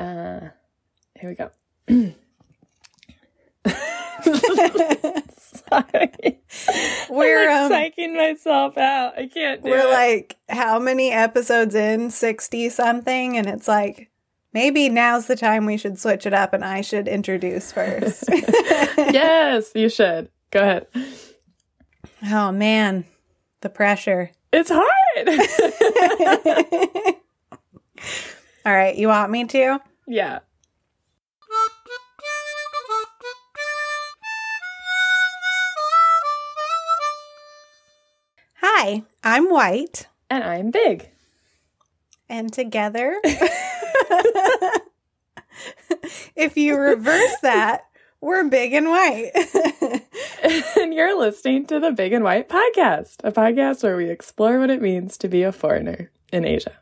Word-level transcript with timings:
Uh, 0.00 0.48
here 1.18 1.28
we 1.28 1.34
go. 1.36 1.50
Sorry. 5.68 6.40
We're 7.10 7.50
I'm 7.50 7.64
um, 7.66 7.72
psyching 7.72 8.16
myself 8.16 8.78
out. 8.78 9.18
I 9.18 9.26
can't 9.26 9.62
do 9.62 9.70
we're 9.70 9.86
it. 9.86 9.92
like 9.92 10.36
how 10.48 10.78
many 10.78 11.10
episodes 11.10 11.74
in? 11.74 12.10
60 12.10 12.70
something 12.70 13.36
and 13.36 13.46
it's 13.46 13.68
like 13.68 14.10
maybe 14.54 14.88
now's 14.88 15.26
the 15.26 15.36
time 15.36 15.66
we 15.66 15.76
should 15.76 15.98
switch 15.98 16.24
it 16.26 16.32
up 16.32 16.54
and 16.54 16.64
I 16.64 16.80
should 16.80 17.06
introduce 17.06 17.70
first. 17.70 18.24
yes, 18.30 19.72
you 19.74 19.90
should. 19.90 20.30
Go 20.50 20.60
ahead. 20.60 20.86
oh 22.30 22.52
man, 22.52 23.04
the 23.60 23.68
pressure. 23.68 24.30
It's 24.52 24.70
hard. 24.72 24.86
All 28.66 28.72
right, 28.72 28.96
you 28.96 29.08
want 29.08 29.30
me 29.30 29.44
to? 29.46 29.80
Yeah. 30.10 30.40
Hi, 38.56 39.02
I'm 39.22 39.48
White 39.50 40.08
And 40.28 40.42
I'm 40.42 40.70
big. 40.72 41.10
and 42.28 42.52
together 42.52 43.20
if 46.34 46.56
you 46.56 46.76
reverse 46.76 47.36
that, 47.42 47.82
we're 48.20 48.48
big 48.48 48.72
and 48.72 48.88
white. 48.88 49.30
and 50.76 50.92
you're 50.92 51.16
listening 51.18 51.66
to 51.66 51.78
the 51.78 51.92
Big 51.92 52.12
and 52.12 52.24
White 52.24 52.48
podcast, 52.48 53.16
a 53.24 53.32
podcast 53.32 53.82
where 53.84 53.96
we 53.96 54.10
explore 54.10 54.58
what 54.58 54.70
it 54.70 54.82
means 54.82 55.16
to 55.18 55.28
be 55.28 55.42
a 55.42 55.52
foreigner 55.52 56.10
in 56.32 56.44
Asia. 56.44 56.76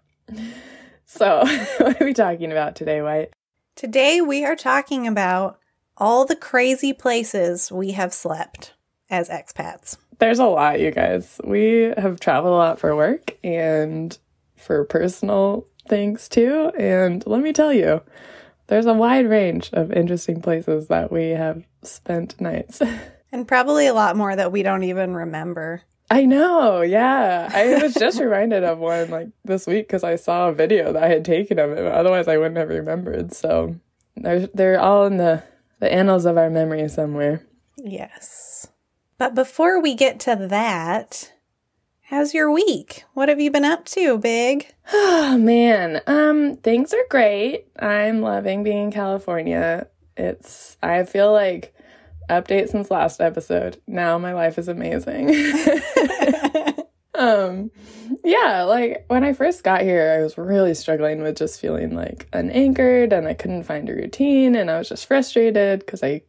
So, 1.08 1.38
what 1.78 2.00
are 2.00 2.04
we 2.04 2.12
talking 2.12 2.52
about 2.52 2.76
today, 2.76 3.00
White? 3.00 3.32
Today 3.74 4.20
we 4.20 4.44
are 4.44 4.54
talking 4.54 5.06
about 5.06 5.58
all 5.96 6.26
the 6.26 6.36
crazy 6.36 6.92
places 6.92 7.72
we 7.72 7.92
have 7.92 8.12
slept 8.12 8.74
as 9.08 9.30
expats. 9.30 9.96
There's 10.18 10.38
a 10.38 10.44
lot, 10.44 10.80
you 10.80 10.90
guys. 10.90 11.40
We 11.42 11.94
have 11.96 12.20
traveled 12.20 12.52
a 12.52 12.56
lot 12.56 12.78
for 12.78 12.94
work 12.94 13.36
and 13.42 14.16
for 14.56 14.84
personal 14.84 15.66
things 15.88 16.28
too. 16.28 16.70
And 16.78 17.26
let 17.26 17.40
me 17.40 17.54
tell 17.54 17.72
you, 17.72 18.02
there's 18.66 18.86
a 18.86 18.92
wide 18.92 19.26
range 19.26 19.70
of 19.72 19.90
interesting 19.90 20.42
places 20.42 20.88
that 20.88 21.10
we 21.10 21.30
have 21.30 21.64
spent 21.82 22.40
nights. 22.40 22.82
And 23.30 23.46
probably 23.46 23.86
a 23.86 23.92
lot 23.92 24.16
more 24.16 24.34
that 24.34 24.52
we 24.52 24.62
don't 24.62 24.84
even 24.84 25.12
remember. 25.12 25.82
I 26.10 26.24
know, 26.24 26.80
yeah. 26.80 27.50
I 27.52 27.82
was 27.82 27.94
just 27.94 28.20
reminded 28.20 28.64
of 28.64 28.78
one 28.78 29.10
like 29.10 29.28
this 29.44 29.66
week 29.66 29.86
because 29.88 30.04
I 30.04 30.16
saw 30.16 30.48
a 30.48 30.54
video 30.54 30.92
that 30.92 31.02
I 31.02 31.08
had 31.08 31.24
taken 31.24 31.58
of 31.58 31.70
it. 31.72 31.84
Otherwise, 31.84 32.28
I 32.28 32.38
wouldn't 32.38 32.56
have 32.56 32.70
remembered. 32.70 33.34
So 33.34 33.76
they're 34.16 34.46
they're 34.48 34.80
all 34.80 35.06
in 35.06 35.18
the 35.18 35.42
the 35.80 35.92
annals 35.92 36.24
of 36.24 36.38
our 36.38 36.50
memory 36.50 36.88
somewhere. 36.88 37.46
Yes. 37.76 38.68
But 39.18 39.34
before 39.34 39.80
we 39.80 39.94
get 39.94 40.20
to 40.20 40.36
that, 40.48 41.32
how's 42.02 42.34
your 42.34 42.50
week? 42.50 43.04
What 43.14 43.28
have 43.28 43.40
you 43.40 43.50
been 43.50 43.64
up 43.64 43.84
to, 43.86 44.18
Big? 44.18 44.72
Oh 44.90 45.36
man, 45.36 46.00
um, 46.06 46.56
things 46.56 46.94
are 46.94 47.06
great. 47.10 47.66
I'm 47.78 48.22
loving 48.22 48.62
being 48.62 48.84
in 48.84 48.90
California. 48.90 49.88
It's 50.16 50.78
I 50.82 51.04
feel 51.04 51.32
like 51.32 51.74
update 52.28 52.68
since 52.68 52.90
last 52.90 53.20
episode. 53.20 53.80
Now 53.86 54.18
my 54.18 54.32
life 54.32 54.58
is 54.58 54.68
amazing. 54.68 55.28
um, 57.14 57.70
yeah, 58.24 58.62
like 58.62 59.04
when 59.08 59.24
I 59.24 59.32
first 59.32 59.64
got 59.64 59.82
here, 59.82 60.16
I 60.18 60.22
was 60.22 60.38
really 60.38 60.74
struggling 60.74 61.22
with 61.22 61.36
just 61.36 61.60
feeling 61.60 61.94
like 61.94 62.28
unanchored 62.32 63.12
and 63.12 63.26
I 63.26 63.34
couldn't 63.34 63.64
find 63.64 63.88
a 63.88 63.94
routine 63.94 64.54
and 64.54 64.70
I 64.70 64.78
was 64.78 64.88
just 64.88 65.06
frustrated 65.06 65.80
because 65.80 66.02
I 66.02 66.22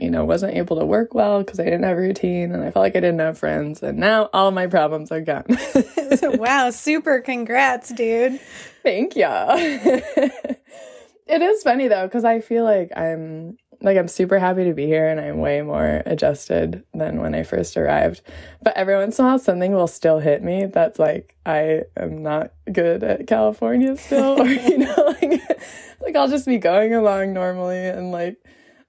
you 0.00 0.10
know, 0.10 0.24
wasn't 0.24 0.56
able 0.56 0.78
to 0.78 0.84
work 0.84 1.14
well 1.14 1.42
because 1.42 1.60
I 1.60 1.64
didn't 1.64 1.84
have 1.84 1.96
a 1.96 2.00
routine 2.00 2.52
and 2.52 2.62
I 2.62 2.70
felt 2.70 2.82
like 2.82 2.96
I 2.96 3.00
didn't 3.00 3.20
have 3.20 3.38
friends. 3.38 3.82
And 3.82 3.98
now 3.98 4.28
all 4.32 4.50
my 4.50 4.66
problems 4.66 5.12
are 5.12 5.20
gone. 5.20 5.44
wow, 6.22 6.70
super 6.70 7.20
congrats, 7.20 7.90
dude. 7.90 8.40
Thank 8.82 9.14
you. 9.14 9.28
it 9.28 11.42
is 11.42 11.62
funny 11.62 11.88
though, 11.88 12.06
because 12.06 12.24
I 12.24 12.40
feel 12.40 12.64
like 12.64 12.96
I'm 12.96 13.56
like 13.84 13.98
I'm 13.98 14.08
super 14.08 14.38
happy 14.38 14.64
to 14.64 14.72
be 14.72 14.86
here 14.86 15.06
and 15.06 15.20
I'm 15.20 15.38
way 15.38 15.60
more 15.60 16.02
adjusted 16.06 16.84
than 16.94 17.20
when 17.20 17.34
I 17.34 17.42
first 17.42 17.76
arrived. 17.76 18.22
But 18.62 18.76
every 18.76 18.96
once 18.96 19.18
in 19.18 19.24
a 19.24 19.28
while 19.28 19.38
something 19.38 19.72
will 19.72 19.86
still 19.86 20.20
hit 20.20 20.42
me 20.42 20.64
that's 20.66 20.98
like 20.98 21.36
I 21.44 21.82
am 21.94 22.22
not 22.22 22.52
good 22.72 23.04
at 23.04 23.26
California 23.26 23.96
still. 23.98 24.40
or 24.40 24.46
you 24.46 24.78
know, 24.78 25.14
like 25.20 25.42
like 26.00 26.16
I'll 26.16 26.28
just 26.28 26.46
be 26.46 26.56
going 26.56 26.94
along 26.94 27.34
normally 27.34 27.86
and 27.86 28.10
like 28.10 28.38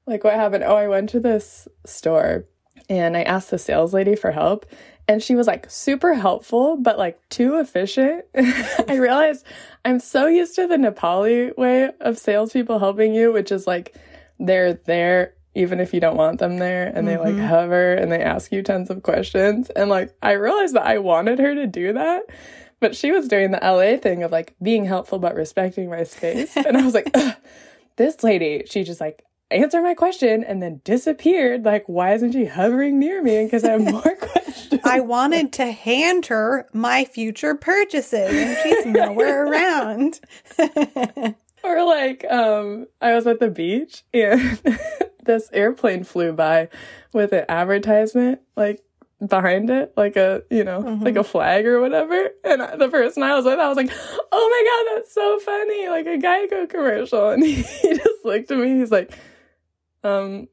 like 0.07 0.23
what 0.23 0.35
happened? 0.35 0.63
Oh, 0.63 0.75
I 0.75 0.87
went 0.87 1.09
to 1.09 1.19
this 1.19 1.67
store 1.85 2.45
and 2.87 3.17
I 3.17 3.23
asked 3.23 3.51
the 3.51 3.57
sales 3.57 3.93
lady 3.93 4.15
for 4.15 4.31
help 4.31 4.65
and 5.09 5.21
she 5.21 5.35
was 5.35 5.45
like 5.45 5.69
super 5.69 6.13
helpful 6.13 6.77
but 6.77 6.97
like 6.97 7.19
too 7.27 7.59
efficient. 7.59 8.23
I 8.35 8.95
realized 8.95 9.45
I'm 9.83 9.99
so 9.99 10.27
used 10.27 10.55
to 10.55 10.67
the 10.67 10.77
Nepali 10.77 11.55
way 11.57 11.91
of 11.99 12.17
salespeople 12.17 12.79
helping 12.79 13.13
you, 13.13 13.33
which 13.33 13.51
is 13.51 13.67
like 13.67 13.93
they're 14.39 14.73
there 14.73 15.33
even 15.55 15.79
if 15.79 15.93
you 15.93 16.01
don't 16.01 16.17
want 16.17 16.39
them 16.39 16.57
there 16.57 16.91
and 16.93 17.07
they 17.07 17.17
like 17.17 17.33
mm-hmm. 17.33 17.47
hover 17.47 17.93
and 17.93 18.11
they 18.11 18.21
ask 18.21 18.51
you 18.51 18.61
tons 18.61 18.89
of 18.89 19.01
questions. 19.03 19.69
And 19.69 19.89
like 19.89 20.13
I 20.21 20.33
realized 20.33 20.75
that 20.75 20.85
I 20.85 20.97
wanted 20.97 21.39
her 21.39 21.55
to 21.55 21.65
do 21.65 21.93
that. 21.93 22.23
But 22.81 22.95
she 22.95 23.11
was 23.11 23.29
doing 23.29 23.51
the 23.51 23.59
LA 23.63 23.97
thing 23.97 24.21
of 24.21 24.31
like 24.31 24.53
being 24.61 24.83
helpful 24.83 25.17
but 25.17 25.33
respecting 25.33 25.89
my 25.89 26.03
space. 26.03 26.55
And 26.67 26.75
I 26.75 26.83
was 26.83 26.93
like, 26.93 27.15
this 27.95 28.21
lady, 28.21 28.63
she 28.69 28.83
just 28.83 28.99
like 28.99 29.23
answered 29.49 29.81
my 29.81 29.93
question 29.93 30.43
and 30.43 30.61
then 30.61 30.81
disappeared. 30.83 31.63
Like, 31.63 31.85
why 31.87 32.13
isn't 32.13 32.33
she 32.33 32.45
hovering 32.45 32.99
near 32.99 33.21
me? 33.23 33.45
Because 33.45 33.63
I 33.63 33.71
have 33.71 33.81
more 33.91 34.15
questions. 34.15 34.81
I 34.83 34.99
wanted 34.99 35.53
to 35.53 35.71
hand 35.71 36.25
her 36.27 36.67
my 36.73 37.05
future 37.05 37.55
purchases 37.55 38.29
and 38.29 38.57
she's 38.61 38.85
nowhere 38.85 39.47
around. 39.51 40.19
Or 41.77 41.83
like, 41.85 42.23
um, 42.29 42.87
I 43.01 43.13
was 43.15 43.25
at 43.27 43.39
the 43.39 43.49
beach 43.49 44.03
and 44.13 44.59
this 45.25 45.49
airplane 45.51 46.03
flew 46.03 46.31
by 46.31 46.69
with 47.11 47.33
an 47.33 47.45
advertisement 47.49 48.39
like 48.55 48.81
behind 49.25 49.69
it, 49.71 49.93
like 49.97 50.15
a 50.15 50.43
you 50.51 50.63
know, 50.63 50.79
like 51.01 51.15
a 51.15 51.23
flag 51.23 51.65
or 51.65 51.81
whatever. 51.81 52.29
And 52.43 52.61
I- 52.61 52.75
the 52.75 52.89
person 52.89 53.23
I 53.23 53.33
was 53.35 53.45
with, 53.45 53.57
I 53.59 53.67
was 53.67 53.77
like, 53.77 53.89
"Oh 54.31 54.49
my 54.49 54.63
god, 54.93 54.95
that's 54.97 55.13
so 55.13 55.39
funny!" 55.39 55.89
Like 55.89 56.05
a 56.05 56.17
Geico 56.17 56.69
commercial, 56.69 57.29
and 57.31 57.43
he, 57.43 57.53
he 57.55 57.95
just 57.95 58.23
looked 58.25 58.51
at 58.51 58.57
me. 58.59 58.77
He's 58.79 58.91
like, 58.91 59.11
"Um, 60.03 60.47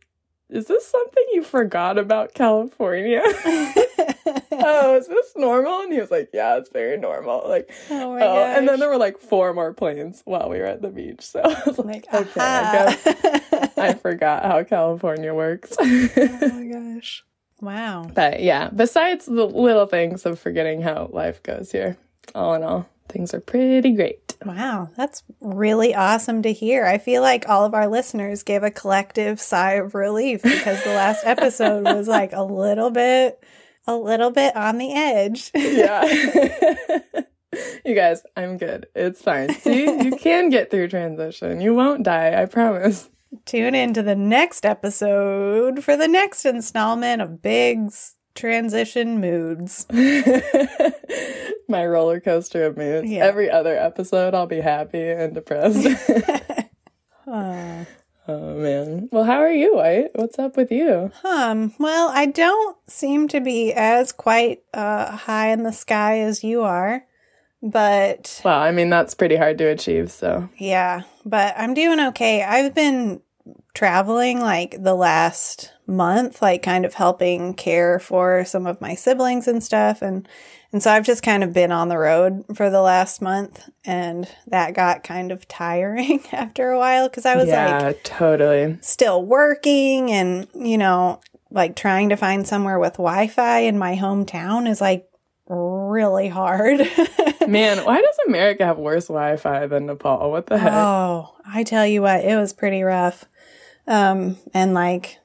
is 0.53 0.67
this 0.67 0.87
something 0.87 1.25
you 1.33 1.43
forgot 1.43 1.99
about 1.99 2.35
California?" 2.35 3.23
oh, 4.53 4.97
is 4.97 5.09
this 5.09 5.33
normal? 5.37 5.81
And 5.83 5.93
he 5.93 6.01
was 6.01 6.11
like, 6.11 6.31
"Yeah, 6.33 6.57
it's 6.57 6.71
very 6.71 6.97
normal." 6.99 7.43
Like, 7.47 7.71
Oh 7.91 8.15
my 8.15 8.23
Oh, 8.23 8.37
and 8.37 8.69
then 8.69 8.79
there 8.81 8.89
were 8.89 8.99
like 8.99 9.19
four 9.19 9.53
more 9.55 9.73
planes 9.73 10.23
while 10.25 10.49
we 10.49 10.59
were 10.59 10.67
at 10.67 10.83
the 10.83 10.89
beach. 10.89 11.23
So 11.23 11.41
I 11.45 11.63
was 11.67 11.79
like, 11.79 12.07
Like, 12.13 12.27
okay, 12.29 12.41
I 12.41 12.73
guess. 13.03 13.79
I 13.79 13.95
forgot 13.95 14.45
how 14.45 14.63
California 14.65 15.35
works. 15.35 15.75
oh 15.81 15.85
my 15.85 16.67
gosh. 16.67 17.25
Wow. 17.61 18.11
but 18.13 18.43
yeah, 18.43 18.71
besides 18.75 19.27
the 19.27 19.47
little 19.47 19.87
things 19.87 20.27
of 20.27 20.39
forgetting 20.41 20.83
how 20.83 21.09
life 21.13 21.41
goes 21.45 21.71
here, 21.71 21.97
all 22.35 22.55
in 22.55 22.65
all, 22.65 22.89
things 23.13 23.35
are 23.35 23.41
pretty 23.41 23.93
great. 23.93 24.37
Wow, 24.45 24.91
that's 24.97 25.23
really 25.41 25.95
awesome 25.95 26.43
to 26.43 26.53
hear. 26.53 26.85
I 26.85 26.99
feel 26.99 27.23
like 27.23 27.49
all 27.49 27.65
of 27.65 27.75
our 27.75 27.87
listeners 27.87 28.43
gave 28.43 28.63
a 28.63 28.71
collective 28.71 29.41
sigh 29.41 29.75
of 29.75 29.95
relief 29.95 30.43
because 30.43 30.83
the 30.83 30.95
last 30.95 31.23
episode 31.25 31.85
was 31.85 32.09
like 32.09 32.33
a 32.33 32.43
little 32.43 32.91
bit 32.91 33.43
a 33.87 33.97
little 33.97 34.31
bit 34.31 34.55
on 34.57 34.79
the 34.79 34.93
edge. 34.93 35.51
Yeah. 35.55 36.05
you 37.85 37.95
guys, 37.95 38.23
I'm 38.37 38.57
good. 38.57 38.87
It's 38.95 39.23
fine. 39.23 39.53
See, 39.55 39.85
you 39.85 40.17
can 40.17 40.51
get 40.51 40.71
through 40.71 40.89
transition. 40.89 41.61
You 41.61 41.75
won't 41.75 42.05
die, 42.05 42.41
I 42.41 42.47
promise. 42.47 43.11
Tune 43.45 43.75
in 43.75 43.95
to 43.95 44.03
the 44.03 44.15
next 44.15 44.67
episode 44.67 45.83
for 45.83 45.97
the 45.97 46.09
next 46.09 46.45
installment 46.45 47.23
of 47.23 47.43
Big's 47.43 48.15
Transition 48.35 49.21
Moods. 49.21 49.87
My 51.73 51.87
roller 51.87 52.21
coaster 52.21 52.65
of 52.67 52.77
moods. 52.77 53.11
Yeah. 53.11 53.25
Every 53.25 53.51
other 53.51 53.75
episode, 53.77 54.35
I'll 54.35 54.47
be 54.47 54.61
happy 54.61 55.09
and 55.09 55.35
depressed. 55.35 55.89
Uh, 57.27 57.85
oh, 58.29 58.55
man. 58.57 59.09
Well, 59.11 59.25
how 59.25 59.39
are 59.39 59.51
you, 59.53 59.77
White? 59.77 60.11
What's 60.15 60.39
up 60.39 60.57
with 60.57 60.71
you? 60.71 61.11
um, 61.25 61.73
well, 61.79 62.11
I 62.13 62.27
don't 62.27 62.77
seem 62.91 63.29
to 63.29 63.41
be 63.41 63.73
as 63.73 64.13
quite 64.13 64.63
uh, 64.75 65.17
high 65.17 65.49
in 65.49 65.63
the 65.63 65.73
sky 65.73 66.19
as 66.19 66.45
you 66.45 66.63
are, 66.63 67.07
but 67.63 68.41
Well, 68.45 68.59
I 68.59 68.71
mean, 68.73 68.91
that's 68.91 69.15
pretty 69.15 69.37
hard 69.37 69.57
to 69.59 69.69
achieve, 69.69 70.11
so. 70.11 70.49
Yeah, 70.59 71.03
but 71.25 71.55
I'm 71.57 71.73
doing 71.75 72.01
okay. 72.01 72.43
I've 72.43 72.75
been 72.75 73.23
traveling 73.73 74.41
like 74.41 74.83
the 74.83 74.95
last 74.95 75.73
month, 75.87 76.43
like 76.43 76.63
kind 76.63 76.85
of 76.85 76.95
helping 76.95 77.55
care 77.55 77.99
for 77.99 78.45
some 78.45 78.67
of 78.67 78.81
my 78.81 78.95
siblings 78.95 79.49
and 79.49 79.63
stuff 79.63 80.03
and 80.03 80.29
And 80.73 80.83
so 80.83 80.91
I've 80.91 81.05
just 81.05 81.23
kind 81.23 81.45
of 81.45 81.53
been 81.53 81.71
on 81.71 81.89
the 81.89 81.99
road 81.99 82.45
for 82.55 82.71
the 82.71 82.81
last 82.81 83.21
month 83.21 83.69
and 83.85 84.27
that 84.47 84.75
got 84.75 85.05
kind 85.05 85.31
of 85.31 85.47
tiring 85.47 86.23
after 86.33 86.71
a 86.71 86.79
while 86.79 87.09
because 87.09 87.27
I 87.27 87.37
was 87.37 87.49
yeah, 87.49 87.79
like 87.79 88.03
totally. 88.05 88.79
still 88.81 89.23
working 89.23 90.11
and, 90.11 90.49
you 90.55 90.79
know, 90.79 91.21
like 91.51 91.77
trying 91.77 92.09
to 92.09 92.17
find 92.17 92.47
somewhere 92.47 92.79
with 92.79 92.95
Wi 92.95 93.29
Fi 93.29 93.61
in 93.61 93.79
my 93.79 93.97
hometown 93.97 94.67
is 94.67 94.81
like 94.81 95.07
really 95.47 96.29
hard. 96.29 96.79
Man, 97.47 97.85
why 97.85 98.01
does 98.01 98.19
America 98.27 98.65
have 98.65 98.79
worse 98.79 99.09
Wi 99.09 99.37
Fi 99.37 99.67
than 99.67 99.87
Nepal? 99.87 100.31
What 100.31 100.47
the 100.47 100.59
heck? 100.59 100.73
Oh, 100.73 101.35
I 101.47 101.65
tell 101.65 101.87
you 101.87 102.01
what, 102.01 102.25
it 102.25 102.37
was 102.37 102.55
pretty 102.55 102.83
rough. 102.83 103.27
Um, 103.87 104.39
and 104.55 104.73
like 104.73 105.19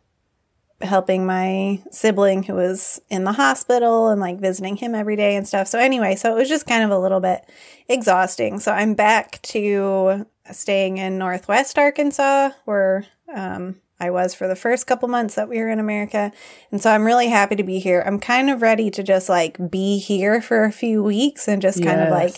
helping 0.81 1.25
my 1.25 1.81
sibling 1.91 2.43
who 2.43 2.53
was 2.53 3.01
in 3.09 3.23
the 3.23 3.31
hospital 3.31 4.09
and 4.09 4.21
like 4.21 4.39
visiting 4.39 4.75
him 4.75 4.93
every 4.93 5.15
day 5.15 5.35
and 5.35 5.47
stuff. 5.47 5.67
So 5.67 5.79
anyway, 5.79 6.15
so 6.15 6.35
it 6.35 6.39
was 6.39 6.49
just 6.49 6.67
kind 6.67 6.83
of 6.83 6.91
a 6.91 6.99
little 6.99 7.19
bit 7.19 7.41
exhausting. 7.87 8.59
So 8.59 8.71
I'm 8.71 8.93
back 8.93 9.41
to 9.43 10.27
staying 10.51 10.97
in 10.97 11.17
Northwest 11.17 11.79
Arkansas 11.79 12.51
where 12.65 13.05
um, 13.33 13.77
I 13.99 14.11
was 14.11 14.35
for 14.35 14.47
the 14.47 14.55
first 14.55 14.85
couple 14.85 15.09
months 15.09 15.35
that 15.35 15.49
we 15.49 15.57
were 15.57 15.69
in 15.69 15.79
America. 15.79 16.31
And 16.71 16.81
so 16.81 16.91
I'm 16.91 17.05
really 17.05 17.27
happy 17.27 17.55
to 17.55 17.63
be 17.63 17.79
here. 17.79 18.03
I'm 18.05 18.19
kind 18.19 18.49
of 18.49 18.61
ready 18.61 18.91
to 18.91 19.03
just 19.03 19.29
like 19.29 19.71
be 19.71 19.97
here 19.97 20.41
for 20.41 20.63
a 20.63 20.71
few 20.71 21.03
weeks 21.03 21.47
and 21.47 21.61
just 21.61 21.83
kind 21.83 22.01
of 22.01 22.09
like 22.09 22.35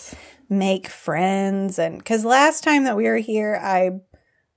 make 0.48 0.88
friends. 0.88 1.78
And 1.78 1.98
because 1.98 2.24
last 2.24 2.64
time 2.64 2.84
that 2.84 2.96
we 2.96 3.04
were 3.04 3.18
here, 3.18 3.60
I 3.62 4.00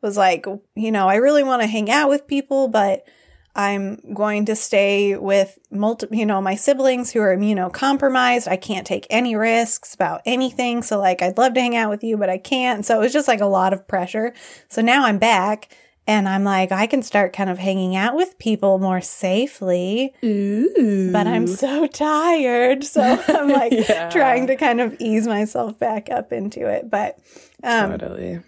was 0.01 0.15
like, 0.15 0.45
you 0.75 0.91
know, 0.91 1.07
I 1.07 1.15
really 1.15 1.44
want 1.44 1.62
to 1.62 1.68
hang 1.68 1.91
out 1.91 2.09
with 2.09 2.27
people, 2.27 2.69
but 2.69 3.06
I'm 3.55 3.97
going 4.15 4.45
to 4.45 4.55
stay 4.55 5.15
with 5.15 5.59
multi, 5.69 6.07
you 6.11 6.25
know, 6.25 6.41
my 6.41 6.55
siblings 6.55 7.11
who 7.11 7.19
are 7.21 7.35
immunocompromised. 7.38 8.47
I 8.47 8.55
can't 8.57 8.88
take 8.88 9.05
any 9.09 9.35
risks 9.35 9.94
about 9.94 10.21
anything. 10.25 10.81
So 10.81 10.97
like, 11.00 11.21
I'd 11.21 11.38
love 11.38 11.53
to 11.53 11.61
hang 11.61 11.75
out 11.75 11.89
with 11.91 12.03
you, 12.03 12.17
but 12.17 12.29
I 12.29 12.39
can't. 12.39 12.83
So 12.85 12.97
it 12.97 13.00
was 13.01 13.13
just 13.13 13.27
like 13.27 13.41
a 13.41 13.45
lot 13.45 13.71
of 13.73 13.88
pressure. 13.88 14.33
So 14.69 14.81
now 14.81 15.05
I'm 15.05 15.19
back 15.19 15.75
and 16.07 16.27
I'm 16.27 16.44
like, 16.44 16.71
I 16.71 16.88
can 16.88 17.03
start 17.03 17.31
kind 17.31 17.50
of 17.50 17.59
hanging 17.59 17.95
out 17.95 18.15
with 18.15 18.38
people 18.39 18.79
more 18.79 19.01
safely, 19.01 20.13
Ooh. 20.23 21.11
but 21.13 21.27
I'm 21.27 21.47
so 21.47 21.85
tired. 21.88 22.83
So 22.83 23.01
I'm 23.27 23.50
like 23.50 23.71
Yeah. 23.71 24.09
trying 24.09 24.47
to 24.47 24.55
kind 24.55 24.81
of 24.81 24.95
ease 25.00 25.27
myself 25.27 25.77
back 25.77 26.09
up 26.09 26.33
into 26.33 26.67
it. 26.67 26.89
But, 26.89 27.19
um, 27.63 27.91
totally. 27.91 28.39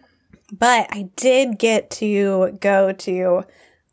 but 0.51 0.87
I 0.91 1.09
did 1.15 1.59
get 1.59 1.91
to 1.91 2.57
go 2.59 2.91
to 2.91 3.45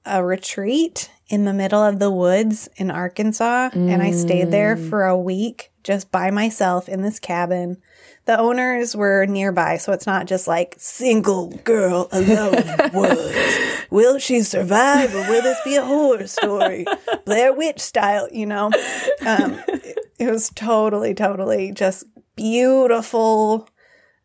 a 0.05 0.25
retreat 0.25 1.11
in 1.29 1.45
the 1.45 1.53
middle 1.53 1.83
of 1.83 1.99
the 1.99 2.11
woods 2.11 2.69
in 2.77 2.91
Arkansas, 2.91 3.71
and 3.73 4.03
I 4.03 4.11
stayed 4.11 4.51
there 4.51 4.77
for 4.77 5.05
a 5.05 5.17
week 5.17 5.71
just 5.83 6.11
by 6.11 6.31
myself 6.31 6.89
in 6.89 7.03
this 7.03 7.19
cabin. 7.19 7.79
The 8.25 8.39
owners 8.39 8.95
were 8.95 9.27
nearby, 9.27 9.79
so 9.79 9.93
it's 9.93 10.07
not 10.07 10.27
just 10.27 10.47
like 10.47 10.75
single 10.79 11.49
girl 11.65 12.09
alone 12.13 12.55
in 12.55 12.67
the 12.67 12.91
woods. 12.95 13.87
Will 13.91 14.19
she 14.19 14.43
survive, 14.43 15.15
or 15.15 15.29
will 15.29 15.43
this 15.43 15.59
be 15.65 15.77
a 15.77 15.85
horror 15.85 16.27
story, 16.27 16.85
Blair 17.25 17.53
Witch 17.53 17.81
style? 17.81 18.29
You 18.31 18.47
know, 18.47 18.67
um, 19.27 19.61
it, 19.69 19.99
it 20.19 20.31
was 20.31 20.51
totally, 20.55 21.15
totally 21.15 21.73
just 21.73 22.05
beautiful. 22.37 23.69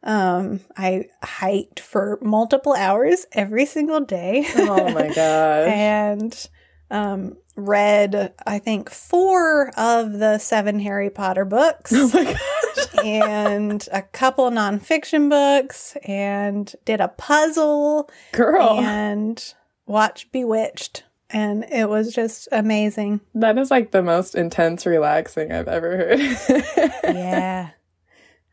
Um, 0.08 0.62
I 0.78 1.10
hiked 1.22 1.80
for 1.82 2.18
multiple 2.22 2.74
hours 2.74 3.26
every 3.34 3.66
single 3.66 4.00
day. 4.00 4.48
Oh 4.56 4.92
my 4.94 5.08
gosh. 5.14 5.68
and 5.68 6.50
um, 6.90 7.38
read, 7.58 8.34
I 8.46 8.60
think, 8.60 8.90
four 8.90 9.70
of 9.78 10.14
the 10.14 10.38
seven 10.38 10.80
Harry 10.80 11.10
Potter 11.10 11.44
books 11.44 11.92
oh 11.94 12.10
my 12.14 12.24
gosh. 12.24 12.88
and 13.06 13.88
a 13.92 14.02
couple 14.02 14.50
nonfiction 14.50 15.30
books 15.30 15.98
and 16.04 16.74
did 16.86 17.02
a 17.02 17.10
puzzle 17.10 18.10
Girl, 18.32 18.80
and 18.80 19.54
watched 19.86 20.32
Bewitched. 20.32 21.04
And 21.30 21.66
it 21.70 21.90
was 21.90 22.14
just 22.14 22.48
amazing. 22.54 23.20
that 23.36 23.58
is 23.58 23.70
like 23.70 23.92
the 23.92 24.02
most 24.02 24.34
intense 24.36 24.86
relaxing 24.86 25.52
I've 25.52 25.68
ever 25.68 25.98
heard. 25.98 26.20
Yeah. 27.04 27.72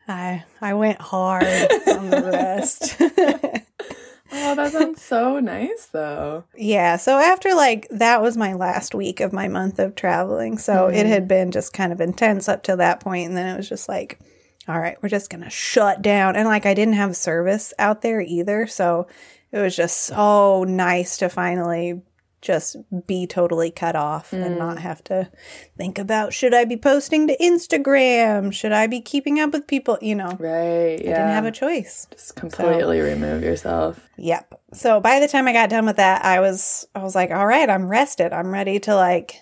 I 0.06 0.44
I 0.60 0.74
went 0.74 1.00
hard 1.00 1.44
on 1.44 2.10
the 2.10 2.30
rest. 2.32 2.96
oh, 3.00 4.54
that 4.54 4.72
sounds 4.72 5.02
so 5.02 5.40
nice 5.40 5.86
though. 5.86 6.44
Yeah, 6.56 6.96
so 6.96 7.18
after 7.18 7.54
like 7.54 7.88
that 7.90 8.22
was 8.22 8.36
my 8.36 8.54
last 8.54 8.94
week 8.94 9.20
of 9.20 9.32
my 9.32 9.48
month 9.48 9.78
of 9.78 9.94
traveling. 9.94 10.58
So 10.58 10.88
it 10.88 10.94
mm-hmm. 10.94 11.08
had 11.08 11.28
been 11.28 11.50
just 11.50 11.72
kind 11.72 11.92
of 11.92 12.00
intense 12.00 12.48
up 12.48 12.62
to 12.64 12.76
that 12.76 13.00
point 13.00 13.28
and 13.28 13.36
then 13.36 13.46
it 13.46 13.56
was 13.56 13.68
just 13.68 13.88
like 13.88 14.18
all 14.66 14.78
right, 14.78 14.96
we're 15.02 15.10
just 15.10 15.28
going 15.28 15.44
to 15.44 15.50
shut 15.50 16.00
down. 16.00 16.36
And 16.36 16.48
like 16.48 16.64
I 16.64 16.72
didn't 16.72 16.94
have 16.94 17.16
service 17.16 17.74
out 17.78 18.00
there 18.00 18.20
either, 18.20 18.66
so 18.66 19.06
it 19.52 19.58
was 19.58 19.76
just 19.76 19.98
so 19.98 20.64
nice 20.64 21.18
to 21.18 21.28
finally 21.28 22.00
just 22.44 22.76
be 23.06 23.26
totally 23.26 23.70
cut 23.70 23.96
off 23.96 24.32
and 24.32 24.44
mm. 24.44 24.58
not 24.58 24.78
have 24.78 25.02
to 25.04 25.30
think 25.78 25.98
about 25.98 26.34
should 26.34 26.52
I 26.52 26.66
be 26.66 26.76
posting 26.76 27.26
to 27.26 27.36
Instagram? 27.38 28.52
Should 28.52 28.72
I 28.72 28.86
be 28.86 29.00
keeping 29.00 29.40
up 29.40 29.52
with 29.52 29.66
people, 29.66 29.98
you 30.02 30.14
know. 30.14 30.36
Right. 30.38 31.02
Yeah. 31.02 31.10
I 31.10 31.14
didn't 31.14 31.30
have 31.30 31.46
a 31.46 31.50
choice. 31.50 32.06
Just 32.10 32.36
completely 32.36 33.00
remove 33.00 33.42
yourself. 33.42 33.98
Yep. 34.18 34.60
So 34.74 35.00
by 35.00 35.20
the 35.20 35.28
time 35.28 35.48
I 35.48 35.54
got 35.54 35.70
done 35.70 35.86
with 35.86 35.96
that, 35.96 36.24
I 36.24 36.40
was 36.40 36.86
I 36.94 37.02
was 37.02 37.14
like, 37.14 37.30
all 37.30 37.46
right, 37.46 37.68
I'm 37.68 37.88
rested. 37.88 38.32
I'm 38.32 38.52
ready 38.52 38.78
to 38.80 38.94
like 38.94 39.40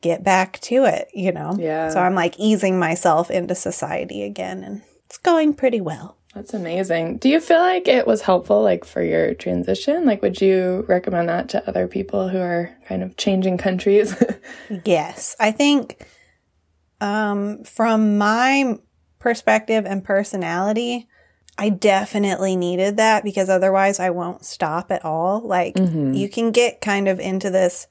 get 0.00 0.22
back 0.22 0.60
to 0.60 0.84
it, 0.84 1.08
you 1.12 1.32
know. 1.32 1.56
Yeah. 1.58 1.90
So 1.90 2.00
I'm 2.00 2.14
like 2.14 2.38
easing 2.38 2.78
myself 2.78 3.28
into 3.28 3.56
society 3.56 4.22
again 4.22 4.62
and 4.62 4.82
it's 5.06 5.18
going 5.18 5.54
pretty 5.54 5.80
well. 5.80 6.16
That's 6.36 6.52
amazing. 6.52 7.16
Do 7.16 7.30
you 7.30 7.40
feel 7.40 7.60
like 7.60 7.88
it 7.88 8.06
was 8.06 8.20
helpful, 8.20 8.62
like 8.62 8.84
for 8.84 9.02
your 9.02 9.32
transition? 9.32 10.04
Like, 10.04 10.20
would 10.20 10.38
you 10.38 10.84
recommend 10.86 11.30
that 11.30 11.48
to 11.48 11.66
other 11.66 11.88
people 11.88 12.28
who 12.28 12.38
are 12.38 12.76
kind 12.86 13.02
of 13.02 13.16
changing 13.16 13.56
countries? 13.56 14.14
Yes. 14.84 15.34
I 15.40 15.50
think 15.50 16.04
um 17.00 17.64
from 17.64 18.18
my 18.18 18.78
perspective 19.18 19.86
and 19.86 20.04
personality, 20.04 21.08
I 21.56 21.70
definitely 21.70 22.54
needed 22.54 22.98
that 22.98 23.24
because 23.24 23.48
otherwise 23.48 23.98
I 23.98 24.10
won't 24.10 24.44
stop 24.44 24.92
at 24.92 25.06
all. 25.06 25.40
Like 25.40 25.78
you 25.78 26.28
can 26.28 26.50
get 26.50 26.82
kind 26.82 27.08
of 27.08 27.18
into 27.18 27.48
this 27.48 27.86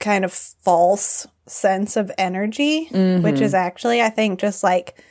kind 0.00 0.24
of 0.24 0.32
false 0.32 1.26
sense 1.46 1.96
of 1.96 2.10
energy, 2.16 2.88
which 3.20 3.40
is 3.42 3.52
actually 3.52 4.00
I 4.00 4.08
think 4.08 4.40
just 4.40 4.62
like 4.62 5.02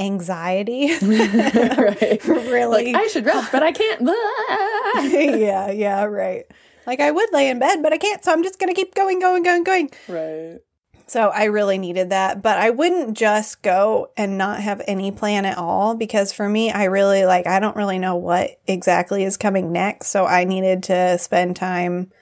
anxiety. 0.00 0.94
right. 1.02 2.20
really. 2.24 2.92
Like, 2.92 3.02
I 3.02 3.06
should 3.08 3.26
rest, 3.26 3.52
but 3.52 3.62
I 3.62 3.72
can't. 3.72 4.00
yeah, 5.40 5.70
yeah, 5.70 6.04
right. 6.04 6.46
Like 6.86 7.00
I 7.00 7.10
would 7.10 7.32
lay 7.32 7.50
in 7.50 7.58
bed, 7.58 7.82
but 7.82 7.92
I 7.92 7.98
can't, 7.98 8.24
so 8.24 8.32
I'm 8.32 8.42
just 8.42 8.58
going 8.58 8.74
to 8.74 8.80
keep 8.80 8.94
going, 8.94 9.20
going, 9.20 9.42
going, 9.42 9.64
going. 9.64 9.90
right. 10.08 10.58
So 11.06 11.28
I 11.28 11.44
really 11.44 11.76
needed 11.76 12.10
that, 12.10 12.40
but 12.40 12.58
I 12.58 12.70
wouldn't 12.70 13.16
just 13.16 13.62
go 13.62 14.12
and 14.16 14.38
not 14.38 14.60
have 14.60 14.80
any 14.86 15.10
plan 15.10 15.44
at 15.44 15.58
all 15.58 15.96
because 15.96 16.32
for 16.32 16.48
me, 16.48 16.70
I 16.70 16.84
really 16.84 17.24
like, 17.24 17.48
I 17.48 17.58
don't 17.58 17.74
really 17.74 17.98
know 17.98 18.14
what 18.14 18.60
exactly 18.68 19.24
is 19.24 19.36
coming 19.36 19.72
next. 19.72 20.10
So 20.10 20.24
I 20.24 20.44
needed 20.44 20.84
to 20.84 21.18
spend 21.18 21.56
time 21.56 22.12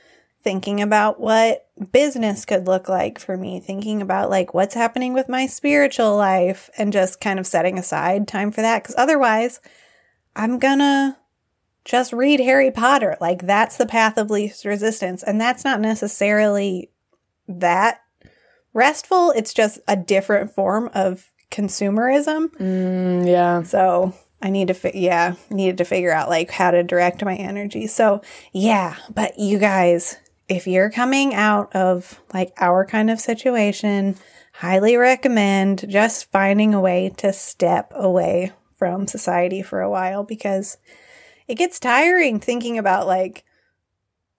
thinking 0.43 0.81
about 0.81 1.21
what 1.21 1.67
business 1.93 2.45
could 2.45 2.67
look 2.67 2.89
like 2.89 3.19
for 3.19 3.37
me, 3.37 3.61
thinking 3.61 4.01
about 4.01 4.31
like 4.31 4.55
what's 4.55 4.75
happening 4.75 5.13
with 5.13 5.29
my 5.29 5.47
spiritual 5.47 6.17
life 6.17 6.71
and 6.79 6.93
just 6.93 7.21
kind 7.21 7.39
of 7.39 7.47
setting 7.47 7.79
aside 7.79 8.29
time 8.29 8.51
for 8.51 8.63
that. 8.63 8.85
Cause 8.85 8.95
otherwise, 8.97 9.61
I'm 10.37 10.59
gonna 10.59 11.19
just 11.85 12.13
read 12.13 12.41
Harry 12.41 12.71
Potter. 12.71 13.17
Like 13.21 13.47
that's 13.47 13.77
the 13.77 13.87
path 13.87 14.19
of 14.19 14.31
least 14.31 14.65
resistance. 14.65 15.23
And 15.23 15.41
that's 15.41 15.65
not 15.65 15.81
necessarily 15.81 16.91
that 17.49 18.01
restful. 18.75 19.33
It's 19.33 19.55
just 19.55 19.81
a 19.89 19.97
different 19.97 20.55
form 20.55 20.91
of 20.95 21.31
consumerism. 21.51 22.49
Mm, 22.59 23.27
yeah. 23.27 23.63
So 23.63 24.15
I 24.43 24.51
need 24.51 24.69
to, 24.69 24.75
fi- 24.75 24.93
yeah, 24.95 25.35
needed 25.51 25.79
to 25.79 25.85
figure 25.85 26.13
out 26.13 26.29
like 26.29 26.51
how 26.51 26.71
to 26.71 26.83
direct 26.83 27.25
my 27.25 27.35
energy. 27.35 27.87
So 27.87 28.21
yeah, 28.53 28.97
but 29.13 29.39
you 29.39 29.59
guys, 29.59 30.17
if 30.49 30.67
you're 30.67 30.91
coming 30.91 31.35
out 31.35 31.75
of 31.77 32.21
like 32.33 32.53
our 32.59 32.85
kind 32.87 33.11
of 33.11 33.21
situation, 33.21 34.17
highly 34.55 34.97
recommend 34.97 35.89
just 35.89 36.31
finding 36.31 36.75
a 36.75 36.81
way 36.81 37.13
to 37.19 37.33
step 37.33 37.93
away 37.95 38.53
from 38.77 39.07
society 39.07 39.63
for 39.63 39.81
a 39.81 39.91
while 39.91 40.25
because 40.25 40.79
it 41.47 41.57
gets 41.57 41.79
tiring 41.79 42.41
thinking 42.41 42.79
about 42.79 43.07
like 43.07 43.45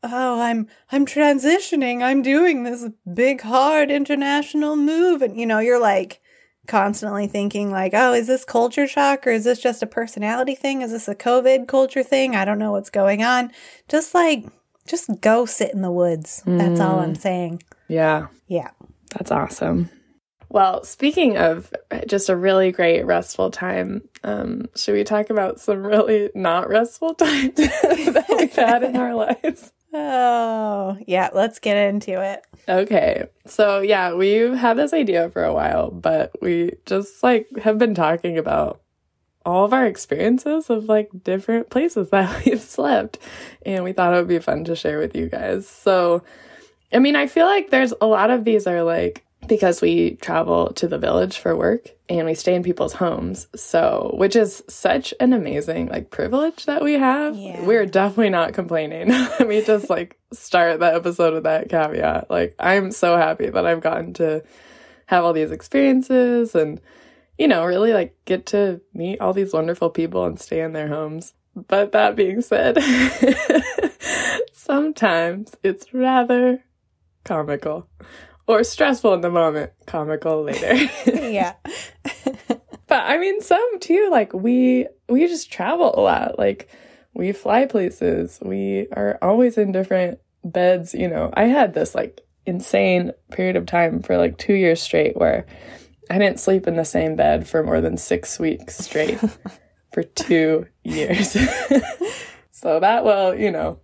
oh 0.01 0.41
i'm 0.41 0.67
i'm 0.91 1.05
transitioning. 1.05 2.01
I'm 2.01 2.21
doing 2.21 2.63
this 2.63 2.87
big 3.13 3.41
hard 3.41 3.91
international 3.91 4.75
move. 4.75 5.21
And 5.21 5.37
you 5.37 5.45
know 5.45 5.59
you're 5.59 5.79
like 5.79 6.21
constantly 6.67 7.27
thinking 7.27 7.71
like 7.71 7.93
oh 7.93 8.13
is 8.13 8.27
this 8.27 8.45
culture 8.45 8.87
shock 8.87 9.25
or 9.25 9.31
is 9.31 9.43
this 9.43 9.59
just 9.59 9.83
a 9.83 9.87
personality 9.87 10.55
thing? 10.55 10.81
Is 10.81 10.91
this 10.91 11.07
a 11.07 11.15
covid 11.15 11.67
culture 11.67 12.03
thing? 12.03 12.35
I 12.35 12.45
don't 12.45 12.59
know 12.59 12.71
what's 12.71 12.89
going 12.89 13.23
on. 13.23 13.51
Just 13.87 14.15
like 14.15 14.45
just 14.89 15.09
go 15.21 15.45
sit 15.45 15.73
in 15.73 15.81
the 15.81 15.91
woods 15.91 16.41
that's 16.45 16.79
all 16.81 16.99
i'm 16.99 17.15
saying 17.15 17.61
Yeah. 17.87 18.27
yeah 18.47 18.71
That's 19.15 19.31
awesome. 19.31 19.89
Well, 20.51 20.83
speaking 20.83 21.37
of 21.37 21.71
just 22.07 22.27
a 22.27 22.35
really 22.35 22.71
great 22.71 23.05
restful 23.05 23.51
time, 23.51 24.01
um, 24.23 24.65
should 24.75 24.95
we 24.95 25.03
talk 25.03 25.29
about 25.29 25.59
some 25.59 25.85
really 25.85 26.31
not 26.33 26.67
restful 26.69 27.13
times 27.23 27.53
that 27.53 28.25
we've 28.35 28.55
had 28.55 28.81
in 28.83 28.95
our 28.97 29.13
lives? 29.15 29.71
Oh, 29.91 30.97
yeah, 31.07 31.29
let's 31.33 31.57
get 31.57 31.75
into 31.75 32.21
it. 32.21 32.41
Okay. 32.67 33.25
So, 33.47 33.79
yeah, 33.79 34.13
we've 34.13 34.53
had 34.53 34.77
this 34.77 34.93
idea 34.93 35.31
for 35.31 35.43
a 35.43 35.51
while, 35.53 35.89
but 35.89 36.31
we 36.43 36.73
just 36.85 37.23
like 37.23 37.47
have 37.63 37.79
been 37.79 37.95
talking 37.95 38.37
about 38.37 38.81
all 39.45 39.65
of 39.65 39.73
our 39.73 39.85
experiences 39.85 40.69
of 40.69 40.85
like 40.85 41.09
different 41.23 41.69
places 41.69 42.09
that 42.09 42.45
we've 42.45 42.61
slept. 42.61 43.17
And 43.65 43.83
we 43.83 43.93
thought 43.93 44.13
it 44.13 44.17
would 44.17 44.27
be 44.27 44.39
fun 44.39 44.65
to 44.65 44.75
share 44.75 44.99
with 44.99 45.15
you 45.15 45.27
guys. 45.27 45.67
So, 45.67 46.23
I 46.93 46.99
mean, 46.99 47.15
I 47.15 47.27
feel 47.27 47.45
like 47.45 47.69
there's 47.69 47.93
a 48.01 48.05
lot 48.05 48.31
of 48.31 48.45
these 48.45 48.67
are 48.67 48.83
like 48.83 49.25
because 49.47 49.81
we 49.81 50.15
travel 50.15 50.73
to 50.73 50.87
the 50.87 50.97
village 50.97 51.37
for 51.39 51.55
work 51.55 51.89
and 52.07 52.25
we 52.25 52.35
stay 52.35 52.53
in 52.55 52.63
people's 52.63 52.93
homes. 52.93 53.47
So, 53.55 54.11
which 54.15 54.35
is 54.35 54.63
such 54.67 55.13
an 55.19 55.33
amazing 55.33 55.87
like 55.87 56.11
privilege 56.11 56.65
that 56.65 56.83
we 56.83 56.93
have. 56.93 57.35
Yeah. 57.35 57.63
We're 57.65 57.85
definitely 57.85 58.29
not 58.29 58.53
complaining. 58.53 59.09
Let 59.09 59.47
me 59.47 59.63
just 59.63 59.89
like 59.89 60.17
start 60.33 60.79
the 60.79 60.93
episode 60.93 61.33
with 61.33 61.43
that 61.43 61.69
caveat. 61.69 62.29
Like, 62.29 62.55
I'm 62.59 62.91
so 62.91 63.17
happy 63.17 63.49
that 63.49 63.65
I've 63.65 63.81
gotten 63.81 64.13
to 64.15 64.43
have 65.07 65.23
all 65.23 65.33
these 65.33 65.51
experiences 65.51 66.53
and, 66.53 66.79
you 67.39 67.47
know, 67.47 67.65
really 67.65 67.93
like 67.93 68.15
get 68.25 68.45
to 68.47 68.81
meet 68.93 69.21
all 69.21 69.33
these 69.33 69.53
wonderful 69.53 69.89
people 69.89 70.25
and 70.25 70.39
stay 70.39 70.61
in 70.61 70.73
their 70.73 70.89
homes. 70.89 71.33
But 71.55 71.93
that 71.93 72.15
being 72.15 72.41
said, 72.41 72.77
sometimes 74.53 75.55
it's 75.63 75.93
rather 75.93 76.63
comical 77.23 77.87
or 78.45 78.63
stressful 78.63 79.13
in 79.13 79.21
the 79.21 79.29
moment, 79.29 79.71
comical 79.85 80.43
later. 80.43 80.73
yeah. 81.05 81.53
but 82.87 83.03
I 83.03 83.17
mean 83.17 83.41
some 83.41 83.79
too 83.79 84.09
like 84.11 84.33
we 84.33 84.87
we 85.07 85.25
just 85.27 85.51
travel 85.51 85.97
a 85.97 86.01
lot. 86.01 86.37
Like 86.37 86.69
we 87.13 87.31
fly 87.31 87.65
places. 87.65 88.37
We 88.41 88.87
are 88.91 89.17
always 89.21 89.57
in 89.57 89.71
different 89.71 90.19
beds, 90.43 90.93
you 90.93 91.07
know. 91.07 91.31
I 91.33 91.45
had 91.45 91.73
this 91.73 91.95
like 91.95 92.19
insane 92.45 93.13
period 93.31 93.55
of 93.55 93.65
time 93.65 94.01
for 94.01 94.17
like 94.17 94.37
2 94.37 94.53
years 94.53 94.81
straight 94.81 95.15
where 95.15 95.45
I 96.09 96.17
didn't 96.17 96.39
sleep 96.39 96.67
in 96.67 96.75
the 96.75 96.85
same 96.85 97.15
bed 97.15 97.47
for 97.47 97.63
more 97.63 97.81
than 97.81 97.97
6 97.97 98.39
weeks 98.39 98.77
straight 98.77 99.19
for 99.93 100.03
2 100.03 100.65
years. 100.83 101.31
so 102.51 102.79
that 102.79 103.03
will, 103.03 103.35
you 103.35 103.51
know, 103.51 103.79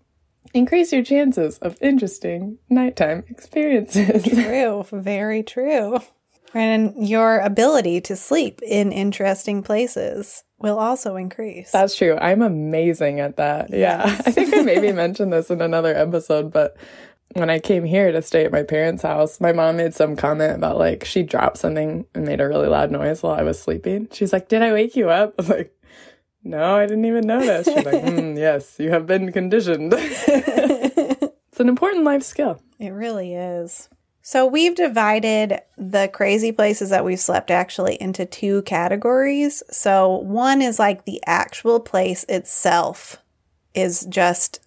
increase 0.54 0.92
your 0.94 1.04
chances 1.04 1.58
of 1.60 1.78
interesting 1.82 2.58
nighttime 2.70 3.24
experiences. 3.30 4.24
True. 4.28 4.86
Very 4.92 5.44
true. 5.44 6.00
And 6.54 7.08
your 7.08 7.40
ability 7.40 8.00
to 8.02 8.16
sleep 8.16 8.62
in 8.62 8.94
interesting 8.94 9.62
places 9.62 10.46
will 10.58 10.80
also 10.80 11.18
increase. 11.18 11.72
That's 11.72 11.98
true. 11.98 12.16
I'm 12.16 12.42
amazing 12.42 13.20
at 13.20 13.36
that. 13.36 13.72
Yeah. 13.74 14.04
I 14.06 14.32
think 14.32 14.54
I 14.54 14.62
maybe 14.62 14.94
mentioned 14.94 15.34
this 15.34 15.52
in 15.52 15.62
another 15.62 15.94
episode, 15.94 16.54
but 16.54 16.78
when 17.36 17.50
I 17.50 17.60
came 17.60 17.84
here 17.84 18.14
to 18.14 18.22
stay 18.22 18.46
at 18.46 18.52
my 18.54 18.64
parents' 18.64 19.04
house, 19.04 19.42
my 19.42 19.52
mom 19.52 19.76
made 19.76 19.94
some 19.94 20.16
comment 20.16 20.56
about 20.56 20.78
like 20.78 21.04
she 21.04 21.22
dropped 21.22 21.58
something 21.58 22.06
and 22.16 22.26
made 22.26 22.40
a 22.40 22.48
really 22.48 22.70
loud 22.70 22.92
noise 22.92 23.22
while 23.22 23.36
I 23.36 23.44
was 23.44 23.62
sleeping. 23.62 24.08
She's 24.14 24.32
like, 24.32 24.48
Did 24.48 24.62
I 24.62 24.72
wake 24.72 24.96
you 24.96 25.10
up? 25.10 25.36
I 25.38 25.42
was 25.42 25.50
like, 25.50 25.76
No, 26.46 26.78
I 26.78 26.86
didn't 26.86 27.04
even 27.04 27.28
notice. 27.28 27.66
She's 27.66 27.86
like, 27.86 28.04
mm, 28.04 28.38
Yes, 28.40 28.80
you 28.80 28.90
have 28.92 29.06
been 29.06 29.34
conditioned. 29.34 29.94
it's 29.98 31.60
an 31.60 31.68
important 31.68 32.06
life 32.06 32.24
skill. 32.24 32.62
It 32.80 32.92
really 32.92 33.34
is. 33.34 33.90
So 34.22 34.46
we've 34.46 34.74
divided 34.74 35.60
the 35.78 36.08
crazy 36.08 36.54
places 36.54 36.90
that 36.90 37.04
we've 37.04 37.20
slept 37.20 37.52
actually 37.52 38.02
into 38.02 38.26
two 38.26 38.62
categories. 38.62 39.62
So 39.70 40.16
one 40.16 40.62
is 40.62 40.80
like 40.80 41.04
the 41.04 41.22
actual 41.28 41.82
place 41.82 42.24
itself 42.30 43.18
is 43.74 44.06
just 44.10 44.65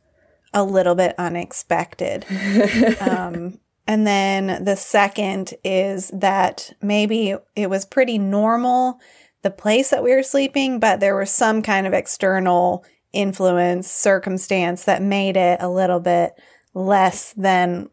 a 0.53 0.65
little 0.65 0.95
bit 0.95 1.15
unexpected. 1.19 2.25
um, 3.01 3.59
and 3.87 4.07
then 4.07 4.65
the 4.65 4.77
second 4.77 5.55
is 5.65 6.09
that 6.09 6.73
maybe 6.83 7.35
it 7.57 7.71
was 7.71 7.85
pretty 7.85 8.19
normal, 8.19 9.01
the 9.43 9.51
place 9.51 9.91
that 9.91 10.03
we 10.03 10.15
were 10.15 10.23
sleeping, 10.23 10.79
but 10.79 11.01
there 11.01 11.17
was 11.17 11.31
some 11.31 11.63
kind 11.63 11.87
of 11.87 11.95
external 11.95 12.85
influence, 13.13 13.91
circumstance 13.91 14.85
that 14.85 15.03
made 15.03 15.37
it 15.37 15.59
a 15.61 15.71
little 15.71 16.01
bit 16.01 16.35
less 16.75 17.33
than 17.33 17.89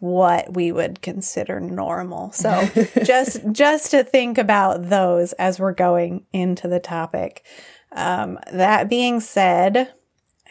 what 0.00 0.54
we 0.54 0.70
would 0.70 1.00
consider 1.00 1.60
normal. 1.60 2.30
So 2.32 2.68
just 3.04 3.40
just 3.52 3.90
to 3.92 4.04
think 4.04 4.38
about 4.38 4.90
those 4.90 5.32
as 5.34 5.58
we're 5.58 5.72
going 5.72 6.26
into 6.32 6.68
the 6.68 6.80
topic. 6.80 7.44
Um, 7.92 8.38
that 8.52 8.88
being 8.88 9.20
said, 9.20 9.92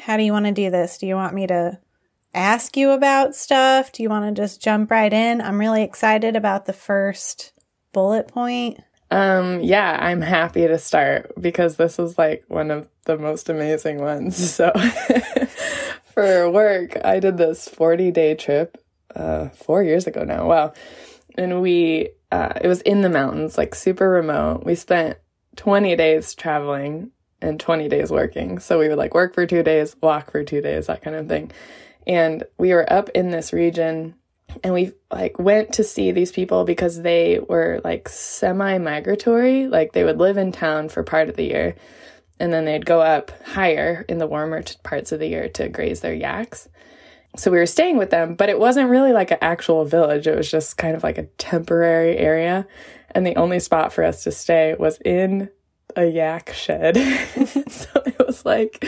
how 0.01 0.17
do 0.17 0.23
you 0.23 0.33
want 0.33 0.45
to 0.45 0.51
do 0.51 0.69
this? 0.69 0.97
Do 0.97 1.05
you 1.05 1.15
want 1.15 1.35
me 1.35 1.47
to 1.47 1.77
ask 2.33 2.75
you 2.75 2.91
about 2.91 3.35
stuff? 3.35 3.91
Do 3.91 4.01
you 4.01 4.09
want 4.09 4.35
to 4.35 4.41
just 4.41 4.61
jump 4.61 4.89
right 4.89 5.11
in? 5.11 5.41
I'm 5.41 5.59
really 5.59 5.83
excited 5.83 6.35
about 6.35 6.65
the 6.65 6.73
first 6.73 7.53
bullet 7.93 8.27
point. 8.27 8.79
Um, 9.11 9.59
yeah, 9.61 9.97
I'm 9.99 10.21
happy 10.21 10.67
to 10.67 10.79
start 10.79 11.33
because 11.39 11.75
this 11.75 11.99
is 11.99 12.17
like 12.17 12.45
one 12.47 12.71
of 12.71 12.87
the 13.05 13.17
most 13.17 13.49
amazing 13.49 13.99
ones. 13.99 14.37
So 14.61 14.71
for 16.13 16.49
work, 16.49 16.97
I 17.03 17.19
did 17.19 17.37
this 17.37 17.67
40 17.69 18.11
day 18.11 18.35
trip 18.35 18.77
uh, 19.15 19.49
four 19.49 19.83
years 19.83 20.07
ago 20.07 20.23
now. 20.23 20.47
Wow. 20.47 20.73
And 21.37 21.61
we, 21.61 22.09
uh, 22.31 22.53
it 22.59 22.67
was 22.67 22.81
in 22.81 23.01
the 23.01 23.09
mountains, 23.09 23.57
like 23.57 23.75
super 23.75 24.09
remote. 24.09 24.63
We 24.65 24.75
spent 24.75 25.17
20 25.57 25.95
days 25.95 26.33
traveling 26.33 27.11
and 27.41 27.59
20 27.59 27.89
days 27.89 28.11
working. 28.11 28.59
So 28.59 28.79
we 28.79 28.89
would 28.89 28.97
like 28.97 29.13
work 29.13 29.33
for 29.33 29.45
two 29.45 29.63
days, 29.63 29.95
walk 30.01 30.31
for 30.31 30.43
two 30.43 30.61
days, 30.61 30.87
that 30.87 31.01
kind 31.01 31.15
of 31.15 31.27
thing. 31.27 31.51
And 32.07 32.43
we 32.57 32.73
were 32.73 32.91
up 32.91 33.09
in 33.09 33.31
this 33.31 33.53
region 33.53 34.15
and 34.63 34.73
we 34.73 34.91
like 35.11 35.39
went 35.39 35.73
to 35.73 35.83
see 35.83 36.11
these 36.11 36.31
people 36.31 36.65
because 36.65 37.01
they 37.01 37.39
were 37.39 37.79
like 37.83 38.09
semi 38.09 38.77
migratory. 38.77 39.67
Like 39.67 39.93
they 39.93 40.03
would 40.03 40.17
live 40.17 40.37
in 40.37 40.51
town 40.51 40.89
for 40.89 41.03
part 41.03 41.29
of 41.29 41.35
the 41.35 41.45
year 41.45 41.75
and 42.39 42.51
then 42.51 42.65
they'd 42.65 42.85
go 42.85 43.01
up 43.01 43.31
higher 43.45 44.05
in 44.09 44.17
the 44.17 44.27
warmer 44.27 44.63
parts 44.83 45.11
of 45.11 45.19
the 45.19 45.27
year 45.27 45.47
to 45.49 45.69
graze 45.69 46.01
their 46.01 46.13
yaks 46.13 46.67
so 47.37 47.49
we 47.49 47.57
were 47.57 47.65
staying 47.65 47.97
with 47.97 48.09
them, 48.09 48.35
but 48.35 48.49
it 48.49 48.59
wasn't 48.59 48.89
really 48.89 49.13
like 49.13 49.31
an 49.31 49.37
actual 49.41 49.85
village. 49.85 50.27
It 50.27 50.35
was 50.35 50.51
just 50.51 50.77
kind 50.77 50.95
of 50.95 51.03
like 51.03 51.17
a 51.17 51.27
temporary 51.37 52.17
area. 52.17 52.67
And 53.11 53.25
the 53.25 53.37
only 53.37 53.59
spot 53.59 53.93
for 53.93 54.03
us 54.03 54.23
to 54.23 54.31
stay 54.31 54.75
was 54.77 54.99
in 55.05 55.49
a 55.95 56.05
yak 56.05 56.53
shed. 56.53 56.97
so 57.69 57.89
it 58.05 58.17
was 58.25 58.45
like 58.45 58.85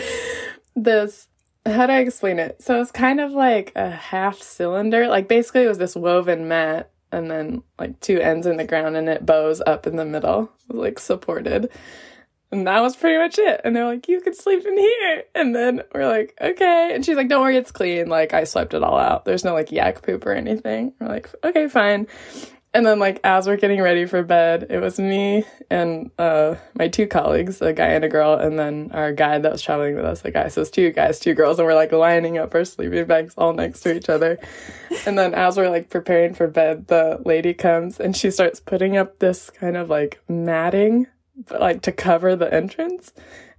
this 0.76 1.28
how 1.66 1.88
do 1.88 1.94
I 1.94 2.00
explain 2.00 2.40
it? 2.40 2.62
So 2.62 2.82
it's 2.82 2.92
kind 2.92 3.20
of 3.20 3.32
like 3.32 3.72
a 3.76 3.90
half 3.90 4.42
cylinder. 4.42 5.08
Like 5.08 5.28
basically 5.28 5.64
it 5.64 5.70
was 5.70 5.78
this 5.78 5.96
woven 5.96 6.48
mat 6.48 6.92
and 7.12 7.30
then 7.32 7.64
like 7.80 8.00
two 8.00 8.20
ends 8.20 8.48
in 8.48 8.58
the 8.58 8.66
ground 8.66 8.98
and 8.98 9.08
it 9.08 9.26
bows 9.26 9.62
up 9.66 9.88
in 9.88 9.96
the 9.96 10.06
middle, 10.06 10.52
like 10.68 11.00
supported. 11.00 11.70
And 12.52 12.68
that 12.68 12.82
was 12.82 12.96
pretty 12.96 13.18
much 13.18 13.40
it. 13.40 13.62
And 13.64 13.76
they're 13.76 13.86
like, 13.86 14.08
you 14.08 14.22
could 14.22 14.36
sleep 14.36 14.66
in 14.66 14.78
here. 14.78 15.24
And 15.34 15.56
then 15.56 15.82
we're 15.94 16.08
like, 16.08 16.36
okay. 16.40 16.92
And 16.94 17.04
she's 17.04 17.16
like, 17.16 17.30
don't 17.30 17.42
worry, 17.42 17.58
it's 17.58 17.72
clean. 17.72 18.10
Like, 18.10 18.34
I 18.34 18.44
swept 18.44 18.76
it 18.76 18.84
all 18.84 19.00
out. 19.00 19.26
There's 19.26 19.44
no 19.44 19.54
like 19.54 19.72
yak 19.72 20.04
poop 20.04 20.26
or 20.26 20.34
anything. 20.34 20.94
We're 21.00 21.08
like, 21.08 21.30
okay, 21.44 21.68
fine. 21.68 22.08
And 22.76 22.86
then, 22.86 22.98
like, 22.98 23.20
as 23.24 23.46
we're 23.46 23.58
getting 23.58 23.82
ready 23.82 24.06
for 24.06 24.24
bed, 24.24 24.68
it 24.70 24.80
was 24.80 24.98
me 24.98 25.44
and 25.70 26.10
uh, 26.18 26.56
my 26.74 26.88
two 26.88 27.06
colleagues, 27.06 27.62
a 27.62 27.72
guy 27.72 27.90
and 27.90 28.04
a 28.04 28.10
girl, 28.10 28.34
and 28.34 28.58
then 28.58 28.90
our 28.94 29.14
guide 29.14 29.44
that 29.44 29.52
was 29.52 29.62
traveling 29.62 29.96
with 29.96 30.06
us, 30.06 30.26
a 30.26 30.32
guy. 30.32 30.48
So 30.48 30.62
it's 30.62 30.72
two 30.72 30.90
guys, 30.92 31.20
two 31.20 31.36
girls, 31.36 31.60
and 31.60 31.68
we're 31.68 31.76
like 31.76 31.92
lining 31.92 32.40
up 32.40 32.56
our 32.56 32.66
sleeping 32.66 33.06
bags 33.06 33.36
all 33.38 33.54
next 33.54 33.82
to 33.82 33.96
each 33.96 34.10
other. 34.10 34.40
And 35.06 35.20
then, 35.20 35.36
as 35.36 35.56
we're 35.56 35.70
like 35.70 35.90
preparing 35.90 36.34
for 36.34 36.48
bed, 36.48 36.88
the 36.88 37.22
lady 37.24 37.54
comes 37.54 38.00
and 38.00 38.18
she 38.18 38.32
starts 38.32 38.60
putting 38.60 38.98
up 38.98 39.20
this 39.20 39.52
kind 39.52 39.78
of 39.78 39.90
like 39.90 40.20
matting 40.28 41.06
but 41.36 41.62
like 41.62 41.82
to 41.84 41.92
cover 41.92 42.36
the 42.36 42.54
entrance. 42.54 43.14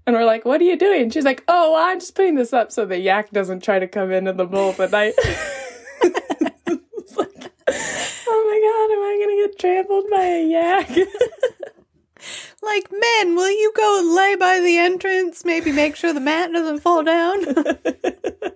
And 0.07 0.15
we're 0.15 0.25
like, 0.25 0.45
what 0.45 0.61
are 0.61 0.65
you 0.65 0.79
doing? 0.79 1.11
She's 1.11 1.25
like, 1.25 1.43
oh, 1.49 1.73
well, 1.73 1.83
I'm 1.83 1.99
just 1.99 2.15
putting 2.15 2.35
this 2.35 2.53
up 2.53 2.71
so 2.71 2.85
the 2.85 2.99
yak 2.99 3.31
doesn't 3.31 3.63
try 3.63 3.79
to 3.79 3.89
come 3.89 4.13
into 4.13 4.33
the 4.33 4.45
of 4.45 4.77
the 4.77 4.89
night. 4.89 5.15
it's 5.19 7.17
like, 7.17 7.53
oh 8.29 8.45
my 8.47 8.61
God, 8.61 8.91
am 8.93 9.03
I 9.03 9.17
going 9.19 9.37
to 9.37 9.49
get 9.49 9.54
trampled 9.65 10.05
by 10.11 10.25
a 10.25 10.47
yak? 10.47 10.91
Like, 12.63 12.91
men, 12.91 13.37
will 13.37 13.51
you 13.51 13.71
go 13.77 13.99
and 13.99 14.15
lay 14.15 14.35
by 14.37 14.59
the 14.61 14.79
entrance? 14.79 15.45
Maybe 15.45 15.73
make 15.73 15.95
sure 15.95 16.15
the 16.15 16.21
mat 16.21 16.51
doesn't 16.51 16.81
fall 16.81 17.05
down. 17.05 17.45
oh, 17.47 18.55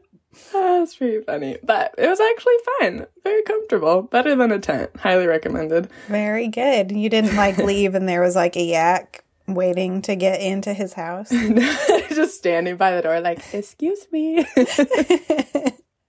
that's 0.79 0.95
pretty 0.95 1.23
funny. 1.23 1.59
But 1.63 1.95
it 1.99 2.09
was 2.09 2.19
actually 2.19 2.55
fun. 2.79 3.07
Very 3.25 3.43
comfortable. 3.43 4.01
Better 4.01 4.35
than 4.35 4.53
a 4.53 4.59
tent. 4.59 4.97
Highly 4.97 5.27
recommended. 5.27 5.91
Very 6.07 6.49
good. 6.49 6.91
You 6.93 7.11
didn't 7.11 7.37
like 7.37 7.59
leave 7.59 7.95
and 7.95 8.09
there 8.09 8.23
was 8.23 8.35
like 8.35 8.57
a 8.57 8.65
yak 8.65 9.23
waiting 9.47 10.01
to 10.03 10.17
get 10.17 10.41
into 10.41 10.73
his 10.73 10.95
house. 10.95 11.29
Just 11.29 12.39
standing 12.39 12.79
by 12.79 12.93
the 12.93 13.03
door, 13.03 13.21
like, 13.21 13.53
excuse 13.53 14.07
me. 14.11 14.47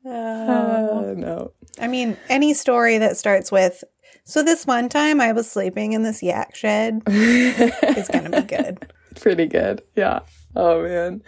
Oh. 0.05 1.09
Uh, 1.09 1.13
no. 1.15 1.51
I 1.79 1.87
mean, 1.87 2.17
any 2.29 2.53
story 2.53 2.97
that 2.99 3.17
starts 3.17 3.51
with 3.51 3.83
So 4.29 4.43
this 4.43 4.67
one 4.67 4.89
time 4.89 5.19
I 5.19 5.31
was 5.31 5.49
sleeping 5.49 5.93
in 5.93 6.03
this 6.03 6.21
yak 6.21 6.55
shed. 6.55 7.01
it's 7.07 8.09
gonna 8.09 8.29
be 8.29 8.47
good. 8.47 8.91
Pretty 9.19 9.47
good. 9.47 9.81
Yeah. 9.95 10.19
Oh 10.55 10.83
man. 10.83 11.23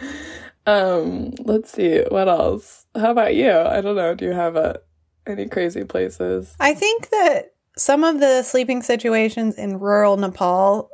Um, 0.67 1.31
let's 1.39 1.71
see, 1.71 2.03
what 2.09 2.29
else? 2.29 2.85
How 2.95 3.09
about 3.09 3.33
you? 3.33 3.51
I 3.51 3.81
don't 3.81 3.95
know. 3.95 4.13
Do 4.13 4.25
you 4.25 4.33
have 4.33 4.55
a 4.55 4.81
any 5.25 5.47
crazy 5.47 5.83
places? 5.83 6.55
I 6.59 6.75
think 6.75 7.09
that 7.09 7.53
some 7.75 8.03
of 8.03 8.19
the 8.19 8.43
sleeping 8.43 8.83
situations 8.83 9.55
in 9.55 9.79
rural 9.79 10.17
Nepal 10.17 10.91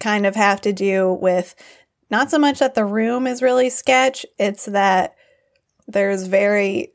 kind 0.00 0.26
of 0.26 0.34
have 0.34 0.60
to 0.62 0.72
do 0.72 1.12
with 1.12 1.54
not 2.10 2.32
so 2.32 2.38
much 2.38 2.58
that 2.58 2.74
the 2.74 2.84
room 2.84 3.28
is 3.28 3.42
really 3.42 3.70
sketch, 3.70 4.26
it's 4.40 4.64
that 4.64 5.14
there's 5.86 6.26
very 6.26 6.92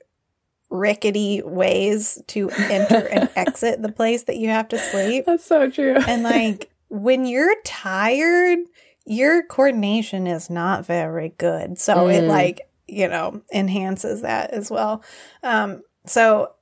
rickety 0.72 1.42
ways 1.44 2.22
to 2.28 2.50
enter 2.50 3.08
and 3.10 3.30
exit 3.36 3.82
the 3.82 3.92
place 3.92 4.24
that 4.24 4.38
you 4.38 4.50
have 4.50 4.70
to 4.70 4.80
sleep. 4.80 5.26
That's 5.26 5.46
so 5.46 5.70
true. 5.70 5.98
And 6.08 6.24
like 6.24 6.72
when 6.90 7.26
you're 7.26 7.56
tired, 7.64 8.60
your 9.06 9.44
coordination 9.44 10.26
is 10.26 10.50
not 10.50 10.86
very 10.86 11.34
good. 11.38 11.78
So 11.78 11.96
mm. 11.96 12.14
it 12.14 12.24
like, 12.24 12.62
you 12.88 13.08
know, 13.08 13.42
enhances 13.54 14.22
that 14.22 14.52
as 14.52 14.72
well. 14.72 15.04
Um, 15.44 15.82
so 16.06 16.54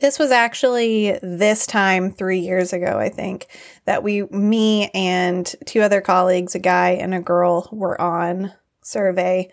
this 0.00 0.18
was 0.18 0.30
actually 0.30 1.18
this 1.22 1.66
time 1.66 2.10
three 2.10 2.38
years 2.38 2.72
ago, 2.72 2.98
I 2.98 3.10
think, 3.10 3.48
that 3.84 4.02
we, 4.02 4.22
me 4.24 4.88
and 4.94 5.54
two 5.66 5.82
other 5.82 6.00
colleagues, 6.00 6.54
a 6.54 6.58
guy 6.58 6.90
and 6.90 7.14
a 7.14 7.20
girl, 7.20 7.68
were 7.70 8.00
on 8.00 8.52
survey 8.82 9.50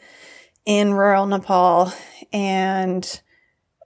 in 0.66 0.94
rural 0.94 1.26
Nepal. 1.26 1.92
And 2.32 3.22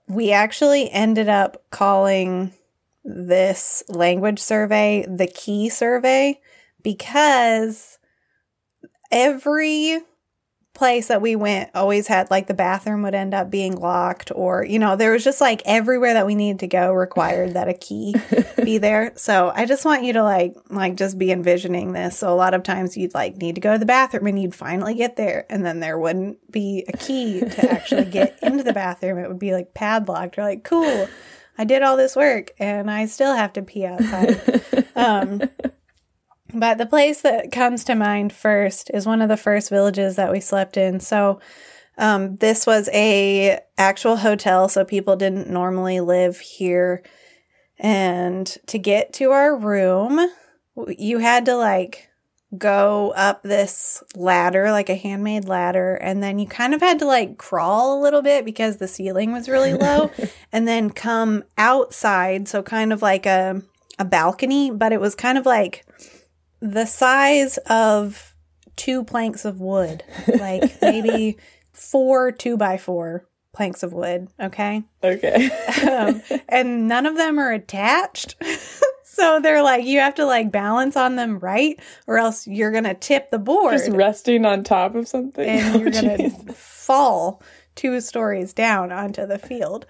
we 0.08 0.32
actually 0.32 0.90
ended 0.90 1.28
up 1.28 1.62
calling 1.70 2.52
this 3.04 3.82
language 3.88 4.38
survey 4.38 5.04
the 5.08 5.26
key 5.26 5.68
survey 5.68 6.38
because 6.82 7.98
every 9.10 10.00
place 10.74 11.08
that 11.08 11.20
we 11.20 11.36
went 11.36 11.70
always 11.74 12.06
had 12.06 12.30
like 12.30 12.46
the 12.46 12.54
bathroom 12.54 13.02
would 13.02 13.14
end 13.14 13.34
up 13.34 13.50
being 13.50 13.76
locked 13.76 14.32
or 14.34 14.64
you 14.64 14.78
know 14.78 14.96
there 14.96 15.12
was 15.12 15.22
just 15.22 15.40
like 15.40 15.60
everywhere 15.66 16.14
that 16.14 16.26
we 16.26 16.34
needed 16.34 16.60
to 16.60 16.66
go 16.66 16.92
required 16.92 17.54
that 17.54 17.68
a 17.68 17.74
key 17.74 18.14
be 18.64 18.78
there. 18.78 19.12
So 19.16 19.52
i 19.54 19.66
just 19.66 19.84
want 19.84 20.04
you 20.04 20.14
to 20.14 20.22
like 20.22 20.54
like 20.70 20.96
just 20.96 21.18
be 21.18 21.30
envisioning 21.30 21.92
this. 21.92 22.18
So 22.18 22.32
a 22.32 22.34
lot 22.34 22.54
of 22.54 22.62
times 22.62 22.96
you'd 22.96 23.14
like 23.14 23.36
need 23.36 23.56
to 23.56 23.60
go 23.60 23.74
to 23.74 23.78
the 23.78 23.86
bathroom 23.86 24.26
and 24.26 24.40
you'd 24.40 24.54
finally 24.54 24.94
get 24.94 25.16
there 25.16 25.46
and 25.50 25.64
then 25.64 25.80
there 25.80 25.98
wouldn't 25.98 26.50
be 26.50 26.84
a 26.88 26.96
key 26.96 27.40
to 27.40 27.70
actually 27.70 28.06
get 28.06 28.38
into 28.42 28.64
the 28.64 28.72
bathroom. 28.72 29.18
It 29.18 29.28
would 29.28 29.38
be 29.38 29.52
like 29.52 29.74
padlocked. 29.74 30.36
You're 30.36 30.46
like 30.46 30.64
cool 30.64 31.08
i 31.58 31.64
did 31.64 31.82
all 31.82 31.98
this 31.98 32.16
work 32.16 32.50
and 32.58 32.90
i 32.90 33.04
still 33.04 33.34
have 33.34 33.52
to 33.52 33.62
pee 33.62 33.84
outside. 33.84 34.40
Um 34.94 35.40
but 36.52 36.78
the 36.78 36.86
place 36.86 37.22
that 37.22 37.50
comes 37.52 37.84
to 37.84 37.94
mind 37.94 38.32
first 38.32 38.90
is 38.92 39.06
one 39.06 39.22
of 39.22 39.28
the 39.28 39.36
first 39.36 39.70
villages 39.70 40.16
that 40.16 40.32
we 40.32 40.40
slept 40.40 40.76
in. 40.76 41.00
So 41.00 41.40
um, 41.98 42.36
this 42.36 42.66
was 42.66 42.88
a 42.92 43.60
actual 43.78 44.16
hotel, 44.16 44.68
so 44.68 44.84
people 44.84 45.16
didn't 45.16 45.50
normally 45.50 46.00
live 46.00 46.40
here. 46.40 47.02
And 47.78 48.46
to 48.66 48.78
get 48.78 49.12
to 49.14 49.30
our 49.30 49.56
room, 49.56 50.20
you 50.88 51.18
had 51.18 51.46
to 51.46 51.56
like 51.56 52.08
go 52.56 53.12
up 53.16 53.42
this 53.42 54.02
ladder, 54.14 54.70
like 54.70 54.88
a 54.88 54.94
handmade 54.94 55.46
ladder, 55.46 55.94
and 55.94 56.22
then 56.22 56.38
you 56.38 56.46
kind 56.46 56.74
of 56.74 56.80
had 56.80 56.98
to 56.98 57.06
like 57.06 57.38
crawl 57.38 57.98
a 57.98 58.02
little 58.02 58.22
bit 58.22 58.44
because 58.44 58.76
the 58.76 58.88
ceiling 58.88 59.32
was 59.32 59.48
really 59.48 59.74
low, 59.74 60.10
and 60.52 60.68
then 60.68 60.90
come 60.90 61.44
outside, 61.58 62.48
so 62.48 62.62
kind 62.62 62.92
of 62.92 63.02
like 63.02 63.26
a 63.26 63.62
a 63.98 64.04
balcony, 64.04 64.70
but 64.70 64.92
it 64.92 65.00
was 65.00 65.14
kind 65.14 65.38
of 65.38 65.46
like 65.46 65.84
the 66.62 66.86
size 66.86 67.58
of 67.66 68.34
two 68.76 69.04
planks 69.04 69.44
of 69.44 69.60
wood, 69.60 70.04
like 70.38 70.62
maybe 70.82 71.36
four 71.72 72.30
two 72.30 72.56
by 72.56 72.78
four 72.78 73.26
planks 73.52 73.82
of 73.82 73.92
wood. 73.92 74.28
Okay. 74.40 74.82
Okay. 75.02 75.50
um, 75.86 76.22
and 76.48 76.88
none 76.88 77.04
of 77.04 77.16
them 77.16 77.38
are 77.38 77.52
attached. 77.52 78.36
so 79.04 79.40
they're 79.40 79.62
like, 79.62 79.84
you 79.84 79.98
have 79.98 80.14
to 80.14 80.24
like 80.24 80.52
balance 80.52 80.96
on 80.96 81.16
them 81.16 81.40
right, 81.40 81.78
or 82.06 82.16
else 82.16 82.46
you're 82.46 82.70
going 82.70 82.84
to 82.84 82.94
tip 82.94 83.30
the 83.30 83.38
board. 83.38 83.72
Just 83.72 83.90
resting 83.90 84.46
on 84.46 84.62
top 84.62 84.94
of 84.94 85.08
something. 85.08 85.46
And 85.46 85.80
you're 85.80 85.88
oh, 85.88 85.90
going 85.90 86.30
to 86.30 86.52
fall 86.52 87.42
two 87.74 88.00
stories 88.00 88.52
down 88.52 88.92
onto 88.92 89.26
the 89.26 89.38
field. 89.38 89.86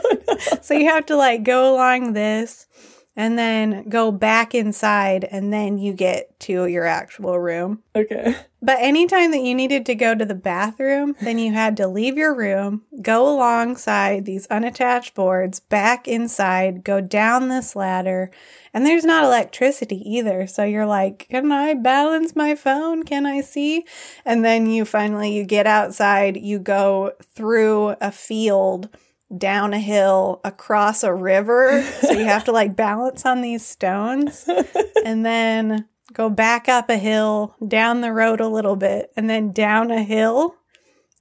so 0.60 0.74
you 0.74 0.86
have 0.86 1.06
to 1.06 1.16
like 1.16 1.42
go 1.42 1.74
along 1.74 2.12
this 2.12 2.66
and 3.14 3.38
then 3.38 3.88
go 3.88 4.10
back 4.10 4.54
inside 4.54 5.24
and 5.24 5.52
then 5.52 5.78
you 5.78 5.92
get 5.92 6.38
to 6.40 6.66
your 6.66 6.86
actual 6.86 7.38
room. 7.38 7.82
Okay. 7.94 8.34
But 8.64 8.78
anytime 8.80 9.32
that 9.32 9.42
you 9.42 9.54
needed 9.54 9.84
to 9.86 9.94
go 9.94 10.14
to 10.14 10.24
the 10.24 10.34
bathroom, 10.34 11.16
then 11.20 11.38
you 11.38 11.52
had 11.52 11.76
to 11.78 11.88
leave 11.88 12.16
your 12.16 12.34
room, 12.34 12.82
go 13.02 13.28
alongside 13.28 14.24
these 14.24 14.46
unattached 14.46 15.14
boards, 15.14 15.60
back 15.60 16.06
inside, 16.06 16.84
go 16.84 17.00
down 17.00 17.48
this 17.48 17.74
ladder, 17.74 18.30
and 18.72 18.86
there's 18.86 19.04
not 19.04 19.24
electricity 19.24 19.96
either. 20.08 20.46
So 20.46 20.64
you're 20.64 20.86
like, 20.86 21.26
can 21.28 21.50
I 21.50 21.74
balance 21.74 22.36
my 22.36 22.54
phone? 22.54 23.02
Can 23.02 23.26
I 23.26 23.40
see? 23.40 23.84
And 24.24 24.44
then 24.44 24.66
you 24.66 24.84
finally 24.84 25.34
you 25.34 25.44
get 25.44 25.66
outside, 25.66 26.36
you 26.36 26.58
go 26.60 27.12
through 27.34 27.96
a 28.00 28.12
field 28.12 28.88
down 29.36 29.72
a 29.72 29.78
hill 29.78 30.40
across 30.44 31.02
a 31.02 31.12
river. 31.12 31.82
so 32.00 32.12
you 32.12 32.24
have 32.24 32.44
to 32.44 32.52
like 32.52 32.76
balance 32.76 33.24
on 33.24 33.40
these 33.40 33.64
stones 33.64 34.48
and 35.04 35.24
then 35.24 35.86
go 36.12 36.28
back 36.28 36.68
up 36.68 36.90
a 36.90 36.98
hill, 36.98 37.54
down 37.66 38.00
the 38.00 38.12
road 38.12 38.40
a 38.40 38.48
little 38.48 38.76
bit, 38.76 39.12
and 39.16 39.28
then 39.28 39.52
down 39.52 39.90
a 39.90 40.02
hill. 40.02 40.56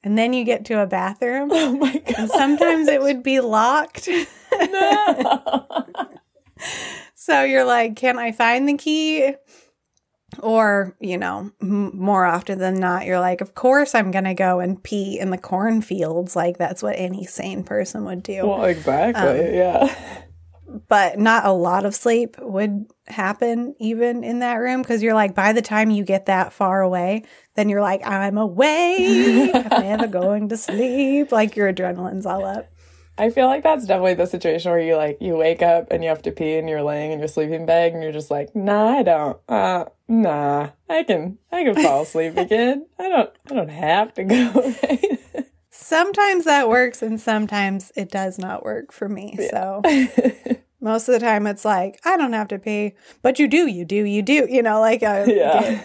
And 0.04 0.17
then 0.17 0.34
you 0.34 0.43
get 0.43 0.65
to 0.65 0.82
a 0.82 0.88
bathroom. 0.88 1.50
Oh 1.52 1.74
my 1.78 1.93
god. 1.93 2.15
And 2.17 2.30
sometimes 2.30 2.88
it 2.88 3.02
would 3.02 3.21
be 3.21 3.39
locked. 3.39 4.10
No. 4.60 5.86
so 7.15 7.43
you're 7.43 7.65
like, 7.65 7.95
can 7.95 8.17
I 8.17 8.32
find 8.32 8.67
the 8.67 8.78
key? 8.78 9.36
Or, 10.39 10.95
you 10.99 11.17
know, 11.17 11.51
m- 11.61 11.97
more 11.97 12.25
often 12.25 12.57
than 12.59 12.75
not, 12.75 13.05
you're 13.05 13.19
like, 13.19 13.41
of 13.41 13.53
course 13.53 13.93
I'm 13.93 14.11
going 14.11 14.23
to 14.23 14.33
go 14.33 14.59
and 14.59 14.81
pee 14.81 15.19
in 15.19 15.29
the 15.29 15.37
cornfields. 15.37 16.35
Like, 16.35 16.57
that's 16.57 16.81
what 16.81 16.95
any 16.97 17.25
sane 17.25 17.63
person 17.63 18.05
would 18.05 18.23
do. 18.23 18.47
Well, 18.47 18.63
exactly. 18.63 19.21
Um, 19.21 19.53
yeah. 19.53 19.95
But 20.87 21.19
not 21.19 21.45
a 21.45 21.51
lot 21.51 21.85
of 21.85 21.93
sleep 21.93 22.37
would 22.39 22.85
happen 23.07 23.75
even 23.77 24.23
in 24.23 24.39
that 24.39 24.55
room 24.55 24.81
because 24.81 25.03
you're 25.03 25.13
like, 25.13 25.35
by 25.35 25.51
the 25.51 25.61
time 25.61 25.91
you 25.91 26.05
get 26.05 26.27
that 26.27 26.53
far 26.53 26.79
away, 26.81 27.23
then 27.55 27.67
you're 27.67 27.81
like, 27.81 28.07
I'm 28.07 28.37
awake. 28.37 29.53
I'm 29.53 29.83
never 29.83 30.07
going 30.07 30.47
to 30.47 30.55
sleep. 30.55 31.33
Like, 31.33 31.57
your 31.57 31.71
adrenaline's 31.71 32.25
all 32.25 32.45
up. 32.45 32.70
I 33.17 33.30
feel 33.30 33.47
like 33.47 33.63
that's 33.63 33.86
definitely 33.86 34.15
the 34.15 34.26
situation 34.26 34.71
where 34.71 34.80
you 34.80 34.95
like 34.95 35.17
you 35.21 35.36
wake 35.36 35.62
up 35.62 35.88
and 35.91 36.04
you 36.04 36.10
have 36.10 36.21
to 36.24 36.32
pee 36.32 36.56
and 36.56 36.67
you're 36.69 36.82
laying 36.82 37.12
in 37.12 37.19
your 37.19 37.28
sleeping 37.28 37.65
bag 37.65 37.93
and 37.93 38.02
you're 38.02 38.12
just 38.12 38.32
like, 38.32 38.56
nah, 38.56 38.97
I 38.97 39.04
don't. 39.04 39.38
Uh, 39.47 39.86
nah, 40.08 40.69
I 40.89 41.04
can 41.04 41.38
I 41.52 41.63
can 41.63 41.76
fall 41.76 42.04
asleep 42.04 42.38
again. 42.38 42.88
I 42.97 43.10
don't 43.10 43.30
I 43.50 43.54
don't 43.54 43.69
have 43.69 44.13
to 44.15 44.24
go. 44.24 44.74
sometimes 45.69 46.45
that 46.45 46.69
works 46.69 47.02
and 47.02 47.19
sometimes 47.19 47.91
it 47.95 48.10
does 48.10 48.39
not 48.39 48.63
work 48.63 48.91
for 48.91 49.10
me. 49.10 49.36
Yeah. 49.38 49.50
So 49.52 49.82
most 50.82 51.08
of 51.08 51.13
the 51.13 51.19
time 51.19 51.47
it's 51.47 51.65
like 51.65 52.00
I 52.06 52.17
don't 52.17 52.34
have 52.34 52.47
to 52.50 52.60
pee, 52.60 52.93
but 53.21 53.39
you 53.39 53.47
do, 53.47 53.67
you 53.67 53.86
do, 53.86 54.06
you 54.06 54.21
do. 54.21 54.47
You 54.50 54.63
know, 54.63 54.80
like 54.80 55.04
I 55.04 55.26
yeah. 55.26 55.84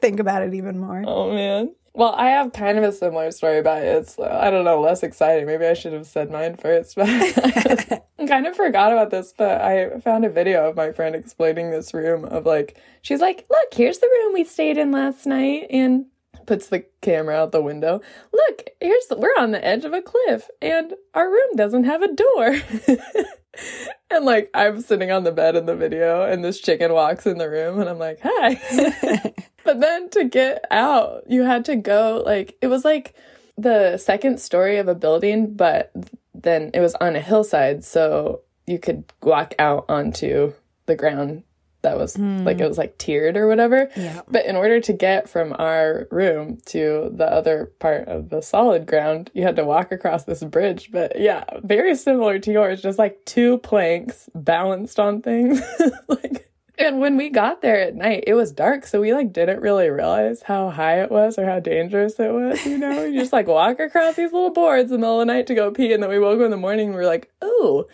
think 0.00 0.20
about 0.20 0.42
it 0.42 0.54
even 0.54 0.78
more. 0.78 1.04
Oh 1.06 1.32
man. 1.32 1.74
Well, 1.96 2.14
I 2.14 2.28
have 2.28 2.52
kind 2.52 2.76
of 2.76 2.84
a 2.84 2.92
similar 2.92 3.30
story, 3.30 3.62
but 3.62 3.82
it's, 3.82 4.18
I 4.18 4.50
don't 4.50 4.66
know, 4.66 4.82
less 4.82 5.02
exciting. 5.02 5.46
Maybe 5.46 5.64
I 5.64 5.72
should 5.72 5.94
have 5.94 6.06
said 6.06 6.30
mine 6.30 6.56
first. 6.56 6.94
But 6.94 7.08
I 8.18 8.26
kind 8.26 8.46
of 8.46 8.54
forgot 8.54 8.92
about 8.92 9.08
this, 9.08 9.32
but 9.36 9.62
I 9.62 9.98
found 10.00 10.26
a 10.26 10.28
video 10.28 10.68
of 10.68 10.76
my 10.76 10.92
friend 10.92 11.16
explaining 11.16 11.70
this 11.70 11.94
room 11.94 12.26
of 12.26 12.44
like, 12.44 12.76
she's 13.00 13.22
like, 13.22 13.46
look, 13.48 13.72
here's 13.72 13.98
the 13.98 14.10
room 14.12 14.34
we 14.34 14.44
stayed 14.44 14.76
in 14.76 14.92
last 14.92 15.24
night. 15.24 15.68
And 15.70 16.04
puts 16.44 16.66
the 16.68 16.84
camera 17.00 17.34
out 17.34 17.52
the 17.52 17.62
window. 17.62 18.02
Look, 18.30 18.68
here's 18.78 19.06
the, 19.06 19.16
we're 19.16 19.34
on 19.38 19.52
the 19.52 19.64
edge 19.66 19.86
of 19.86 19.94
a 19.94 20.02
cliff 20.02 20.48
and 20.60 20.92
our 21.14 21.30
room 21.30 21.56
doesn't 21.56 21.84
have 21.84 22.02
a 22.02 22.14
door. 22.14 22.56
and 24.10 24.24
like 24.26 24.50
I'm 24.52 24.82
sitting 24.82 25.10
on 25.10 25.24
the 25.24 25.32
bed 25.32 25.56
in 25.56 25.64
the 25.64 25.74
video 25.74 26.22
and 26.22 26.44
this 26.44 26.60
chicken 26.60 26.92
walks 26.92 27.26
in 27.26 27.38
the 27.38 27.48
room 27.48 27.80
and 27.80 27.88
I'm 27.88 27.98
like, 27.98 28.20
"Hi." 28.22 29.34
but 29.66 29.80
then 29.80 30.08
to 30.10 30.24
get 30.24 30.64
out, 30.70 31.24
you 31.28 31.42
had 31.42 31.66
to 31.66 31.76
go 31.76 32.22
like 32.24 32.56
it 32.62 32.68
was 32.68 32.84
like 32.84 33.14
the 33.58 33.98
second 33.98 34.40
story 34.40 34.78
of 34.78 34.88
a 34.88 34.94
building, 34.94 35.54
but 35.54 35.92
then 36.34 36.70
it 36.72 36.80
was 36.80 36.94
on 36.96 37.16
a 37.16 37.20
hillside 37.20 37.84
so 37.84 38.40
you 38.66 38.78
could 38.78 39.04
walk 39.22 39.54
out 39.58 39.84
onto 39.88 40.52
the 40.86 40.96
ground 40.96 41.42
that 41.86 41.96
was 41.96 42.16
hmm. 42.16 42.42
like 42.42 42.58
it 42.58 42.66
was 42.66 42.78
like 42.78 42.98
tiered 42.98 43.36
or 43.36 43.46
whatever. 43.46 43.88
Yeah. 43.96 44.22
But 44.28 44.46
in 44.46 44.56
order 44.56 44.80
to 44.80 44.92
get 44.92 45.28
from 45.28 45.54
our 45.56 46.08
room 46.10 46.58
to 46.66 47.10
the 47.14 47.26
other 47.30 47.72
part 47.78 48.08
of 48.08 48.28
the 48.28 48.40
solid 48.42 48.86
ground, 48.86 49.30
you 49.34 49.44
had 49.44 49.54
to 49.56 49.64
walk 49.64 49.92
across 49.92 50.24
this 50.24 50.42
bridge. 50.42 50.90
But 50.90 51.20
yeah, 51.20 51.44
very 51.62 51.94
similar 51.94 52.40
to 52.40 52.52
yours, 52.52 52.82
just 52.82 52.98
like 52.98 53.24
two 53.24 53.58
planks 53.58 54.28
balanced 54.34 54.98
on 54.98 55.22
things. 55.22 55.60
like 56.08 56.50
and 56.78 57.00
when 57.00 57.16
we 57.16 57.30
got 57.30 57.62
there 57.62 57.80
at 57.80 57.94
night, 57.94 58.24
it 58.26 58.34
was 58.34 58.52
dark, 58.52 58.86
so 58.86 59.00
we 59.00 59.12
like 59.12 59.32
didn't 59.32 59.60
really 59.60 59.88
realize 59.88 60.42
how 60.42 60.70
high 60.70 61.02
it 61.02 61.10
was 61.10 61.38
or 61.38 61.44
how 61.44 61.60
dangerous 61.60 62.18
it 62.18 62.32
was, 62.32 62.64
you 62.66 62.78
know? 62.78 63.04
you 63.04 63.18
just 63.20 63.32
like 63.32 63.46
walk 63.46 63.80
across 63.80 64.16
these 64.16 64.32
little 64.32 64.50
boards 64.50 64.90
in 64.90 64.92
the 64.92 64.98
middle 64.98 65.20
of 65.20 65.26
the 65.26 65.32
night 65.32 65.46
to 65.46 65.54
go 65.54 65.70
pee, 65.70 65.92
and 65.92 66.02
then 66.02 66.10
we 66.10 66.18
woke 66.18 66.38
up 66.40 66.44
in 66.44 66.50
the 66.50 66.56
morning 66.56 66.88
and 66.88 66.96
we 66.96 67.02
are 67.02 67.06
like, 67.06 67.30
oh, 67.42 67.86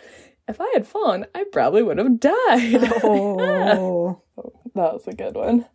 if 0.47 0.59
I 0.59 0.69
had 0.73 0.85
fallen, 0.85 1.25
I 1.33 1.45
probably 1.51 1.83
would 1.83 1.97
have 1.97 2.19
died. 2.19 2.91
Oh. 3.03 4.21
that 4.75 4.93
was 4.93 5.07
a 5.07 5.13
good 5.13 5.35
one. 5.35 5.65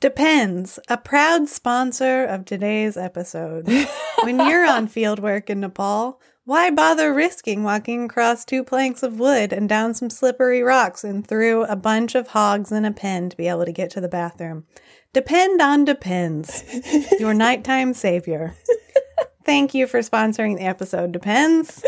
Depends. 0.00 0.78
A 0.88 0.96
proud 0.96 1.48
sponsor 1.48 2.24
of 2.24 2.44
today's 2.44 2.96
episode. 2.96 3.68
when 4.22 4.38
you're 4.38 4.66
on 4.66 4.88
fieldwork 4.88 5.50
in 5.50 5.60
Nepal, 5.60 6.20
why 6.50 6.68
bother 6.68 7.14
risking 7.14 7.62
walking 7.62 8.06
across 8.06 8.44
two 8.44 8.64
planks 8.64 9.04
of 9.04 9.20
wood 9.20 9.52
and 9.52 9.68
down 9.68 9.94
some 9.94 10.10
slippery 10.10 10.64
rocks 10.64 11.04
and 11.04 11.24
through 11.24 11.62
a 11.66 11.76
bunch 11.76 12.16
of 12.16 12.26
hogs 12.26 12.72
in 12.72 12.84
a 12.84 12.90
pen 12.90 13.30
to 13.30 13.36
be 13.36 13.46
able 13.46 13.64
to 13.64 13.70
get 13.70 13.88
to 13.88 14.00
the 14.00 14.08
bathroom? 14.08 14.64
Depend 15.12 15.62
on 15.62 15.84
Depends, 15.84 16.64
your 17.20 17.34
nighttime 17.46 17.94
savior. 17.94 18.56
Thank 19.44 19.74
you 19.74 19.86
for 19.86 20.00
sponsoring 20.00 20.56
the 20.56 20.64
episode, 20.64 21.12
Depends. 21.12 21.84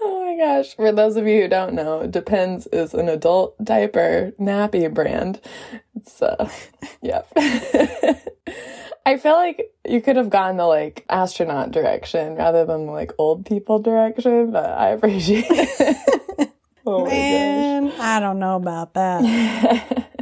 Oh 0.00 0.24
my 0.24 0.34
gosh. 0.42 0.74
For 0.76 0.92
those 0.92 1.16
of 1.16 1.26
you 1.26 1.42
who 1.42 1.48
don't 1.48 1.74
know, 1.74 2.06
Depends 2.06 2.66
is 2.68 2.94
an 2.94 3.10
adult 3.10 3.62
diaper 3.62 4.32
nappy 4.40 4.90
brand. 4.94 5.42
It's, 5.94 6.22
uh, 6.22 6.48
yep. 7.02 7.30
I 9.06 9.16
feel 9.16 9.34
like 9.34 9.74
you 9.90 10.00
could 10.00 10.16
have 10.16 10.30
gone 10.30 10.56
the 10.56 10.66
like 10.66 11.04
astronaut 11.08 11.70
direction 11.72 12.36
rather 12.36 12.64
than 12.64 12.86
the, 12.86 12.92
like 12.92 13.12
old 13.18 13.44
people 13.46 13.78
direction, 13.80 14.52
but 14.52 14.66
I 14.70 14.88
appreciate 14.90 15.44
it. 15.48 16.50
oh 16.86 17.04
my 17.04 17.10
Man, 17.10 17.92
I 17.98 18.20
don't 18.20 18.38
know 18.38 18.56
about 18.56 18.94
that. 18.94 20.06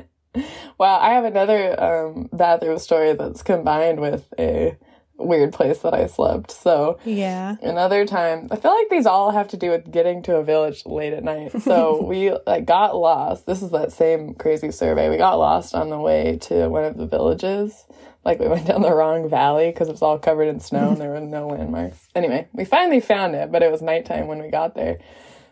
Wow, 0.78 1.00
I 1.00 1.14
have 1.14 1.24
another 1.24 1.82
um, 1.82 2.28
bathroom 2.32 2.78
story 2.78 3.12
that's 3.12 3.42
combined 3.42 3.98
with 3.98 4.32
a 4.38 4.76
weird 5.16 5.52
place 5.52 5.78
that 5.78 5.92
I 5.92 6.06
slept. 6.06 6.52
So 6.52 7.00
Yeah. 7.04 7.56
another 7.60 8.06
time 8.06 8.46
i 8.52 8.56
feel 8.56 8.72
like 8.72 8.88
these 8.88 9.04
all 9.06 9.32
have 9.32 9.48
to 9.48 9.56
do 9.56 9.70
with 9.70 9.90
getting 9.90 10.22
to 10.22 10.36
a 10.36 10.44
village 10.44 10.86
late 10.86 11.12
at 11.12 11.24
night 11.24 11.60
so 11.60 12.00
we 12.06 12.32
like 12.46 12.64
got 12.66 12.94
lost 12.94 13.44
this 13.46 13.60
is 13.60 13.72
that 13.72 13.90
same 13.90 14.34
crazy 14.34 14.70
survey 14.70 15.10
we 15.10 15.16
got 15.16 15.34
lost 15.34 15.74
on 15.74 15.90
the 15.90 15.98
way 15.98 16.38
to 16.40 16.68
one 16.68 16.84
of 16.84 16.96
the 16.96 17.06
villages 17.06 17.84
like 18.28 18.38
we 18.38 18.46
went 18.46 18.66
down 18.66 18.82
the 18.82 18.94
wrong 18.94 19.28
valley 19.28 19.70
because 19.70 19.88
it 19.88 19.92
was 19.92 20.02
all 20.02 20.18
covered 20.18 20.48
in 20.48 20.60
snow 20.60 20.90
and 20.90 21.00
there 21.00 21.10
were 21.10 21.20
no 21.20 21.48
landmarks 21.48 22.08
anyway 22.14 22.46
we 22.52 22.64
finally 22.64 23.00
found 23.00 23.34
it 23.34 23.50
but 23.50 23.62
it 23.62 23.70
was 23.70 23.80
nighttime 23.82 24.26
when 24.26 24.40
we 24.40 24.48
got 24.48 24.74
there 24.74 24.98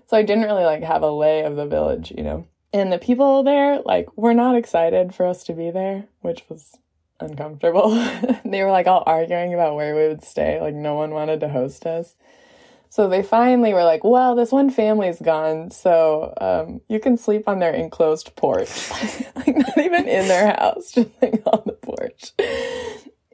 so 0.07 0.17
i 0.17 0.23
didn't 0.23 0.45
really 0.45 0.65
like 0.65 0.83
have 0.83 1.03
a 1.03 1.11
lay 1.11 1.43
of 1.43 1.57
the 1.57 1.67
village 1.67 2.13
you 2.17 2.23
know 2.23 2.47
and 2.73 2.93
the 2.93 2.99
people 2.99 3.43
there 3.43 3.81
like 3.87 4.15
were 4.17 4.35
not 4.35 4.55
excited 4.55 5.15
for 5.15 5.27
us 5.27 5.43
to 5.43 5.55
be 5.55 5.71
there 5.71 6.05
which 6.21 6.45
was 6.51 6.77
uncomfortable. 7.21 7.91
they 8.45 8.63
were 8.63 8.71
like 8.71 8.87
all 8.87 9.03
arguing 9.07 9.55
about 9.55 9.77
where 9.77 9.95
we 9.95 10.09
would 10.09 10.23
stay. 10.23 10.61
Like 10.61 10.75
no 10.75 10.95
one 10.95 11.11
wanted 11.11 11.41
to 11.41 11.49
host 11.49 11.87
us. 11.87 12.15
So 12.97 13.09
they 13.11 13.23
finally 13.23 13.75
were 13.75 13.85
like, 13.85 14.05
well, 14.05 14.35
this 14.35 14.51
one 14.51 14.71
family's 14.71 15.21
gone, 15.21 15.71
so 15.71 16.33
um, 16.41 16.81
you 16.89 16.99
can 16.99 17.19
sleep 17.19 17.47
on 17.47 17.59
their 17.59 17.75
enclosed 17.75 18.35
porch. 18.37 18.71
like 19.37 19.55
not 19.55 19.77
even 19.77 20.09
in 20.09 20.27
their 20.29 20.47
house, 20.59 20.93
just 20.95 21.11
like 21.21 21.43
on 21.45 21.61
the 21.67 21.75
porch. 21.75 22.33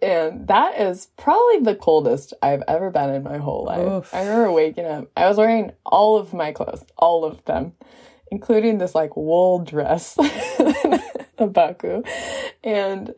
And 0.03 0.49
that 0.49 0.81
is 0.81 1.11
probably 1.17 1.61
the 1.61 1.77
coldest 1.77 2.35
I've 2.43 2.65
ever 2.67 2.91
been 2.91 3.11
in 3.11 3.23
my 3.23 3.39
whole 3.39 3.67
life. 3.67 3.87
Oof. 3.87 4.13
I 4.13 4.23
remember 4.23 4.51
waking 4.51 4.85
up. 4.85 5.13
I 5.17 5.29
was 5.29 5.37
wearing 5.37 5.71
all 5.87 6.17
of 6.17 6.35
my 6.35 6.51
clothes, 6.51 6.85
all 6.99 7.25
of 7.25 7.45
them, 7.45 7.75
including 8.33 8.79
this 8.79 8.97
like 8.97 9.17
wool 9.17 9.61
dress, 9.61 10.19
a 11.39 11.47
baku. 11.47 12.03
And 12.65 13.15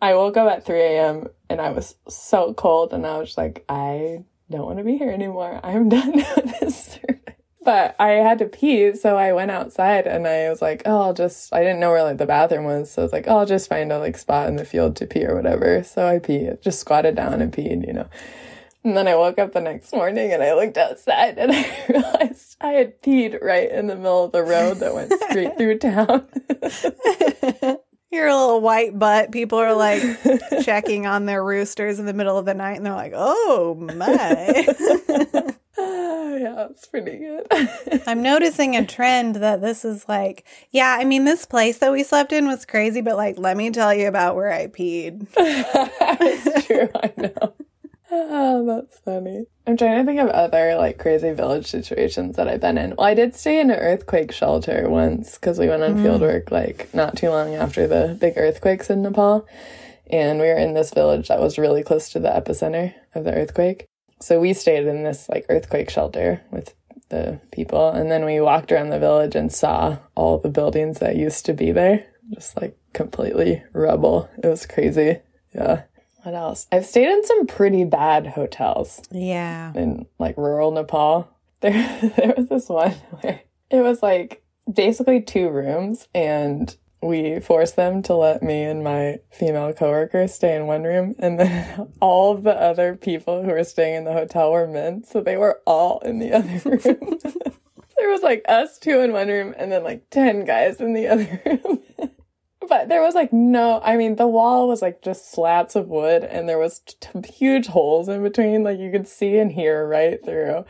I 0.00 0.14
woke 0.14 0.36
up 0.36 0.48
at 0.48 0.64
3 0.64 0.80
a.m. 0.80 1.26
and 1.50 1.60
I 1.60 1.70
was 1.70 1.96
so 2.08 2.54
cold 2.54 2.92
and 2.92 3.04
I 3.04 3.18
was 3.18 3.30
just 3.30 3.38
like, 3.38 3.64
I 3.68 4.22
don't 4.50 4.66
want 4.66 4.78
to 4.78 4.84
be 4.84 4.98
here 4.98 5.10
anymore. 5.10 5.60
I'm 5.64 5.88
done 5.88 6.12
with 6.36 6.60
this 6.60 6.84
survey. 6.84 7.20
But 7.64 7.96
I 7.98 8.10
had 8.10 8.38
to 8.38 8.44
pee, 8.44 8.94
so 8.94 9.16
I 9.16 9.32
went 9.32 9.50
outside 9.50 10.06
and 10.06 10.28
I 10.28 10.48
was 10.48 10.62
like, 10.62 10.82
oh, 10.86 11.00
I'll 11.00 11.14
just, 11.14 11.52
I 11.52 11.60
didn't 11.60 11.80
know 11.80 11.90
where 11.90 12.04
like 12.04 12.18
the 12.18 12.24
bathroom 12.24 12.64
was. 12.64 12.92
So 12.92 13.02
I 13.02 13.04
was 13.04 13.12
like, 13.12 13.24
oh, 13.26 13.38
I'll 13.38 13.46
just 13.46 13.68
find 13.68 13.90
a 13.90 13.98
like 13.98 14.16
spot 14.16 14.48
in 14.48 14.54
the 14.54 14.64
field 14.64 14.94
to 14.96 15.06
pee 15.06 15.24
or 15.24 15.34
whatever. 15.34 15.82
So 15.82 16.06
I 16.06 16.20
peed, 16.20 16.62
just 16.62 16.78
squatted 16.78 17.16
down 17.16 17.42
and 17.42 17.52
peed, 17.52 17.84
you 17.84 17.92
know. 17.92 18.08
And 18.84 18.96
then 18.96 19.08
I 19.08 19.16
woke 19.16 19.40
up 19.40 19.52
the 19.52 19.60
next 19.60 19.92
morning 19.92 20.32
and 20.32 20.44
I 20.44 20.54
looked 20.54 20.78
outside 20.78 21.38
and 21.38 21.50
I 21.54 21.68
realized 21.88 22.56
I 22.60 22.68
had 22.68 23.02
peed 23.02 23.42
right 23.42 23.68
in 23.68 23.88
the 23.88 23.96
middle 23.96 24.26
of 24.26 24.30
the 24.30 24.44
road 24.44 24.74
that 24.74 24.94
went 24.94 25.12
straight 25.28 25.58
through 25.58 25.78
town. 25.80 26.28
You're 28.10 28.28
a 28.28 28.36
little 28.36 28.60
white 28.60 28.98
butt. 28.98 29.32
People 29.32 29.58
are 29.58 29.74
like 29.74 30.02
checking 30.62 31.06
on 31.06 31.26
their 31.26 31.42
roosters 31.44 31.98
in 31.98 32.06
the 32.06 32.14
middle 32.14 32.38
of 32.38 32.46
the 32.46 32.54
night 32.54 32.76
and 32.76 32.86
they're 32.86 32.92
like, 32.92 33.12
oh 33.14 33.74
my. 33.74 34.66
Ah, 35.78 36.34
yeah, 36.34 36.66
it's 36.70 36.86
pretty 36.86 37.18
good. 37.18 38.02
I'm 38.06 38.22
noticing 38.22 38.76
a 38.76 38.86
trend 38.86 39.36
that 39.36 39.60
this 39.60 39.84
is 39.84 40.08
like, 40.08 40.44
yeah, 40.70 40.96
I 40.98 41.04
mean, 41.04 41.24
this 41.24 41.46
place 41.46 41.78
that 41.78 41.92
we 41.92 42.02
slept 42.04 42.32
in 42.32 42.46
was 42.46 42.64
crazy, 42.64 43.00
but 43.00 43.16
like, 43.16 43.38
let 43.38 43.56
me 43.56 43.70
tell 43.70 43.92
you 43.92 44.06
about 44.08 44.36
where 44.36 44.52
I 44.52 44.68
peed. 44.68 45.26
it's 45.36 46.66
true, 46.66 46.88
I 46.94 47.12
know. 47.16 47.54
Oh, 48.16 48.64
that's 48.66 48.98
funny. 49.00 49.44
I'm 49.66 49.76
trying 49.76 49.98
to 49.98 50.04
think 50.04 50.20
of 50.20 50.28
other 50.28 50.76
like 50.76 50.98
crazy 50.98 51.32
village 51.32 51.66
situations 51.66 52.36
that 52.36 52.48
I've 52.48 52.60
been 52.60 52.78
in. 52.78 52.94
Well, 52.96 53.06
I 53.06 53.14
did 53.14 53.34
stay 53.34 53.60
in 53.60 53.70
an 53.70 53.78
earthquake 53.78 54.32
shelter 54.32 54.88
once 54.88 55.34
because 55.34 55.58
we 55.58 55.68
went 55.68 55.82
on 55.82 56.02
field 56.02 56.20
mm. 56.20 56.32
work 56.32 56.50
like 56.50 56.92
not 56.94 57.16
too 57.16 57.30
long 57.30 57.54
after 57.54 57.86
the 57.86 58.16
big 58.18 58.34
earthquakes 58.36 58.90
in 58.90 59.02
Nepal. 59.02 59.46
And 60.08 60.38
we 60.38 60.46
were 60.46 60.56
in 60.56 60.74
this 60.74 60.94
village 60.94 61.28
that 61.28 61.40
was 61.40 61.58
really 61.58 61.82
close 61.82 62.08
to 62.10 62.20
the 62.20 62.28
epicenter 62.28 62.94
of 63.14 63.24
the 63.24 63.34
earthquake. 63.34 63.86
So 64.20 64.40
we 64.40 64.52
stayed 64.52 64.86
in 64.86 65.02
this 65.02 65.28
like 65.28 65.46
earthquake 65.48 65.90
shelter 65.90 66.42
with 66.50 66.74
the 67.08 67.40
people. 67.50 67.90
And 67.90 68.10
then 68.10 68.24
we 68.24 68.40
walked 68.40 68.72
around 68.72 68.90
the 68.90 68.98
village 68.98 69.34
and 69.34 69.52
saw 69.52 69.98
all 70.14 70.38
the 70.38 70.48
buildings 70.48 71.00
that 71.00 71.16
used 71.16 71.44
to 71.46 71.52
be 71.52 71.72
there, 71.72 72.06
just 72.32 72.60
like 72.60 72.78
completely 72.92 73.62
rubble. 73.72 74.30
It 74.42 74.46
was 74.46 74.64
crazy. 74.64 75.18
Yeah. 75.52 75.82
What 76.26 76.34
else? 76.34 76.66
I've 76.72 76.84
stayed 76.84 77.06
in 77.08 77.24
some 77.24 77.46
pretty 77.46 77.84
bad 77.84 78.26
hotels 78.26 79.00
Yeah. 79.12 79.72
in 79.76 80.06
like 80.18 80.36
rural 80.36 80.72
Nepal. 80.72 81.28
There, 81.60 81.72
there 82.16 82.34
was 82.36 82.48
this 82.48 82.68
one 82.68 82.90
where 83.22 83.40
it 83.70 83.80
was 83.80 84.02
like 84.02 84.42
basically 84.70 85.22
two 85.22 85.48
rooms, 85.48 86.06
and 86.14 86.76
we 87.00 87.38
forced 87.40 87.76
them 87.76 88.02
to 88.02 88.14
let 88.14 88.42
me 88.42 88.62
and 88.64 88.82
my 88.84 89.20
female 89.30 89.72
coworker 89.72 90.26
stay 90.28 90.54
in 90.56 90.66
one 90.66 90.82
room, 90.82 91.14
and 91.18 91.38
then 91.40 91.88
all 92.00 92.34
the 92.36 92.54
other 92.60 92.94
people 92.96 93.42
who 93.42 93.48
were 93.50 93.64
staying 93.64 93.94
in 93.94 94.04
the 94.04 94.12
hotel 94.12 94.50
were 94.52 94.66
men, 94.66 95.02
so 95.04 95.20
they 95.22 95.36
were 95.38 95.62
all 95.64 96.00
in 96.00 96.18
the 96.18 96.32
other 96.38 96.58
room. 96.66 97.18
there 97.96 98.10
was 98.10 98.22
like 98.22 98.42
us 98.48 98.78
two 98.78 99.00
in 99.00 99.12
one 99.12 99.28
room, 99.28 99.54
and 99.56 99.72
then 99.72 99.82
like 99.82 100.10
ten 100.10 100.44
guys 100.44 100.78
in 100.80 100.92
the 100.92 101.06
other 101.08 101.40
room. 101.46 101.80
But 102.68 102.88
there 102.88 103.02
was 103.02 103.14
like 103.14 103.32
no, 103.32 103.80
I 103.82 103.96
mean, 103.96 104.16
the 104.16 104.26
wall 104.26 104.68
was 104.68 104.82
like 104.82 105.02
just 105.02 105.32
slats 105.32 105.76
of 105.76 105.88
wood 105.88 106.24
and 106.24 106.48
there 106.48 106.58
was 106.58 106.80
t- 106.80 107.32
huge 107.32 107.66
holes 107.66 108.08
in 108.08 108.22
between. 108.22 108.62
Like 108.62 108.78
you 108.78 108.90
could 108.90 109.08
see 109.08 109.38
and 109.38 109.52
hear 109.52 109.86
right 109.86 110.22
through. 110.24 110.64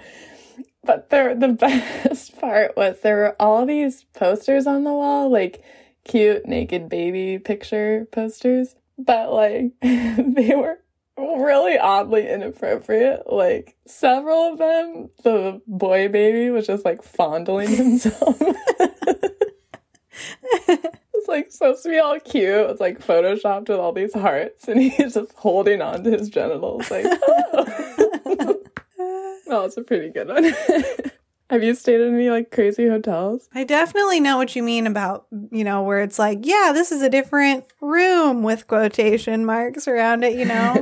But 0.84 1.10
there, 1.10 1.34
the 1.34 1.48
best 1.48 2.38
part 2.40 2.76
was 2.76 3.00
there 3.00 3.16
were 3.16 3.36
all 3.40 3.66
these 3.66 4.04
posters 4.14 4.66
on 4.66 4.84
the 4.84 4.92
wall, 4.92 5.30
like 5.30 5.62
cute 6.04 6.46
naked 6.46 6.88
baby 6.88 7.38
picture 7.38 8.06
posters. 8.12 8.76
But 8.98 9.32
like 9.32 9.72
they 9.80 10.54
were 10.54 10.78
really 11.18 11.78
oddly 11.78 12.28
inappropriate. 12.28 13.30
Like 13.30 13.76
several 13.86 14.52
of 14.52 14.58
them, 14.58 15.10
the 15.24 15.60
boy 15.66 16.08
baby 16.08 16.50
was 16.50 16.66
just 16.66 16.84
like 16.84 17.02
fondling 17.02 17.68
himself. 17.68 18.40
It's 21.26 21.28
like 21.28 21.50
supposed 21.50 21.82
to 21.82 21.88
be 21.88 21.98
all 21.98 22.20
cute. 22.20 22.70
It's 22.70 22.80
like 22.80 23.04
photoshopped 23.04 23.68
with 23.68 23.80
all 23.80 23.92
these 23.92 24.14
hearts, 24.14 24.68
and 24.68 24.80
he's 24.92 25.14
just 25.14 25.32
holding 25.32 25.82
on 25.82 26.04
to 26.04 26.10
his 26.10 26.28
genitals. 26.28 26.88
Like, 26.88 27.04
oh. 27.08 28.62
no, 29.48 29.64
it's 29.64 29.76
a 29.76 29.82
pretty 29.82 30.10
good 30.10 30.28
one. 30.28 30.44
Have 31.50 31.64
you 31.64 31.74
stayed 31.74 32.00
in 32.00 32.14
any 32.14 32.30
like 32.30 32.52
crazy 32.52 32.86
hotels? 32.86 33.48
I 33.54 33.64
definitely 33.64 34.20
know 34.20 34.36
what 34.36 34.54
you 34.54 34.62
mean 34.62 34.86
about, 34.86 35.26
you 35.50 35.64
know, 35.64 35.82
where 35.82 36.00
it's 36.00 36.18
like, 36.18 36.40
yeah, 36.42 36.70
this 36.72 36.92
is 36.92 37.02
a 37.02 37.10
different 37.10 37.64
room 37.80 38.44
with 38.44 38.68
quotation 38.68 39.44
marks 39.44 39.88
around 39.88 40.22
it, 40.22 40.38
you 40.38 40.44
know? 40.44 40.80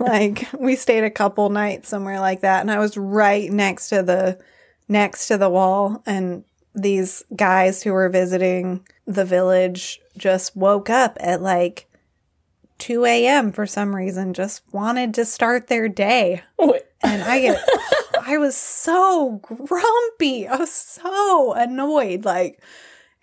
like 0.00 0.48
we 0.58 0.74
stayed 0.74 1.04
a 1.04 1.10
couple 1.10 1.48
nights 1.50 1.88
somewhere 1.88 2.20
like 2.20 2.40
that 2.40 2.60
and 2.60 2.70
I 2.70 2.78
was 2.78 2.96
right 2.96 3.50
next 3.50 3.88
to 3.88 4.04
the 4.04 4.38
next 4.88 5.26
to 5.26 5.38
the 5.38 5.50
wall 5.50 6.02
and 6.06 6.44
these 6.76 7.24
guys 7.34 7.82
who 7.82 7.92
were 7.92 8.08
visiting 8.08 8.86
the 9.06 9.24
village 9.24 10.00
just 10.16 10.54
woke 10.54 10.90
up 10.90 11.16
at 11.20 11.40
like 11.42 11.86
2 12.78 13.04
a.m. 13.06 13.52
for 13.52 13.66
some 13.66 13.96
reason, 13.96 14.34
just 14.34 14.62
wanted 14.72 15.14
to 15.14 15.24
start 15.24 15.68
their 15.68 15.88
day. 15.88 16.42
Wait. 16.58 16.82
And 17.02 17.22
I 17.22 17.40
get, 17.40 17.64
I 18.20 18.36
was 18.38 18.56
so 18.56 19.40
grumpy. 19.42 20.46
I 20.46 20.56
was 20.56 20.72
so 20.72 21.54
annoyed. 21.54 22.24
Like, 22.24 22.62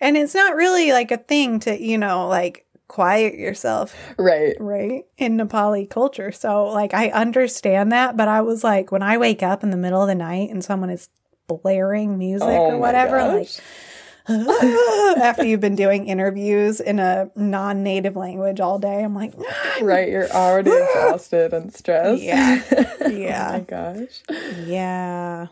and 0.00 0.16
it's 0.16 0.34
not 0.34 0.56
really 0.56 0.90
like 0.92 1.12
a 1.12 1.16
thing 1.16 1.60
to, 1.60 1.80
you 1.80 1.96
know, 1.98 2.26
like 2.26 2.66
quiet 2.88 3.34
yourself, 3.34 3.94
Right. 4.18 4.56
right? 4.58 5.04
In 5.18 5.36
Nepali 5.36 5.88
culture. 5.88 6.32
So, 6.32 6.64
like, 6.64 6.92
I 6.92 7.10
understand 7.10 7.92
that. 7.92 8.16
But 8.16 8.26
I 8.28 8.40
was 8.40 8.64
like, 8.64 8.90
when 8.90 9.02
I 9.02 9.18
wake 9.18 9.42
up 9.42 9.62
in 9.62 9.70
the 9.70 9.76
middle 9.76 10.02
of 10.02 10.08
the 10.08 10.14
night 10.16 10.50
and 10.50 10.64
someone 10.64 10.90
is 10.90 11.08
blaring 11.46 12.18
music 12.18 12.48
Oh 12.48 12.72
or 12.72 12.78
whatever, 12.78 13.18
like, 13.38 13.48
after 14.28 15.44
you've 15.44 15.60
been 15.60 15.76
doing 15.76 16.06
interviews 16.06 16.80
in 16.80 16.98
a 16.98 17.30
non 17.36 17.82
native 17.82 18.16
language 18.16 18.60
all 18.60 18.78
day, 18.78 19.04
I'm 19.04 19.14
like, 19.14 19.34
ah, 19.38 19.78
right, 19.82 20.08
you're 20.08 20.30
already 20.30 20.70
ah. 20.72 20.84
exhausted 20.84 21.52
and 21.52 21.72
stressed. 21.74 22.22
Yeah. 22.22 22.62
oh 23.02 23.08
Yeah. 23.08 23.50
my 23.52 23.60
gosh. 23.60 24.22
yeah. 24.64 25.48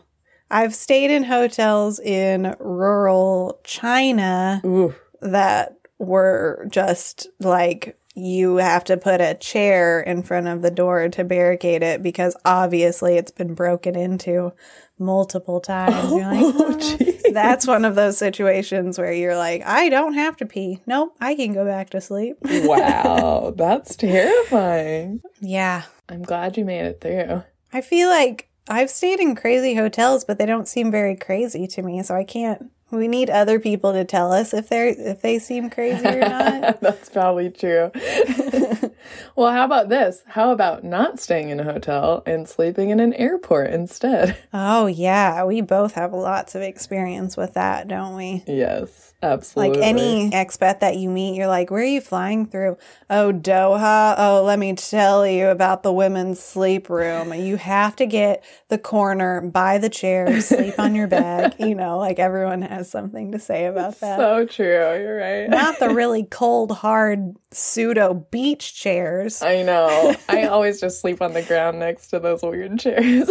I've 0.49 0.75
stayed 0.75 1.11
in 1.11 1.23
hotels 1.23 1.99
in 1.99 2.55
rural 2.59 3.59
China 3.63 4.61
Ooh. 4.65 4.93
that 5.21 5.75
were 5.99 6.67
just 6.69 7.27
like 7.39 7.97
you 8.15 8.57
have 8.57 8.83
to 8.85 8.97
put 8.97 9.21
a 9.21 9.33
chair 9.33 9.99
in 10.01 10.21
front 10.23 10.47
of 10.47 10.61
the 10.61 10.69
door 10.71 11.09
to 11.09 11.23
barricade 11.23 11.81
it 11.81 12.03
because 12.03 12.35
obviously 12.45 13.17
it's 13.17 13.31
been 13.31 13.55
broken 13.55 13.95
into 13.95 14.51
multiple 14.99 15.59
times. 15.59 16.11
You're 16.11 16.21
like, 16.21 16.39
Oh, 16.41 16.79
"Oh." 16.79 17.31
that's 17.33 17.65
one 17.65 17.83
of 17.85 17.95
those 17.95 18.17
situations 18.17 18.99
where 18.99 19.11
you're 19.11 19.35
like, 19.35 19.63
I 19.65 19.89
don't 19.89 20.13
have 20.13 20.37
to 20.37 20.45
pee. 20.45 20.79
Nope, 20.85 21.15
I 21.19 21.33
can 21.35 21.53
go 21.53 21.65
back 21.65 21.89
to 21.91 22.01
sleep. 22.01 22.37
Wow, 22.43 23.53
that's 23.57 23.95
terrifying. 23.95 25.21
Yeah. 25.41 25.83
I'm 26.09 26.21
glad 26.21 26.57
you 26.57 26.65
made 26.65 26.85
it 26.85 27.01
through. 27.01 27.43
I 27.71 27.81
feel 27.81 28.09
like 28.09 28.49
I've 28.69 28.89
stayed 28.91 29.19
in 29.19 29.35
crazy 29.35 29.73
hotels, 29.73 30.23
but 30.23 30.37
they 30.37 30.45
don't 30.45 30.67
seem 30.67 30.91
very 30.91 31.15
crazy 31.15 31.65
to 31.67 31.81
me, 31.81 32.03
so 32.03 32.15
I 32.15 32.23
can't. 32.23 32.69
We 32.93 33.07
need 33.07 33.31
other 33.31 33.59
people 33.59 33.93
to 33.93 34.05
tell 34.05 34.31
us 34.31 34.53
if 34.53 34.69
they're 34.69 34.87
if 34.87 35.21
they 35.21 35.39
seem 35.39 35.71
crazy 35.71 36.05
or 36.05 36.19
not. 36.19 36.79
That's 36.81 37.09
probably 37.09 37.49
true. 37.49 37.91
well, 39.35 39.51
how 39.51 39.65
about 39.65 39.89
this? 39.89 40.21
How 40.27 40.51
about 40.51 40.83
not 40.83 41.19
staying 41.19 41.49
in 41.49 41.59
a 41.59 41.63
hotel 41.63 42.21
and 42.27 42.47
sleeping 42.47 42.91
in 42.91 42.99
an 42.99 43.15
airport 43.15 43.71
instead? 43.71 44.37
oh 44.53 44.85
yeah, 44.85 45.43
we 45.43 45.61
both 45.61 45.93
have 45.93 46.13
lots 46.13 46.53
of 46.53 46.61
experience 46.61 47.35
with 47.35 47.55
that, 47.55 47.87
don't 47.87 48.15
we? 48.15 48.43
Yes, 48.45 49.12
absolutely. 49.23 49.79
Like 49.79 49.87
any 49.87 50.29
expat 50.31 50.81
that 50.81 50.97
you 50.97 51.09
meet, 51.09 51.35
you're 51.35 51.47
like, 51.47 51.71
"Where 51.71 51.81
are 51.81 51.85
you 51.85 52.01
flying 52.01 52.45
through?" 52.45 52.77
Oh, 53.09 53.31
Doha. 53.31 54.15
Oh, 54.17 54.43
let 54.45 54.59
me 54.59 54.73
tell 54.75 55.25
you 55.25 55.47
about 55.47 55.83
the 55.83 55.93
women's 55.93 56.39
sleep 56.39 56.89
room. 56.89 57.33
You 57.33 57.57
have 57.57 57.95
to 57.97 58.05
get 58.05 58.43
the 58.69 58.77
corner 58.77 59.41
by 59.41 59.77
the 59.77 59.89
chair, 59.89 60.41
sleep 60.41 60.79
on 60.79 60.95
your 60.95 61.07
bag. 61.07 61.53
You 61.63 61.75
know, 61.75 61.97
like 61.97 62.19
everyone 62.19 62.61
has 62.61 62.91
something 62.91 63.31
to 63.31 63.39
say 63.39 63.65
about 63.65 63.99
that. 64.01 64.17
So 64.17 64.45
true. 64.45 64.65
You're 64.65 65.17
right. 65.17 65.49
not 65.49 65.79
the 65.79 65.89
really 65.89 66.23
cold, 66.29 66.71
hard 66.71 67.35
pseudo 67.51 68.13
beach 68.13 68.75
chairs. 68.75 69.41
I 69.41 69.63
know. 69.63 70.13
I 70.27 70.43
always 70.47 70.81
just 70.81 70.99
sleep 70.99 71.21
on 71.21 71.33
the 71.33 71.41
ground 71.41 71.79
next 71.79 72.07
to 72.07 72.19
those 72.19 72.41
weird 72.41 72.79
chairs. 72.79 73.29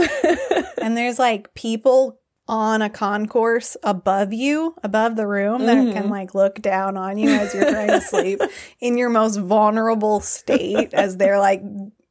And 0.80 0.96
there's 0.96 1.18
like 1.18 1.52
people 1.54 2.18
on 2.48 2.82
a 2.82 2.90
concourse 2.90 3.76
above 3.82 4.32
you, 4.32 4.74
above 4.82 5.16
the 5.16 5.26
room, 5.26 5.64
that 5.66 5.76
Mhm. 5.76 5.92
can 5.92 6.08
like 6.10 6.34
look 6.34 6.60
down 6.60 6.96
on 6.96 7.16
you 7.18 7.30
as 7.30 7.54
you're 7.54 7.70
trying 7.70 7.88
to 7.88 8.00
sleep 8.12 8.40
in 8.80 8.98
your 8.98 9.08
most 9.08 9.36
vulnerable 9.36 10.20
state 10.20 10.92
as 10.92 11.16
they're 11.16 11.38
like 11.38 11.62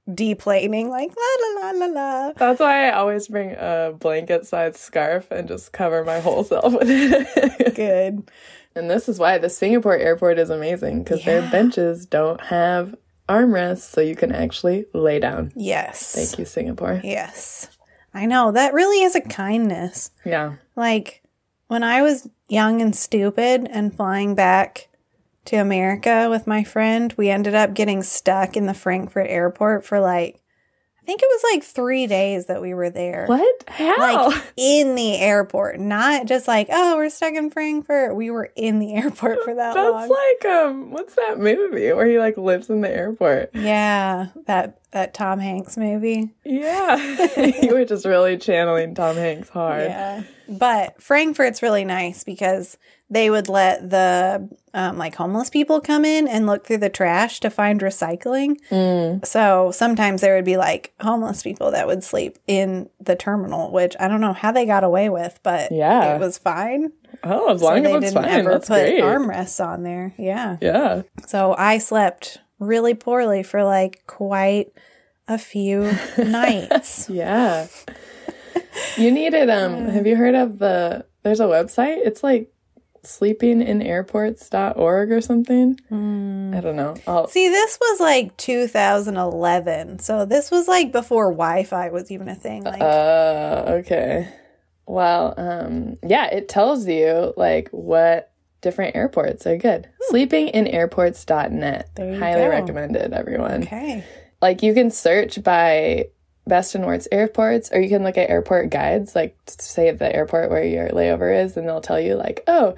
deplaning, 0.10 0.88
like 0.90 1.12
la 1.16 1.62
la 1.62 1.72
la 1.72 1.86
la 1.86 1.86
la. 2.28 2.34
That's 2.36 2.60
why 2.60 2.88
I 2.88 2.92
always 2.94 3.28
bring 3.28 3.52
a 3.52 3.94
blanket 3.98 4.46
sized 4.48 4.78
scarf 4.78 5.30
and 5.32 5.48
just 5.48 5.72
cover 5.74 6.04
my 6.04 6.20
whole 6.20 6.44
self 6.44 6.74
with 6.74 6.88
it. 6.90 7.76
Good. 7.76 8.30
and 8.76 8.90
this 8.90 9.08
is 9.10 9.20
why 9.20 9.38
the 9.38 9.50
Singapore 9.50 9.98
airport 9.98 10.40
is 10.40 10.50
amazing 10.50 11.04
because 11.04 11.24
their 11.24 11.42
benches 11.52 12.06
don't 12.06 12.42
have 12.42 12.96
armrests, 13.30 13.90
so 13.92 14.02
you 14.02 14.16
can 14.16 14.32
actually 14.32 14.86
lay 14.94 15.20
down. 15.20 15.52
Yes. 15.56 16.14
Thank 16.14 16.40
you, 16.40 16.46
Singapore. 16.46 17.00
Yes. 17.04 17.68
I 18.14 18.26
know. 18.26 18.52
That 18.52 18.74
really 18.74 19.04
is 19.04 19.16
a 19.16 19.22
kindness. 19.22 20.12
Yeah. 20.26 20.56
Like 20.76 21.22
when 21.68 21.84
I 21.84 22.02
was 22.02 22.30
young 22.50 22.82
and 22.82 22.96
stupid 22.96 23.68
and 23.72 23.96
flying 23.96 24.36
back 24.36 24.90
to 25.46 25.56
America 25.56 26.28
with 26.30 26.46
my 26.46 26.64
friend, 26.64 27.14
we 27.18 27.30
ended 27.30 27.56
up 27.56 27.74
getting 27.74 28.04
stuck 28.04 28.58
in 28.58 28.66
the 28.66 28.74
Frankfurt 28.74 29.28
airport 29.30 29.86
for 29.86 30.00
like, 30.00 30.41
I 31.02 31.06
think 31.06 31.22
it 31.24 31.30
was 31.32 31.42
like 31.54 31.64
three 31.64 32.06
days 32.06 32.46
that 32.46 32.62
we 32.62 32.76
were 32.76 32.92
there. 32.92 33.26
What? 33.26 33.64
How? 33.68 34.30
Like 34.30 34.44
in 34.56 34.94
the 34.94 35.18
airport, 35.18 35.80
not 35.80 36.28
just 36.28 36.48
like, 36.48 36.68
oh, 36.72 36.96
we're 36.96 37.10
stuck 37.10 37.34
in 37.34 37.50
Frankfurt. 37.50 38.16
We 38.16 38.30
were 38.30 38.52
in 38.56 38.78
the 38.78 38.94
airport 38.94 39.44
for 39.44 39.56
that 39.56 39.74
That's 39.74 39.92
long. 39.92 40.10
like 40.10 40.46
um, 40.46 40.92
what's 40.92 41.16
that 41.16 41.40
movie 41.40 41.92
where 41.92 42.06
he 42.06 42.20
like 42.20 42.38
lives 42.38 42.70
in 42.70 42.82
the 42.82 42.90
airport? 42.90 43.50
yeah, 43.56 44.28
that 44.46 44.80
that 44.92 45.16
Tom 45.16 45.40
Hanks 45.40 45.76
movie. 45.76 46.30
Yeah, 46.46 46.96
you 47.64 47.74
were 47.74 47.86
just 47.86 48.06
really 48.06 48.38
channeling 48.38 48.94
Tom 48.94 49.16
Hanks 49.16 49.50
hard. 49.50 49.90
Yeah. 49.90 50.24
But 50.52 51.02
Frankfurt's 51.02 51.64
really 51.64 51.86
nice 51.86 52.24
because 52.26 52.78
they 53.10 53.30
would 53.30 53.48
let 53.50 53.90
the 53.90 54.50
um, 54.74 54.98
like 54.98 55.16
homeless 55.16 55.50
people 55.50 55.82
come 55.82 56.06
in 56.06 56.28
and 56.28 56.46
look 56.46 56.66
through 56.66 56.78
the 56.78 56.90
trash 56.90 57.40
to 57.42 57.50
find 57.50 57.80
recycling. 57.82 58.58
Mm. 58.70 59.26
So 59.26 59.72
sometimes 59.72 60.22
there 60.22 60.36
would 60.36 60.46
be 60.46 60.58
like 60.58 60.94
homeless 61.02 61.42
people 61.44 61.72
that 61.72 61.88
would 61.88 62.04
sleep 62.04 62.38
in 62.48 62.90
the 63.00 63.16
terminal, 63.16 63.72
which 63.72 63.96
I 64.00 64.08
don't 64.08 64.22
know 64.22 64.34
how 64.34 64.52
they 64.52 64.66
got 64.66 64.84
away 64.84 65.10
with, 65.10 65.40
but 65.44 65.72
Yeah. 65.72 66.16
it 66.16 66.20
was 66.20 66.38
fine. 66.38 66.92
Oh, 67.24 67.54
as 67.54 67.60
So 67.62 67.66
long 67.68 67.84
they 67.84 67.94
as 67.96 68.04
it's 68.04 68.14
didn't 68.14 68.24
fine, 68.26 68.40
ever 68.40 68.52
that's 68.52 68.68
put 68.68 68.82
great. 68.86 69.02
armrests 69.04 69.66
on 69.66 69.84
there. 69.84 70.14
Yeah. 70.18 70.58
yeah. 70.62 71.02
So 71.28 71.54
I 71.58 71.78
slept 71.80 72.40
really 72.60 72.94
poorly 72.94 73.44
for 73.44 73.64
like 73.64 74.04
quite 74.08 74.72
a 75.28 75.38
few 75.38 75.92
nights. 76.18 77.10
Yeah. 77.10 77.68
You 78.98 79.12
needed 79.12 79.50
um 79.50 79.86
have 79.90 80.06
you 80.06 80.16
heard 80.16 80.36
of 80.36 80.60
the 80.60 81.06
there's 81.24 81.40
a 81.40 81.46
website? 81.46 81.98
It's 82.06 82.24
like 82.24 82.52
sleepinginairports.org 83.04 85.12
or 85.12 85.22
something. 85.22 85.80
Hmm. 85.90 86.54
I 86.56 86.62
don't 86.62 86.76
know. 86.76 86.96
I'll, 87.08 87.28
See, 87.28 87.50
this 87.50 87.78
was 87.80 88.00
like 88.00 88.36
2011. 88.38 90.00
So 90.00 90.26
this 90.26 90.52
was 90.52 90.68
like 90.68 90.92
before 90.92 91.32
Wi 91.32 91.64
Fi 91.64 91.90
was 91.90 92.12
even 92.12 92.30
a 92.30 92.36
thing. 92.36 92.64
Like, 92.64 92.82
uh 92.82 93.64
okay. 93.80 94.28
Well, 94.86 95.34
um 95.38 95.98
yeah, 96.06 96.28
it 96.28 96.50
tells 96.50 96.88
you 96.88 97.34
like 97.38 97.70
what 97.72 98.32
different 98.62 98.96
airports 98.96 99.48
are 99.48 99.58
good. 99.58 99.88
Sleepinginairports.net. 100.12 101.90
There 101.96 102.14
you 102.14 102.20
Highly 102.20 102.42
go. 102.44 102.50
recommended 102.50 103.14
everyone. 103.14 103.64
okay. 103.64 104.04
like 104.42 104.62
you 104.62 104.74
can 104.74 104.92
search 104.92 105.42
by 105.44 106.06
best 106.48 106.74
and 106.76 106.86
worst 106.86 107.08
airports 107.12 107.72
or 107.72 107.80
you 107.80 107.88
can 107.90 108.04
look 108.04 108.18
at 108.18 108.30
airport 108.30 108.70
guides 108.70 109.16
like 109.16 109.38
say 109.48 109.88
at 109.88 110.00
the 110.00 110.14
airport 110.16 110.50
where 110.50 110.64
your 110.64 110.90
layover 110.90 111.44
is 111.44 111.56
and 111.56 111.68
they'll 111.68 111.82
tell 111.82 112.00
you 112.00 112.16
like 112.16 112.44
oh 112.48 112.74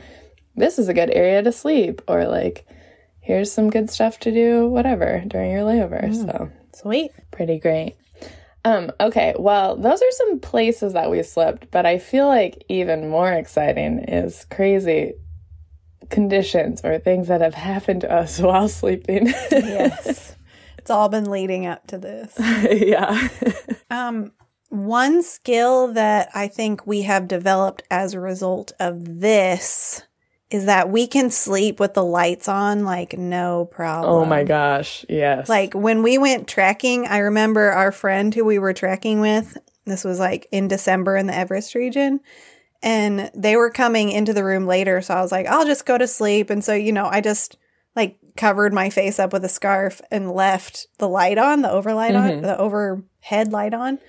this 0.55 0.77
is 0.77 0.89
a 0.89 0.93
good 0.93 1.09
area 1.11 1.41
to 1.41 1.51
sleep 1.51 2.01
or 2.07 2.25
like 2.25 2.65
here's 3.21 3.51
some 3.51 3.69
good 3.69 3.89
stuff 3.89 4.19
to 4.19 4.31
do 4.31 4.67
whatever 4.67 5.23
during 5.27 5.49
your 5.51 5.61
layover 5.61 6.13
so 6.13 6.49
Sweet. 6.73 7.11
pretty 7.31 7.57
great 7.57 7.95
um 8.65 8.91
okay 8.99 9.33
well 9.39 9.77
those 9.77 10.01
are 10.01 10.11
some 10.11 10.39
places 10.39 10.93
that 10.93 11.09
we 11.09 11.23
slept 11.23 11.71
but 11.71 11.85
i 11.85 11.97
feel 11.97 12.27
like 12.27 12.63
even 12.67 13.07
more 13.09 13.31
exciting 13.31 13.99
is 13.99 14.45
crazy 14.51 15.13
conditions 16.09 16.81
or 16.83 16.99
things 16.99 17.29
that 17.29 17.41
have 17.41 17.53
happened 17.53 18.01
to 18.01 18.11
us 18.11 18.39
while 18.41 18.67
sleeping 18.67 19.27
Yes. 19.51 20.35
It's 20.83 20.89
all 20.89 21.07
been 21.07 21.31
leading 21.31 21.65
up 21.65 21.87
to 21.87 21.97
this. 21.97 22.35
yeah 22.69 23.29
Um, 23.89 24.33
one 24.67 25.23
skill 25.23 25.93
that 25.93 26.27
I 26.35 26.49
think 26.49 26.85
we 26.85 27.03
have 27.03 27.29
developed 27.29 27.83
as 27.89 28.13
a 28.13 28.19
result 28.19 28.73
of 28.81 29.21
this 29.21 30.01
is 30.49 30.65
that 30.65 30.89
we 30.89 31.07
can 31.07 31.29
sleep 31.29 31.79
with 31.79 31.93
the 31.93 32.03
lights 32.03 32.49
on 32.49 32.83
like 32.83 33.17
no 33.17 33.63
problem. 33.65 34.11
Oh 34.13 34.25
my 34.25 34.43
gosh, 34.43 35.05
yes. 35.07 35.47
Like 35.47 35.73
when 35.73 36.03
we 36.03 36.17
went 36.17 36.49
trekking, 36.49 37.07
I 37.07 37.19
remember 37.19 37.71
our 37.71 37.93
friend 37.93 38.35
who 38.35 38.43
we 38.43 38.59
were 38.59 38.73
trekking 38.73 39.21
with, 39.21 39.57
this 39.85 40.03
was 40.03 40.19
like 40.19 40.49
in 40.51 40.67
December 40.67 41.15
in 41.15 41.27
the 41.27 41.35
Everest 41.35 41.75
region, 41.75 42.19
and 42.81 43.31
they 43.33 43.55
were 43.55 43.71
coming 43.71 44.11
into 44.11 44.33
the 44.33 44.43
room 44.43 44.67
later. 44.67 45.01
So 45.01 45.13
I 45.13 45.21
was 45.21 45.31
like, 45.31 45.47
I'll 45.47 45.65
just 45.65 45.85
go 45.85 45.97
to 45.97 46.07
sleep. 46.07 46.49
And 46.49 46.61
so, 46.61 46.73
you 46.73 46.91
know, 46.91 47.05
I 47.05 47.21
just 47.21 47.57
like 47.95 48.17
covered 48.35 48.73
my 48.73 48.89
face 48.89 49.19
up 49.19 49.31
with 49.33 49.45
a 49.45 49.49
scarf 49.49 50.01
and 50.11 50.31
left 50.31 50.87
the 50.97 51.07
light 51.09 51.37
on, 51.37 51.61
the 51.61 51.71
overlight 51.71 52.15
on, 52.15 52.29
Mhm. 52.29 52.41
the 52.41 52.57
overhead 52.57 53.51
light 53.51 53.73
on. 53.73 53.99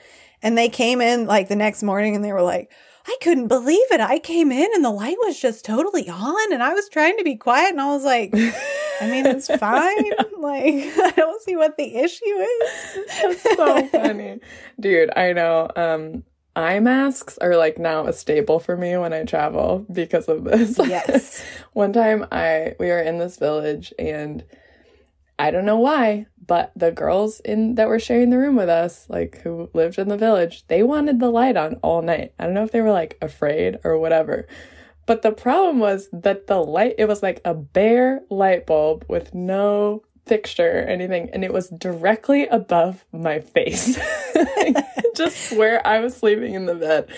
And 0.43 0.57
they 0.59 0.69
came 0.69 1.01
in 1.01 1.27
like 1.27 1.49
the 1.49 1.57
next 1.57 1.83
morning 1.83 2.15
and 2.15 2.25
they 2.25 2.33
were 2.33 2.43
like, 2.43 2.71
I 3.07 3.17
couldn't 3.21 3.49
believe 3.49 3.87
it. 3.91 4.01
I 4.01 4.19
came 4.19 4.51
in 4.51 4.69
and 4.75 4.85
the 4.85 4.91
light 4.91 5.17
was 5.21 5.39
just 5.39 5.65
totally 5.65 6.09
on 6.09 6.53
and 6.53 6.63
I 6.63 6.73
was 6.73 6.89
trying 6.89 7.19
to 7.19 7.25
be 7.25 7.37
quiet 7.37 7.71
and 7.73 7.81
I 7.81 7.91
was 7.93 8.03
like, 8.05 8.31
I 8.35 9.11
mean, 9.11 9.27
it's 9.27 9.47
fine. 9.59 10.05
yeah. 10.07 10.23
Like, 10.39 10.65
I 10.99 11.13
don't 11.17 11.43
see 11.43 11.57
what 11.57 11.77
the 11.77 11.97
issue 11.97 12.25
is. 12.25 12.99
That's 13.23 13.43
so 13.57 13.87
funny. 13.89 14.41
Dude, 14.81 15.11
I 15.17 15.33
know. 15.35 15.69
Um, 15.77 16.25
eye 16.57 16.81
masks 16.81 17.39
are 17.39 17.57
like 17.57 17.79
now 17.79 18.07
a 18.07 18.13
staple 18.13 18.61
for 18.61 18.77
me 18.77 18.97
when 18.97 19.13
I 19.13 19.25
travel 19.25 19.87
because 19.93 20.29
of 20.29 20.45
this. 20.45 20.79
Yes. 20.79 21.45
One 21.73 21.93
time 21.93 22.27
I 22.31 22.75
we 22.79 22.87
were 22.87 23.01
in 23.01 23.19
this 23.19 23.37
village 23.37 23.93
and 23.99 24.45
I 25.39 25.51
don't 25.51 25.65
know 25.65 25.79
why, 25.79 26.27
but 26.47 26.73
the 26.77 26.93
girls 26.93 27.41
in 27.41 27.75
that 27.75 27.89
were 27.89 27.99
sharing 27.99 28.31
the 28.31 28.39
room 28.39 28.55
with 28.55 28.69
us, 28.69 29.07
like 29.09 29.41
who 29.43 29.69
lived 29.75 29.99
in 29.99 30.09
the 30.09 30.17
village, 30.17 30.65
they 30.69 30.83
wanted 30.83 31.19
the 31.19 31.31
light 31.31 31.57
on 31.57 31.75
all 31.83 32.03
night. 32.03 32.33
I 32.39 32.45
don't 32.45 32.55
know 32.55 32.65
if 32.65 32.71
they 32.71 32.81
were 32.81 32.93
like 32.93 33.19
afraid 33.21 33.79
or 33.83 33.99
whatever. 33.99 34.47
But 35.07 35.23
the 35.23 35.33
problem 35.33 35.81
was 35.81 36.09
that 36.13 36.47
the 36.47 36.63
light, 36.63 36.95
it 36.99 37.07
was 37.07 37.23
like 37.23 37.41
a 37.45 37.53
bare 37.53 38.23
light 38.31 38.67
bulb 38.67 39.05
with 39.09 39.35
no 39.35 40.03
fixture 40.25 40.81
or 40.81 40.83
anything, 40.83 41.29
and 41.33 41.45
it 41.45 41.53
was 41.53 41.69
directly 41.69 42.47
above 42.47 43.05
my 43.13 43.41
face. 43.41 43.99
Just 45.15 45.53
where 45.57 45.87
I 45.87 46.01
was 46.01 46.17
sleeping 46.17 46.55
in 46.55 46.67
the 46.67 46.75
bed. 46.75 47.09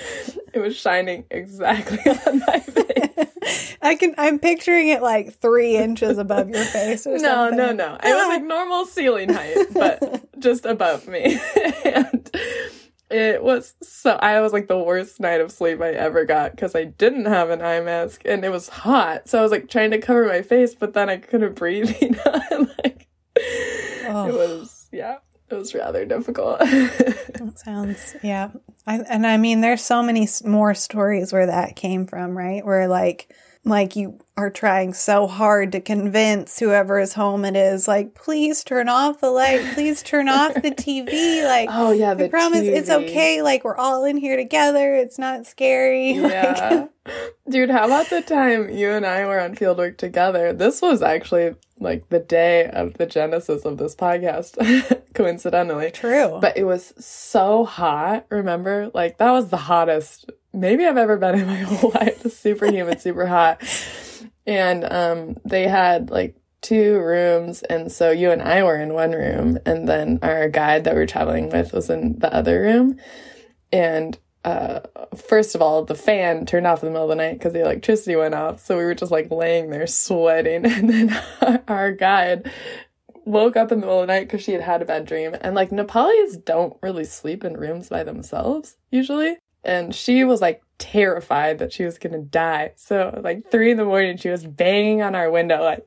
It 0.53 0.61
was 0.61 0.77
shining 0.77 1.25
exactly 1.31 1.99
on 2.27 2.41
my 2.41 2.61
face. 2.61 3.77
I 3.83 3.95
can 3.95 4.15
I'm 4.19 4.39
picturing 4.39 4.89
it 4.89 5.03
like 5.03 5.35
three 5.35 5.77
inches 5.77 6.19
above 6.19 6.49
your 6.49 6.65
face 6.65 7.07
or 7.07 7.19
no, 7.19 7.19
something. 7.19 7.59
No, 7.59 7.73
no, 7.73 7.73
no. 7.73 7.95
It 8.03 8.15
was 8.15 8.29
like 8.29 8.43
normal 8.45 8.87
ceiling 8.87 9.33
height, 9.33 9.57
but 9.73 10.39
just 10.41 10.67
above 10.67 11.07
me. 11.07 11.39
and 11.85 12.31
it 13.11 13.43
was 13.43 13.75
so 13.83 14.13
I 14.13 14.41
was 14.41 14.53
like 14.53 14.67
the 14.67 14.79
worst 14.79 15.21
night 15.21 15.41
of 15.41 15.53
sleep 15.53 15.81
I 15.81 15.91
ever 15.91 16.25
got 16.25 16.53
because 16.53 16.75
I 16.75 16.85
didn't 16.85 17.27
have 17.27 17.51
an 17.51 17.63
eye 17.63 17.81
mask 17.81 18.23
and 18.25 18.45
it 18.45 18.51
was 18.51 18.69
hot. 18.69 19.29
So 19.29 19.39
I 19.39 19.43
was 19.43 19.53
like 19.53 19.69
trying 19.69 19.93
to 19.93 19.99
cover 19.99 20.27
my 20.27 20.43
face, 20.43 20.75
but 20.75 20.95
then 20.95 21.09
I 21.09 21.19
couldn't 21.19 21.55
breathe, 21.55 21.97
you 22.01 22.11
know? 22.11 22.67
like 22.83 23.07
oh. 24.07 24.29
it 24.29 24.35
was 24.35 24.89
yeah, 24.93 25.19
it 25.51 25.55
was 25.55 25.75
rather 25.75 26.05
difficult. 26.05 26.59
that 26.61 27.53
sounds 27.57 28.17
yeah. 28.23 28.51
I, 28.87 28.99
and 28.99 29.27
I 29.27 29.37
mean 29.37 29.61
there's 29.61 29.83
so 29.83 30.03
many 30.03 30.29
more 30.45 30.75
stories 30.75 31.33
where 31.33 31.47
that 31.47 31.77
came 31.77 32.07
from, 32.07 32.37
right? 32.37 32.65
Where 32.65 32.89
like 32.89 33.35
like 33.67 33.97
you 33.97 34.19
are 34.37 34.51
trying 34.51 34.95
so 34.95 35.27
hard 35.27 35.73
to 35.73 35.81
convince 35.81 36.59
whoever 36.59 37.01
is 37.01 37.15
home 37.15 37.45
it 37.45 37.57
is 37.57 37.89
like 37.89 38.15
please 38.15 38.63
turn 38.63 38.89
off 38.89 39.21
the 39.21 39.31
light. 39.31 39.75
Please 39.75 40.03
turn 40.03 40.29
off 40.29 40.55
the 40.55 40.61
tv 40.71 41.45
like 41.45 41.69
oh 41.73 41.91
yeah 41.91 42.15
the 42.15 42.29
promise 42.29 42.61
TV. 42.61 42.77
it's 42.77 42.91
okay. 42.91 43.43
Like 43.43 43.65
we're 43.65 43.77
all 43.77 44.05
in 44.05 44.17
here 44.17 44.37
together. 44.37 44.95
It's 44.95 45.19
not 45.19 45.47
scary. 45.47 46.13
Yeah. 46.37 46.87
Like, 47.07 47.35
dude 47.49 47.71
how 47.71 47.87
about 47.87 48.11
the 48.11 48.21
time 48.21 48.69
you 48.69 48.91
and 48.91 49.07
i 49.07 49.25
were 49.27 49.41
on 49.41 49.55
fieldwork 49.55 49.97
together? 49.97 50.53
This 50.53 50.83
was 50.83 51.03
actually 51.03 51.55
like 51.79 52.09
the 52.09 52.19
day 52.19 52.69
of 52.71 52.95
the 52.95 53.07
genesis 53.07 53.65
of 53.65 53.79
this 53.79 53.95
podcast 53.95 55.03
coincidentally. 55.15 55.91
True. 55.91 56.39
But 56.41 56.57
it 56.57 56.65
was 56.65 56.93
so 56.99 57.65
hot 57.65 58.27
remember? 58.29 58.91
Like 58.93 59.19
that 59.19 59.31
was 59.31 59.49
the 59.49 59.57
hottest 59.57 60.31
maybe 60.57 60.85
I've 60.85 60.97
ever 60.97 61.16
been 61.16 61.38
in 61.38 61.47
my 61.47 61.57
whole 61.61 61.90
life. 61.90 62.33
super 62.33 62.66
humid, 62.66 63.01
super 63.01 63.27
hot. 63.27 63.62
And 64.47 64.85
um, 64.85 65.37
they 65.45 65.69
had 65.69 66.11
like 66.11 66.37
two 66.62 66.99
rooms. 66.99 67.62
And 67.62 67.92
so 67.92 68.11
you 68.11 68.31
and 68.31 68.42
I 68.42 68.62
were 68.62 68.77
in 68.77 68.95
one 68.95 69.12
room. 69.12 69.59
And 69.66 69.88
then 69.88 70.19
our 70.23 70.49
guide 70.49 70.85
that 70.85 70.95
we 70.95 71.03
are 71.03 71.07
traveling 71.07 71.51
with 71.51 71.73
was 71.73 71.90
in 71.90 72.19
the 72.19 72.33
other 72.33 72.62
room. 72.62 72.99
And 73.73 74.19
uh, 74.45 74.81
first 75.16 75.55
of 75.55 75.62
all, 75.62 75.85
the 75.85 75.95
fan 75.95 76.47
turned 76.47 76.66
off 76.66 76.83
in 76.83 76.87
the 76.87 76.92
middle 76.92 77.11
of 77.11 77.11
the 77.11 77.16
night 77.16 77.35
because 77.35 77.53
the 77.53 77.62
electricity 77.62 78.16
went 78.16 78.35
off. 78.35 78.64
So 78.64 78.79
we 78.79 78.85
were 78.85 78.95
just 78.95 79.12
like 79.12 79.31
laying 79.31 79.71
there 79.71 79.87
sweating. 79.87 80.64
And 80.71 80.90
then 80.90 81.62
our 81.69 81.92
guide 81.92 82.51
woke 83.25 83.57
up 83.57 83.73
in 83.73 83.81
the 83.81 83.87
middle 83.87 84.01
of 84.01 84.07
the 84.07 84.12
night 84.12 84.29
because 84.29 84.42
she 84.42 84.53
had 84.53 84.61
had 84.61 84.83
a 84.83 84.87
bad 84.87 85.05
dream. 85.05 85.37
And 85.40 85.57
like 85.57 85.71
Nepalis 85.71 86.37
don't 86.45 86.77
really 86.81 87.05
sleep 87.05 87.45
in 87.45 87.57
rooms 87.57 87.88
by 87.88 88.05
themselves 88.05 88.77
usually 88.92 89.37
and 89.67 89.95
she 89.95 90.25
was 90.25 90.41
like 90.41 90.63
terrified 90.79 91.59
that 91.59 91.73
she 91.73 91.85
was 91.85 91.99
gonna 91.99 92.21
die. 92.21 92.73
So 92.77 93.21
like 93.23 93.51
three 93.51 93.71
in 93.71 93.77
the 93.77 93.85
morning, 93.85 94.17
she 94.17 94.31
was 94.31 94.45
banging 94.45 95.03
on 95.03 95.15
our 95.15 95.31
window 95.31 95.63
like, 95.63 95.85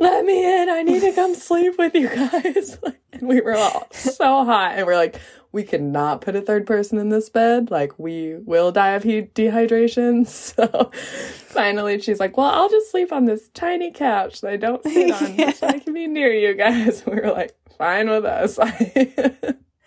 "Let 0.00 0.24
me 0.24 0.62
in! 0.62 0.68
I 0.68 0.82
need 0.82 1.00
to 1.00 1.12
come 1.12 1.34
sleep 1.48 1.76
with 1.78 1.94
you 1.94 2.08
guys." 2.08 2.78
and 3.12 3.22
we 3.28 3.40
were 3.40 3.56
all 3.56 3.88
so 3.90 4.44
hot, 4.44 4.72
and 4.76 4.86
we're 4.86 4.96
like, 4.96 5.18
"We 5.50 5.62
cannot 5.62 6.20
put 6.20 6.36
a 6.36 6.42
third 6.42 6.66
person 6.66 6.98
in 6.98 7.08
this 7.08 7.30
bed. 7.30 7.70
Like 7.70 7.98
we 7.98 8.36
will 8.36 8.70
die 8.70 8.90
of 8.90 9.02
heat 9.02 9.34
dehydration." 9.34 10.26
So 10.56 10.90
finally, 10.92 12.00
she's 12.00 12.20
like, 12.20 12.36
"Well, 12.36 12.50
I'll 12.50 12.68
just 12.68 12.90
sleep 12.90 13.12
on 13.12 13.24
this 13.24 13.48
tiny 13.54 13.90
couch 13.90 14.42
that 14.42 14.52
I 14.52 14.56
don't 14.56 14.82
sit 14.82 15.10
on, 15.10 15.34
yeah. 15.36 15.52
so 15.52 15.68
I 15.68 15.78
can 15.78 15.94
be 15.94 16.06
near 16.06 16.32
you 16.32 16.54
guys." 16.54 17.04
we 17.06 17.14
were 17.14 17.32
like, 17.32 17.56
"Fine 17.78 18.10
with 18.10 18.24
us." 18.24 18.58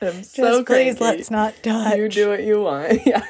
I'm 0.01 0.13
Just 0.13 0.35
so 0.35 0.63
please 0.63 0.97
cranky. 0.97 1.03
let's 1.03 1.31
not 1.31 1.55
touch. 1.61 1.97
You 1.97 2.09
do 2.09 2.29
what 2.29 2.43
you 2.43 2.61
want. 2.61 3.01
Yeah. 3.05 3.23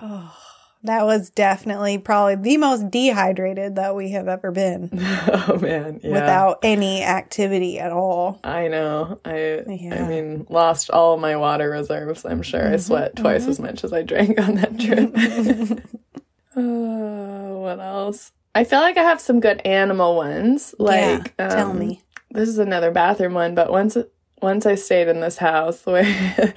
oh, 0.00 0.36
that 0.84 1.04
was 1.04 1.30
definitely 1.30 1.98
probably 1.98 2.36
the 2.36 2.56
most 2.56 2.90
dehydrated 2.90 3.76
that 3.76 3.94
we 3.94 4.10
have 4.10 4.28
ever 4.28 4.50
been. 4.50 4.90
Oh 5.32 5.58
man, 5.58 6.00
yeah. 6.02 6.12
Without 6.12 6.58
any 6.62 7.02
activity 7.02 7.78
at 7.78 7.92
all. 7.92 8.40
I 8.44 8.68
know. 8.68 9.20
I 9.24 9.62
yeah. 9.66 10.04
I 10.04 10.08
mean, 10.08 10.46
lost 10.48 10.90
all 10.90 11.16
my 11.16 11.36
water 11.36 11.70
reserves. 11.70 12.24
I'm 12.24 12.42
sure 12.42 12.60
mm-hmm. 12.60 12.74
I 12.74 12.78
sweat 12.78 13.16
twice 13.16 13.42
mm-hmm. 13.42 13.50
as 13.50 13.60
much 13.60 13.84
as 13.84 13.92
I 13.92 14.02
drank 14.02 14.40
on 14.40 14.54
that 14.56 14.78
trip. 14.78 15.12
oh, 16.56 17.60
what 17.60 17.80
else? 17.80 18.32
I 18.54 18.64
feel 18.64 18.80
like 18.80 18.96
I 18.96 19.02
have 19.02 19.20
some 19.20 19.40
good 19.40 19.60
animal 19.64 20.16
ones. 20.16 20.74
Like, 20.78 21.34
yeah, 21.38 21.48
tell 21.48 21.70
um, 21.70 21.78
me. 21.78 22.02
This 22.30 22.48
is 22.48 22.58
another 22.58 22.90
bathroom 22.90 23.34
one, 23.34 23.54
but 23.54 23.70
once 23.70 23.96
once 24.42 24.66
I 24.66 24.74
stayed 24.74 25.08
in 25.08 25.20
this 25.20 25.38
house 25.38 25.82
where 25.86 26.54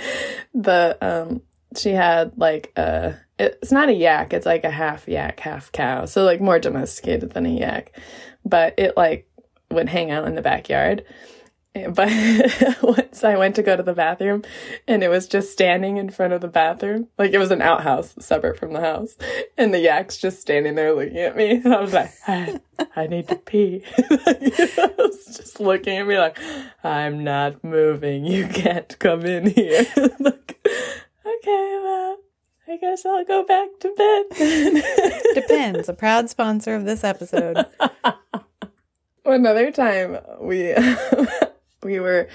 the 0.53 0.97
um 1.01 1.41
she 1.75 1.91
had 1.91 2.37
like 2.37 2.71
a 2.77 3.15
it's 3.39 3.71
not 3.71 3.89
a 3.89 3.93
yak, 3.93 4.33
it's 4.33 4.45
like 4.45 4.63
a 4.63 4.69
half 4.69 5.07
yak, 5.07 5.39
half 5.39 5.71
cow. 5.71 6.05
So 6.05 6.23
like 6.23 6.39
more 6.39 6.59
domesticated 6.59 7.31
than 7.31 7.45
a 7.45 7.49
yak. 7.49 7.97
But 8.45 8.75
it 8.77 8.95
like 8.95 9.27
would 9.71 9.89
hang 9.89 10.11
out 10.11 10.27
in 10.27 10.35
the 10.35 10.41
backyard. 10.41 11.03
But 11.73 12.09
once 12.83 13.23
I 13.23 13.35
went 13.35 13.55
to 13.55 13.63
go 13.63 13.75
to 13.75 13.81
the 13.81 13.93
bathroom 13.93 14.43
and 14.87 15.03
it 15.03 15.09
was 15.09 15.27
just 15.27 15.51
standing 15.51 15.97
in 15.97 16.11
front 16.11 16.33
of 16.33 16.41
the 16.41 16.47
bathroom, 16.47 17.07
like 17.17 17.31
it 17.31 17.39
was 17.39 17.49
an 17.49 17.63
outhouse 17.63 18.13
separate 18.19 18.59
from 18.59 18.73
the 18.73 18.79
house, 18.79 19.17
and 19.57 19.73
the 19.73 19.79
yak's 19.79 20.17
just 20.17 20.39
standing 20.39 20.75
there 20.75 20.93
looking 20.93 21.17
at 21.17 21.35
me. 21.35 21.61
And 21.63 21.73
I 21.73 21.81
was 21.81 21.93
like, 21.93 22.11
I, 22.27 22.59
I 22.95 23.07
need 23.07 23.27
to 23.29 23.35
pee. 23.37 23.83
I 23.97 24.93
was 24.99 25.25
just 25.35 25.59
looking 25.59 25.97
at 25.97 26.05
me 26.05 26.19
like, 26.19 26.37
I'm 26.83 27.23
not 27.23 27.63
moving. 27.63 28.25
You 28.25 28.47
can't 28.47 28.97
come 28.99 29.25
in 29.25 29.47
here. 29.47 29.87
like, 30.19 30.67
okay, 31.25 31.79
well, 31.83 32.17
I 32.67 32.77
guess 32.79 33.03
I'll 33.03 33.25
go 33.25 33.43
back 33.43 33.69
to 33.79 33.93
bed. 33.97 35.33
Depends. 35.33 35.89
A 35.89 35.93
proud 35.93 36.29
sponsor 36.29 36.75
of 36.75 36.85
this 36.85 37.03
episode. 37.03 37.65
Another 39.25 39.71
time 39.71 40.19
we 40.39 40.75
we 41.93 41.99
were 41.99 42.27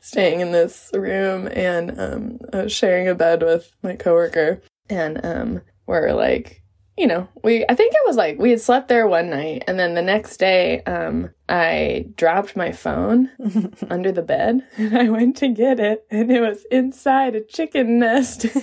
staying 0.00 0.40
in 0.40 0.50
this 0.50 0.90
room 0.92 1.48
and 1.52 1.98
um, 1.98 2.38
I 2.52 2.64
was 2.64 2.72
sharing 2.72 3.08
a 3.08 3.14
bed 3.14 3.42
with 3.42 3.74
my 3.82 3.94
coworker, 3.94 4.60
and 4.90 5.24
um, 5.24 5.60
we're 5.86 6.12
like, 6.12 6.62
you 6.96 7.06
know, 7.06 7.28
we 7.42 7.64
I 7.68 7.74
think 7.74 7.94
it 7.94 8.06
was 8.06 8.16
like 8.16 8.38
we 8.38 8.50
had 8.50 8.60
slept 8.60 8.88
there 8.88 9.06
one 9.06 9.30
night, 9.30 9.64
and 9.68 9.78
then 9.78 9.94
the 9.94 10.02
next 10.02 10.38
day, 10.38 10.82
um, 10.82 11.30
I 11.48 12.06
dropped 12.16 12.56
my 12.56 12.72
phone 12.72 13.30
under 13.90 14.10
the 14.10 14.22
bed, 14.22 14.66
and 14.76 14.98
I 14.98 15.08
went 15.08 15.36
to 15.38 15.48
get 15.48 15.78
it, 15.78 16.04
and 16.10 16.30
it 16.30 16.40
was 16.40 16.64
inside 16.70 17.36
a 17.36 17.40
chicken 17.40 18.00
nest. 18.00 18.44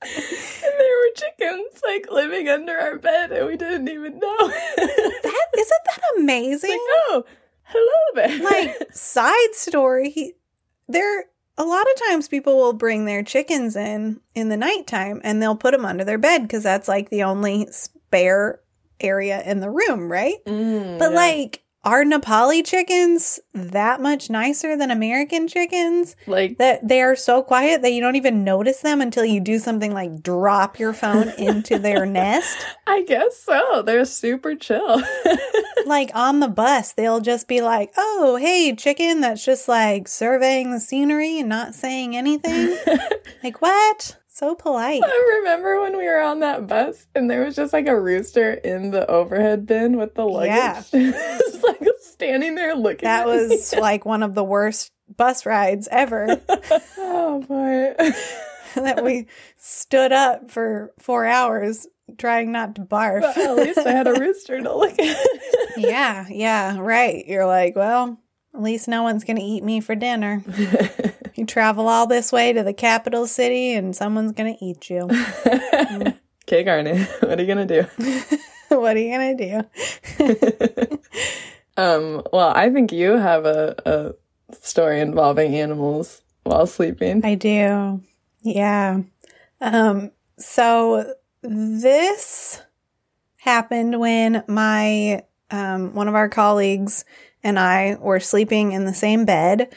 and 0.00 0.74
there 0.78 0.96
were 0.96 1.14
chickens 1.14 1.80
like 1.86 2.10
living 2.10 2.48
under 2.48 2.76
our 2.78 2.98
bed 2.98 3.32
and 3.32 3.46
we 3.46 3.56
didn't 3.56 3.88
even 3.88 4.16
know. 4.18 4.48
that 4.48 5.46
isn't 5.58 5.84
that 5.86 6.00
amazing? 6.18 6.70
Like, 6.70 6.80
oh, 7.08 7.24
hello 7.68 8.28
there. 8.28 8.42
like 8.42 8.92
side 8.92 9.54
story, 9.54 10.10
he, 10.10 10.32
there 10.88 11.24
a 11.56 11.64
lot 11.64 11.82
of 11.82 12.08
times 12.08 12.28
people 12.28 12.56
will 12.56 12.72
bring 12.72 13.04
their 13.04 13.22
chickens 13.22 13.76
in 13.76 14.20
in 14.34 14.48
the 14.48 14.56
nighttime 14.56 15.20
and 15.24 15.42
they'll 15.42 15.56
put 15.56 15.72
them 15.72 15.84
under 15.84 16.04
their 16.04 16.18
bed 16.18 16.42
because 16.42 16.62
that's 16.62 16.88
like 16.88 17.10
the 17.10 17.24
only 17.24 17.66
spare 17.70 18.60
area 19.00 19.42
in 19.42 19.60
the 19.60 19.70
room, 19.70 20.10
right? 20.10 20.36
Mm, 20.46 20.98
but 20.98 21.10
yeah. 21.10 21.16
like 21.16 21.62
are 21.84 22.04
Nepali 22.04 22.66
chickens 22.66 23.38
that 23.54 24.00
much 24.00 24.30
nicer 24.30 24.76
than 24.76 24.90
American 24.90 25.46
chickens? 25.46 26.16
Like 26.26 26.58
that 26.58 26.86
they 26.86 27.00
are 27.02 27.16
so 27.16 27.42
quiet 27.42 27.82
that 27.82 27.92
you 27.92 28.00
don't 28.00 28.16
even 28.16 28.44
notice 28.44 28.80
them 28.80 29.00
until 29.00 29.24
you 29.24 29.40
do 29.40 29.58
something 29.58 29.92
like 29.92 30.22
drop 30.22 30.78
your 30.78 30.92
phone 30.92 31.28
into 31.38 31.78
their 31.78 32.04
nest? 32.04 32.58
I 32.86 33.04
guess 33.04 33.40
so. 33.40 33.82
They're 33.82 34.04
super 34.04 34.54
chill. 34.54 35.02
like 35.86 36.10
on 36.14 36.40
the 36.40 36.48
bus, 36.48 36.92
they'll 36.92 37.20
just 37.20 37.46
be 37.48 37.60
like, 37.60 37.92
"Oh, 37.96 38.36
hey, 38.36 38.74
chicken 38.74 39.20
that's 39.20 39.44
just 39.44 39.68
like 39.68 40.08
surveying 40.08 40.72
the 40.72 40.80
scenery 40.80 41.38
and 41.38 41.48
not 41.48 41.74
saying 41.74 42.16
anything." 42.16 42.76
like, 43.42 43.62
"What?" 43.62 44.16
So 44.38 44.54
polite. 44.54 45.02
I 45.04 45.38
remember 45.40 45.80
when 45.80 45.96
we 45.96 46.04
were 46.06 46.20
on 46.20 46.38
that 46.40 46.68
bus 46.68 47.08
and 47.12 47.28
there 47.28 47.44
was 47.44 47.56
just 47.56 47.72
like 47.72 47.88
a 47.88 48.00
rooster 48.00 48.52
in 48.52 48.92
the 48.92 49.04
overhead 49.10 49.66
bin 49.66 49.96
with 49.96 50.14
the 50.14 50.24
luggage. 50.24 50.52
Yeah. 50.52 50.82
It's 50.92 51.60
like 51.64 51.80
standing 52.02 52.54
there 52.54 52.76
looking. 52.76 53.08
That 53.08 53.22
at 53.22 53.26
was 53.26 53.74
me. 53.74 53.80
like 53.80 54.04
one 54.04 54.22
of 54.22 54.36
the 54.36 54.44
worst 54.44 54.92
bus 55.16 55.44
rides 55.44 55.88
ever. 55.90 56.40
oh 56.98 57.40
boy. 57.48 57.94
that 58.76 59.02
we 59.02 59.26
stood 59.56 60.12
up 60.12 60.52
for 60.52 60.92
four 61.00 61.26
hours 61.26 61.88
trying 62.16 62.52
not 62.52 62.76
to 62.76 62.82
barf. 62.82 63.22
But 63.22 63.38
at 63.38 63.56
least 63.56 63.78
I 63.78 63.90
had 63.90 64.06
a 64.06 64.20
rooster 64.20 64.60
to 64.60 64.72
look 64.72 64.96
at. 65.00 65.26
yeah, 65.76 66.26
yeah, 66.30 66.78
right. 66.78 67.26
You're 67.26 67.46
like, 67.46 67.74
well, 67.74 68.20
at 68.54 68.62
least 68.62 68.86
no 68.86 69.02
one's 69.02 69.24
going 69.24 69.38
to 69.38 69.42
eat 69.42 69.64
me 69.64 69.80
for 69.80 69.96
dinner. 69.96 70.44
You 71.38 71.46
travel 71.46 71.86
all 71.86 72.08
this 72.08 72.32
way 72.32 72.52
to 72.52 72.64
the 72.64 72.72
capital 72.72 73.28
city 73.28 73.72
and 73.72 73.94
someone's 73.94 74.32
going 74.32 74.56
to 74.56 74.64
eat 74.64 74.90
you. 74.90 75.02
okay, 76.44 76.64
Garnet, 76.64 77.08
what 77.20 77.38
are 77.38 77.42
you 77.42 77.46
gonna 77.46 77.64
do? 77.64 77.82
what 78.76 78.96
are 78.96 78.98
you 78.98 79.16
going 79.16 79.36
to 79.36 79.66
do? 80.18 80.98
um, 81.76 82.22
well, 82.32 82.52
I 82.56 82.70
think 82.70 82.90
you 82.90 83.12
have 83.12 83.46
a, 83.46 83.76
a 83.86 84.56
story 84.56 85.00
involving 85.00 85.54
animals 85.54 86.22
while 86.42 86.66
sleeping. 86.66 87.24
I 87.24 87.36
do. 87.36 88.02
Yeah. 88.42 89.02
Um 89.60 90.10
so 90.38 91.14
this 91.42 92.60
happened 93.36 94.00
when 94.00 94.42
my 94.48 95.22
um 95.52 95.94
one 95.94 96.08
of 96.08 96.16
our 96.16 96.28
colleagues 96.28 97.04
and 97.44 97.60
I 97.60 97.96
were 98.00 98.18
sleeping 98.18 98.72
in 98.72 98.84
the 98.84 98.94
same 98.94 99.24
bed 99.24 99.72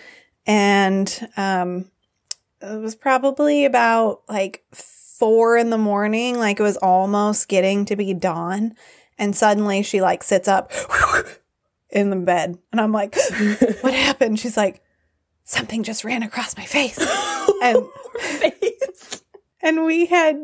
and 0.45 1.29
um 1.37 1.85
it 2.61 2.79
was 2.79 2.95
probably 2.95 3.65
about 3.65 4.21
like 4.29 4.63
4 4.71 5.57
in 5.57 5.69
the 5.69 5.77
morning 5.77 6.37
like 6.37 6.59
it 6.59 6.63
was 6.63 6.77
almost 6.77 7.47
getting 7.47 7.85
to 7.85 7.95
be 7.95 8.13
dawn 8.13 8.75
and 9.17 9.35
suddenly 9.35 9.83
she 9.83 10.01
like 10.01 10.23
sits 10.23 10.47
up 10.47 10.71
in 11.89 12.09
the 12.09 12.15
bed 12.15 12.57
and 12.71 12.81
I'm 12.81 12.91
like 12.91 13.15
what 13.81 13.93
happened 13.93 14.39
she's 14.39 14.57
like 14.57 14.81
something 15.43 15.83
just 15.83 16.03
ran 16.03 16.23
across 16.23 16.57
my 16.57 16.65
face 16.65 16.97
and 17.61 17.85
face. 18.19 19.23
and 19.61 19.85
we 19.85 20.05
had 20.05 20.41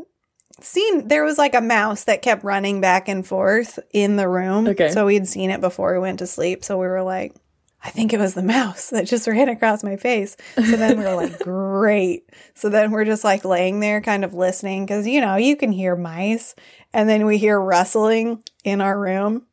seen 0.61 1.07
there 1.07 1.23
was 1.23 1.37
like 1.37 1.55
a 1.55 1.61
mouse 1.61 2.05
that 2.05 2.21
kept 2.21 2.43
running 2.43 2.81
back 2.81 3.07
and 3.07 3.25
forth 3.25 3.79
in 3.93 4.15
the 4.15 4.27
room. 4.27 4.67
Okay. 4.67 4.91
So 4.91 5.05
we'd 5.05 5.27
seen 5.27 5.51
it 5.51 5.61
before 5.61 5.93
we 5.93 5.99
went 5.99 6.19
to 6.19 6.27
sleep. 6.27 6.63
So 6.63 6.77
we 6.77 6.87
were 6.87 7.03
like, 7.03 7.35
I 7.83 7.89
think 7.89 8.11
it 8.11 8.19
was 8.19 8.33
the 8.33 8.43
mouse 8.43 8.89
that 8.89 9.05
just 9.05 9.27
ran 9.27 9.49
across 9.49 9.83
my 9.83 9.97
face. 9.97 10.35
So 10.55 10.61
then 10.61 10.97
we 10.97 11.05
were 11.05 11.15
like, 11.15 11.39
great. 11.43 12.29
So 12.53 12.69
then 12.69 12.91
we're 12.91 13.05
just 13.05 13.23
like 13.23 13.45
laying 13.45 13.79
there 13.79 14.01
kind 14.01 14.25
of 14.25 14.33
listening 14.33 14.85
because, 14.85 15.07
you 15.07 15.21
know, 15.21 15.35
you 15.35 15.55
can 15.55 15.71
hear 15.71 15.95
mice. 15.95 16.55
And 16.91 17.07
then 17.07 17.25
we 17.25 17.37
hear 17.37 17.59
rustling 17.59 18.43
in 18.63 18.81
our 18.81 18.99
room. 18.99 19.45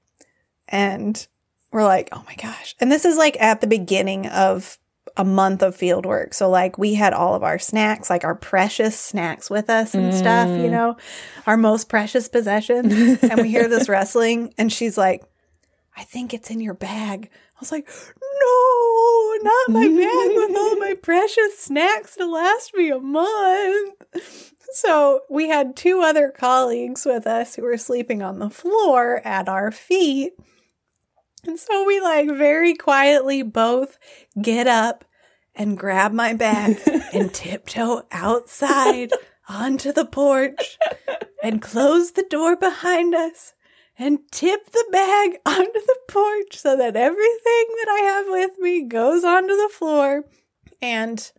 And 0.68 1.27
we're 1.70 1.85
like, 1.85 2.09
oh 2.12 2.25
my 2.27 2.35
gosh. 2.37 2.75
And 2.81 2.91
this 2.91 3.05
is 3.05 3.16
like 3.16 3.41
at 3.41 3.61
the 3.61 3.66
beginning 3.66 4.27
of 4.29 4.79
a 5.16 5.25
month 5.25 5.62
of 5.62 5.77
field 5.77 6.07
work. 6.07 6.35
So 6.35 6.49
like 6.49 6.79
we 6.79 6.95
had 6.95 7.12
all 7.12 7.35
of 7.35 7.43
our 7.43 7.59
snacks, 7.59 8.11
like 8.11 8.25
our 8.25 8.35
precious 8.35 8.99
snacks 8.99 9.49
with 9.49 9.70
us 9.70 9.95
and 9.95 10.12
stuff, 10.12 10.49
you 10.49 10.66
mm. 10.66 10.70
know, 10.70 10.97
our 11.47 11.57
most 11.57 11.89
precious 11.89 12.29
possession. 12.29 12.91
and 13.22 13.41
we 13.41 13.49
hear 13.49 13.68
this 13.68 13.89
rustling 13.89 14.53
and 14.59 14.72
she's 14.72 14.99
like, 14.99 15.22
I 15.97 16.03
think 16.03 16.35
it's 16.35 16.51
in 16.51 16.61
your 16.61 16.75
bag. 16.75 17.31
Was 17.65 17.73
like, 17.73 17.89
no, 17.89 19.39
not 19.43 19.71
my 19.71 19.89
bag 19.89 20.37
with 20.37 20.55
all 20.55 20.77
my 20.77 20.93
precious 21.03 21.59
snacks 21.59 22.15
to 22.17 22.27
last 22.27 22.75
me 22.75 22.91
a 22.91 22.99
month. 22.99 24.53
So 24.73 25.21
we 25.31 25.49
had 25.49 25.75
two 25.75 26.03
other 26.03 26.29
colleagues 26.29 27.07
with 27.07 27.27
us 27.27 27.55
who 27.55 27.62
were 27.62 27.79
sleeping 27.79 28.21
on 28.21 28.39
the 28.39 28.51
floor 28.51 29.23
at 29.25 29.49
our 29.49 29.71
feet. 29.71 30.35
And 31.45 31.59
so 31.59 31.87
we 31.87 32.03
like 32.03 32.29
very 32.29 32.75
quietly 32.75 33.43
both 33.43 33.99
get 34.43 34.67
up 34.67 35.07
and 35.55 35.79
grab 35.79 36.12
my 36.12 36.35
bag 36.35 36.79
and 37.15 37.33
tiptoe 37.35 38.03
outside 38.12 39.11
onto 39.49 39.91
the 39.91 40.05
porch 40.05 40.77
and 41.43 41.62
close 41.62 42.12
the 42.12 42.27
door 42.29 42.57
behind 42.57 43.15
us 43.15 43.55
and 43.99 44.19
tip 44.31 44.71
the 44.71 44.85
bag 44.91 45.39
onto 45.47 45.73
the 45.73 45.99
porch 46.09 46.57
so 46.57 46.77
that 46.77 46.97
everything 46.97 47.67
that 47.79 47.89
I 47.89 48.01
have 48.05 48.27
with 48.29 48.59
me 48.59 48.83
goes 48.83 49.25
onto 49.25 49.57
the 49.57 49.71
floor. 49.73 50.25
And 50.83 51.31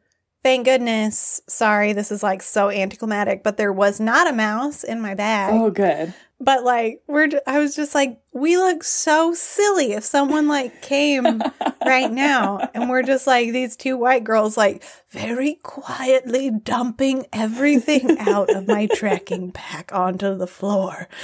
thank 0.43 0.65
goodness, 0.65 1.41
sorry, 1.47 1.93
this 1.93 2.11
is 2.11 2.23
like 2.23 2.41
so 2.41 2.69
anticlimactic, 2.69 3.43
but 3.43 3.57
there 3.57 3.73
was 3.73 3.99
not 3.99 4.29
a 4.29 4.33
mouse 4.33 4.83
in 4.83 5.01
my 5.01 5.15
bag. 5.15 5.53
Oh, 5.53 5.69
good. 5.69 6.13
But 6.45 6.63
like 6.63 7.01
we're 7.07 7.29
I 7.47 7.57
was 7.57 7.75
just 7.75 7.95
like 7.95 8.19
we 8.31 8.55
look 8.55 8.83
so 8.83 9.33
silly 9.33 9.93
if 9.93 10.03
someone 10.03 10.47
like 10.47 10.81
came 10.83 11.41
right 11.85 12.11
now 12.11 12.59
and 12.75 12.87
we're 12.89 13.01
just 13.01 13.25
like 13.25 13.51
these 13.51 13.75
two 13.75 13.97
white 13.97 14.23
girls 14.23 14.55
like 14.55 14.83
very 15.09 15.55
quietly 15.63 16.51
dumping 16.51 17.25
everything 17.33 18.17
out 18.19 18.51
of 18.55 18.67
my 18.67 18.87
trekking 18.93 19.51
pack 19.51 19.91
onto 19.93 20.37
the 20.37 20.47
floor. 20.47 21.07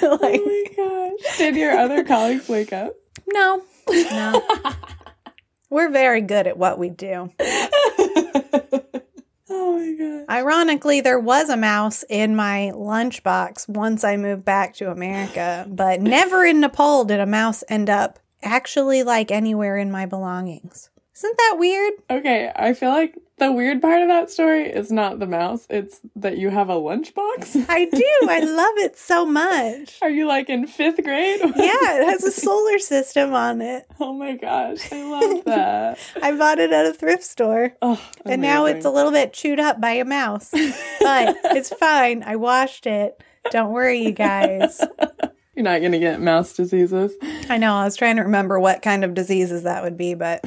Oh 0.00 0.18
like 0.22 0.40
my 0.44 0.64
gosh. 0.76 1.38
Did 1.38 1.56
your 1.56 1.72
other 1.76 2.04
colleagues 2.04 2.48
wake 2.48 2.72
up? 2.72 2.94
no. 3.26 3.62
No. 3.90 4.42
we're 5.70 5.90
very 5.90 6.20
good 6.20 6.46
at 6.46 6.56
what 6.56 6.78
we 6.78 6.88
do. 6.88 7.30
Oh 9.50 9.78
my 9.78 9.92
gosh. 9.92 10.26
Ironically, 10.28 11.00
there 11.00 11.18
was 11.18 11.48
a 11.48 11.56
mouse 11.56 12.04
in 12.08 12.36
my 12.36 12.72
lunchbox 12.74 13.68
once 13.68 14.04
I 14.04 14.16
moved 14.16 14.44
back 14.44 14.74
to 14.76 14.90
America, 14.90 15.66
but 15.68 16.00
never 16.02 16.44
in 16.44 16.60
Nepal 16.60 17.04
did 17.04 17.20
a 17.20 17.26
mouse 17.26 17.64
end 17.68 17.90
up 17.90 18.18
actually 18.42 19.02
like 19.02 19.30
anywhere 19.30 19.76
in 19.76 19.90
my 19.90 20.06
belongings. 20.06 20.90
Isn't 21.16 21.36
that 21.36 21.56
weird? 21.58 21.94
Okay, 22.10 22.52
I 22.54 22.74
feel 22.74 22.90
like 22.90 23.16
the 23.38 23.52
weird 23.52 23.80
part 23.82 24.02
of 24.02 24.08
that 24.08 24.30
story 24.30 24.64
is 24.68 24.90
not 24.92 25.18
the 25.18 25.26
mouse, 25.26 25.66
it's 25.70 26.00
that 26.16 26.38
you 26.38 26.50
have 26.50 26.68
a 26.68 26.74
lunchbox. 26.74 27.66
I 27.68 27.84
do. 27.86 28.28
I 28.28 28.40
love 28.40 28.74
it 28.78 28.96
so 28.96 29.24
much. 29.26 29.98
Are 30.02 30.10
you 30.10 30.26
like 30.26 30.48
in 30.48 30.66
fifth 30.66 31.02
grade? 31.02 31.40
Yeah, 31.56 32.00
it 32.00 32.04
has 32.08 32.24
a 32.24 32.30
solar 32.32 32.78
system 32.78 33.34
on 33.34 33.60
it. 33.60 33.86
Oh 34.00 34.12
my 34.12 34.36
gosh, 34.36 34.90
I 34.92 35.02
love 35.02 35.44
that. 35.46 35.98
I 36.22 36.32
bought 36.32 36.58
it 36.58 36.72
at 36.72 36.86
a 36.86 36.92
thrift 36.92 37.24
store. 37.24 37.74
Oh, 37.82 38.00
And 38.24 38.40
now 38.42 38.66
it's 38.66 38.84
a 38.84 38.90
little 38.90 39.12
bit 39.12 39.32
chewed 39.32 39.60
up 39.60 39.80
by 39.80 39.90
a 39.92 40.04
mouse. 40.04 40.50
But 40.52 41.36
it's 41.44 41.70
fine. 41.70 42.22
I 42.22 42.36
washed 42.36 42.86
it. 42.86 43.22
Don't 43.50 43.72
worry, 43.72 44.02
you 44.02 44.12
guys. 44.12 44.80
You're 45.54 45.64
not 45.64 45.82
gonna 45.82 45.98
get 45.98 46.20
mouse 46.20 46.52
diseases. 46.52 47.12
I 47.48 47.58
know. 47.58 47.74
I 47.74 47.84
was 47.84 47.96
trying 47.96 48.16
to 48.16 48.22
remember 48.22 48.60
what 48.60 48.82
kind 48.82 49.04
of 49.04 49.14
diseases 49.14 49.64
that 49.64 49.82
would 49.82 49.96
be, 49.96 50.14
but 50.14 50.44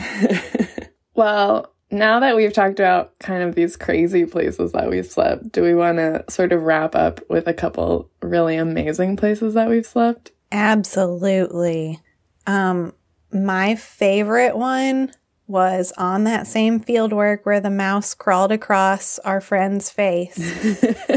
Well, 1.15 1.73
now 1.91 2.19
that 2.19 2.35
we've 2.35 2.53
talked 2.53 2.79
about 2.79 3.17
kind 3.19 3.43
of 3.43 3.55
these 3.55 3.75
crazy 3.75 4.25
places 4.25 4.71
that 4.71 4.89
we've 4.89 5.05
slept, 5.05 5.51
do 5.51 5.61
we 5.61 5.75
want 5.75 5.97
to 5.97 6.23
sort 6.29 6.51
of 6.51 6.63
wrap 6.63 6.95
up 6.95 7.19
with 7.29 7.47
a 7.47 7.53
couple 7.53 8.09
really 8.21 8.55
amazing 8.55 9.17
places 9.17 9.53
that 9.53 9.69
we've 9.69 9.85
slept? 9.85 10.31
Absolutely. 10.51 11.99
Um, 12.47 12.93
my 13.31 13.75
favorite 13.75 14.57
one 14.57 15.11
was 15.47 15.91
on 15.97 16.23
that 16.23 16.47
same 16.47 16.79
field 16.79 17.11
work 17.11 17.45
where 17.45 17.59
the 17.59 17.69
mouse 17.69 18.13
crawled 18.13 18.51
across 18.51 19.19
our 19.19 19.41
friend's 19.41 19.89
face. 19.89 20.37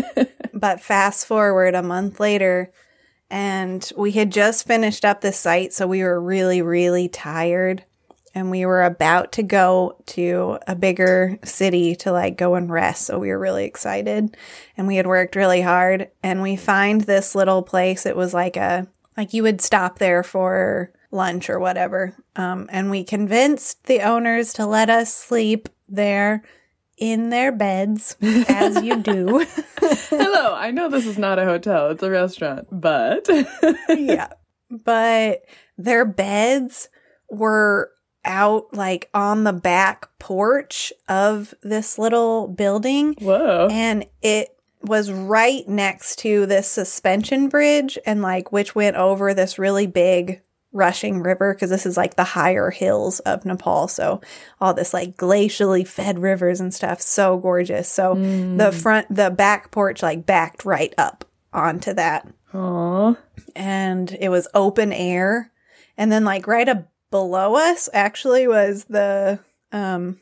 but 0.54 0.80
fast 0.80 1.26
forward 1.26 1.74
a 1.74 1.82
month 1.82 2.18
later, 2.18 2.72
and 3.30 3.90
we 3.96 4.12
had 4.12 4.32
just 4.32 4.66
finished 4.66 5.04
up 5.04 5.20
the 5.20 5.32
site, 5.32 5.72
so 5.72 5.86
we 5.86 6.02
were 6.02 6.20
really, 6.20 6.62
really 6.62 7.08
tired. 7.08 7.84
And 8.34 8.50
we 8.50 8.66
were 8.66 8.82
about 8.82 9.32
to 9.32 9.42
go 9.42 9.96
to 10.06 10.58
a 10.66 10.74
bigger 10.74 11.38
city 11.44 11.94
to 11.96 12.12
like 12.12 12.36
go 12.36 12.54
and 12.54 12.70
rest. 12.70 13.06
So 13.06 13.18
we 13.18 13.28
were 13.28 13.38
really 13.38 13.64
excited. 13.64 14.36
And 14.76 14.86
we 14.86 14.96
had 14.96 15.06
worked 15.06 15.36
really 15.36 15.62
hard. 15.62 16.10
And 16.22 16.42
we 16.42 16.56
find 16.56 17.02
this 17.02 17.34
little 17.34 17.62
place. 17.62 18.06
It 18.06 18.16
was 18.16 18.34
like 18.34 18.56
a, 18.56 18.88
like 19.16 19.34
you 19.34 19.42
would 19.44 19.60
stop 19.60 19.98
there 19.98 20.22
for 20.22 20.92
lunch 21.12 21.48
or 21.48 21.58
whatever. 21.58 22.14
Um, 22.36 22.68
and 22.70 22.90
we 22.90 23.04
convinced 23.04 23.84
the 23.84 24.00
owners 24.02 24.52
to 24.54 24.66
let 24.66 24.90
us 24.90 25.14
sleep 25.14 25.68
there 25.88 26.42
in 26.98 27.30
their 27.30 27.52
beds, 27.52 28.16
as 28.22 28.82
you 28.82 29.00
do. 29.00 29.46
Hello, 29.78 30.54
I 30.54 30.70
know 30.70 30.88
this 30.88 31.06
is 31.06 31.18
not 31.18 31.38
a 31.38 31.44
hotel, 31.44 31.90
it's 31.90 32.02
a 32.02 32.10
restaurant, 32.10 32.68
but 32.70 33.28
yeah. 33.88 34.28
But 34.70 35.42
their 35.76 36.04
beds 36.04 36.88
were 37.30 37.90
out 38.24 38.72
like 38.74 39.08
on 39.14 39.44
the 39.44 39.52
back 39.52 40.08
porch 40.18 40.92
of 41.08 41.54
this 41.62 41.98
little 41.98 42.48
building 42.48 43.14
whoa. 43.20 43.68
and 43.70 44.06
it 44.22 44.48
was 44.82 45.10
right 45.10 45.66
next 45.68 46.18
to 46.18 46.46
this 46.46 46.68
suspension 46.68 47.48
bridge 47.48 47.98
and 48.04 48.22
like 48.22 48.52
which 48.52 48.74
went 48.74 48.96
over 48.96 49.32
this 49.32 49.58
really 49.58 49.86
big 49.86 50.42
rushing 50.74 51.22
river 51.22 51.54
because 51.54 51.70
this 51.70 51.86
is 51.86 51.96
like 51.96 52.16
the 52.16 52.24
higher 52.24 52.70
hills 52.70 53.20
of 53.20 53.46
Nepal. 53.46 53.88
So 53.88 54.20
all 54.60 54.74
this 54.74 54.92
like 54.92 55.16
glacially 55.16 55.86
fed 55.86 56.18
rivers 56.18 56.60
and 56.60 56.74
stuff. 56.74 57.00
So 57.00 57.38
gorgeous. 57.38 57.88
So 57.88 58.16
hmm. 58.16 58.58
the 58.58 58.72
front, 58.72 59.06
the 59.14 59.30
back 59.30 59.70
porch 59.70 60.02
like 60.02 60.26
backed 60.26 60.66
right 60.66 60.92
up 60.98 61.24
onto 61.52 61.94
that. 61.94 62.28
Aw. 62.52 63.14
And 63.56 64.16
it 64.20 64.28
was 64.28 64.48
open 64.52 64.92
air. 64.92 65.52
And 65.96 66.10
then 66.10 66.24
like 66.24 66.46
right 66.46 66.68
up 66.68 66.88
below 67.14 67.54
us 67.54 67.88
actually 67.92 68.48
was 68.48 68.86
the, 68.86 69.38
um, 69.70 70.18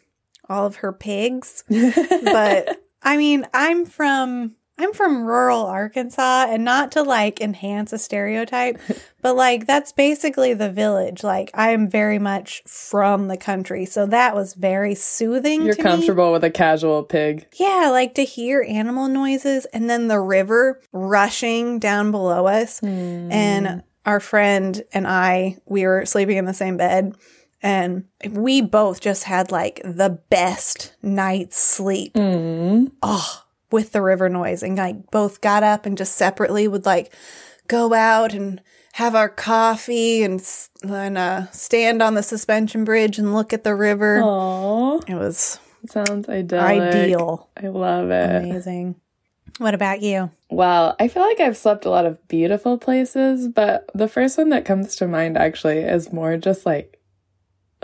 all 0.47 0.67
of 0.67 0.77
her 0.77 0.93
pigs. 0.93 1.65
but 1.71 2.83
I 3.03 3.17
mean, 3.17 3.47
I'm 3.55 3.87
from 3.87 4.57
I'm 4.77 4.93
from 4.93 5.25
rural 5.25 5.65
Arkansas 5.65 6.49
and 6.51 6.65
not 6.67 6.93
to 6.93 7.03
like 7.03 7.41
enhance 7.41 7.95
a 7.95 7.99
stereotype, 7.99 8.79
but 9.23 9.37
like 9.37 9.67
that's 9.67 9.93
basically 9.93 10.53
the 10.53 10.71
village. 10.71 11.25
Like 11.25 11.51
I'm 11.55 11.89
very 11.89 12.19
much 12.19 12.63
from 12.67 13.29
the 13.29 13.39
country. 13.39 13.87
So 13.87 14.05
that 14.07 14.35
was 14.35 14.53
very 14.53 14.95
soothing 14.95 15.63
You're 15.63 15.75
to 15.75 15.83
me. 15.83 15.91
comfortable 15.91 16.31
with 16.31 16.45
a 16.45 16.51
casual 16.51 17.05
pig. 17.05 17.47
Yeah, 17.55 17.89
like 17.91 18.15
to 18.17 18.25
hear 18.25 18.63
animal 18.69 19.09
noises 19.09 19.65
and 19.67 19.89
then 19.89 20.09
the 20.09 20.21
river 20.21 20.79
rushing 20.93 21.79
down 21.79 22.11
below 22.11 22.47
us. 22.47 22.83
And 22.83 23.83
our 24.05 24.21
friend 24.21 24.83
and 24.93 25.07
I, 25.07 25.59
we 25.67 25.87
were 25.87 26.05
sleeping 26.07 26.37
in 26.37 26.45
the 26.45 26.55
same 26.55 26.77
bed. 26.77 27.15
And 27.63 28.07
we 28.29 28.61
both 28.61 29.01
just 29.01 29.25
had 29.25 29.53
like 29.53 29.81
the 29.85 30.19
best 30.31 30.95
night's 31.01 31.57
sleep. 31.57 32.15
Mm. 32.15 32.91
Oh, 33.03 33.45
with 33.71 33.93
the 33.93 34.03
river 34.03 34.29
noise. 34.29 34.63
And 34.63 34.77
like 34.77 35.11
both 35.11 35.41
got 35.41 35.63
up 35.63 35.87
and 35.87 35.97
just 35.97 36.17
separately 36.17 36.67
would 36.67 36.85
like 36.85 37.15
go 37.69 37.95
out 37.95 38.35
and 38.35 38.61
have 38.95 39.15
our 39.15 39.29
coffee 39.29 40.23
and, 40.23 40.45
and 40.83 41.17
uh, 41.17 41.51
stand 41.53 42.03
on 42.03 42.15
the 42.15 42.23
suspension 42.23 42.85
bridge 42.85 43.19
and 43.19 43.33
look 43.33 43.53
at 43.53 43.65
the 43.65 43.75
river. 43.75 44.21
Aw. 44.23 45.01
It 45.07 45.15
was 45.15 45.59
it 45.85 45.91
Sounds 45.91 46.29
idyllic. 46.29 46.95
ideal. 46.95 47.49
I 47.57 47.69
love 47.69 48.11
it. 48.11 48.45
Amazing. 48.45 48.97
What 49.59 49.75
about 49.75 50.03
you? 50.03 50.31
Well, 50.51 50.97
I 50.99 51.09
feel 51.09 51.23
like 51.23 51.41
I've 51.41 51.57
slept 51.57 51.85
a 51.85 51.91
lot 51.91 52.07
of 52.07 52.27
beautiful 52.29 52.79
places, 52.79 53.49
but 53.49 53.91
the 53.95 54.09
first 54.09 54.39
one 54.39 54.51
that 54.51 54.65
comes 54.65 54.97
to 54.97 55.07
mind 55.07 55.37
actually 55.37 55.79
is 55.79 56.13
more 56.13 56.37
just 56.37 56.67
like 56.67 56.99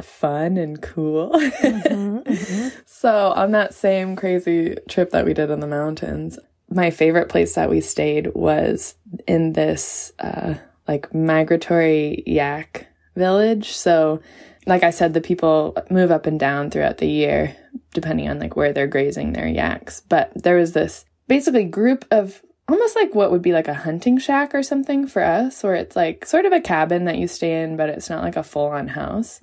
fun 0.00 0.56
and 0.56 0.80
cool. 0.80 1.32
so, 2.86 3.32
on 3.36 3.52
that 3.52 3.74
same 3.74 4.16
crazy 4.16 4.76
trip 4.88 5.10
that 5.10 5.24
we 5.24 5.34
did 5.34 5.50
in 5.50 5.60
the 5.60 5.66
mountains, 5.66 6.38
my 6.70 6.90
favorite 6.90 7.28
place 7.28 7.54
that 7.54 7.70
we 7.70 7.80
stayed 7.80 8.34
was 8.34 8.94
in 9.26 9.52
this 9.52 10.12
uh, 10.18 10.54
like 10.86 11.14
migratory 11.14 12.22
yak 12.26 12.86
village. 13.14 13.72
So, 13.72 14.20
like 14.66 14.82
I 14.82 14.90
said, 14.90 15.14
the 15.14 15.20
people 15.20 15.76
move 15.90 16.10
up 16.10 16.26
and 16.26 16.38
down 16.38 16.70
throughout 16.70 16.98
the 16.98 17.08
year 17.08 17.56
depending 17.94 18.28
on 18.28 18.38
like 18.38 18.56
where 18.56 18.72
they're 18.72 18.86
grazing 18.86 19.32
their 19.32 19.48
yaks. 19.48 20.02
But 20.08 20.30
there 20.34 20.56
was 20.56 20.72
this 20.72 21.04
basically 21.28 21.64
group 21.64 22.04
of 22.10 22.42
almost 22.68 22.96
like 22.96 23.14
what 23.14 23.30
would 23.30 23.40
be 23.40 23.52
like 23.52 23.68
a 23.68 23.74
hunting 23.74 24.18
shack 24.18 24.54
or 24.54 24.62
something 24.62 25.06
for 25.06 25.22
us, 25.22 25.62
where 25.62 25.74
it's 25.74 25.96
like 25.96 26.26
sort 26.26 26.44
of 26.44 26.52
a 26.52 26.60
cabin 26.60 27.04
that 27.04 27.16
you 27.16 27.26
stay 27.26 27.62
in, 27.62 27.76
but 27.76 27.88
it's 27.88 28.10
not 28.10 28.22
like 28.22 28.36
a 28.36 28.42
full 28.42 28.66
on 28.66 28.88
house. 28.88 29.40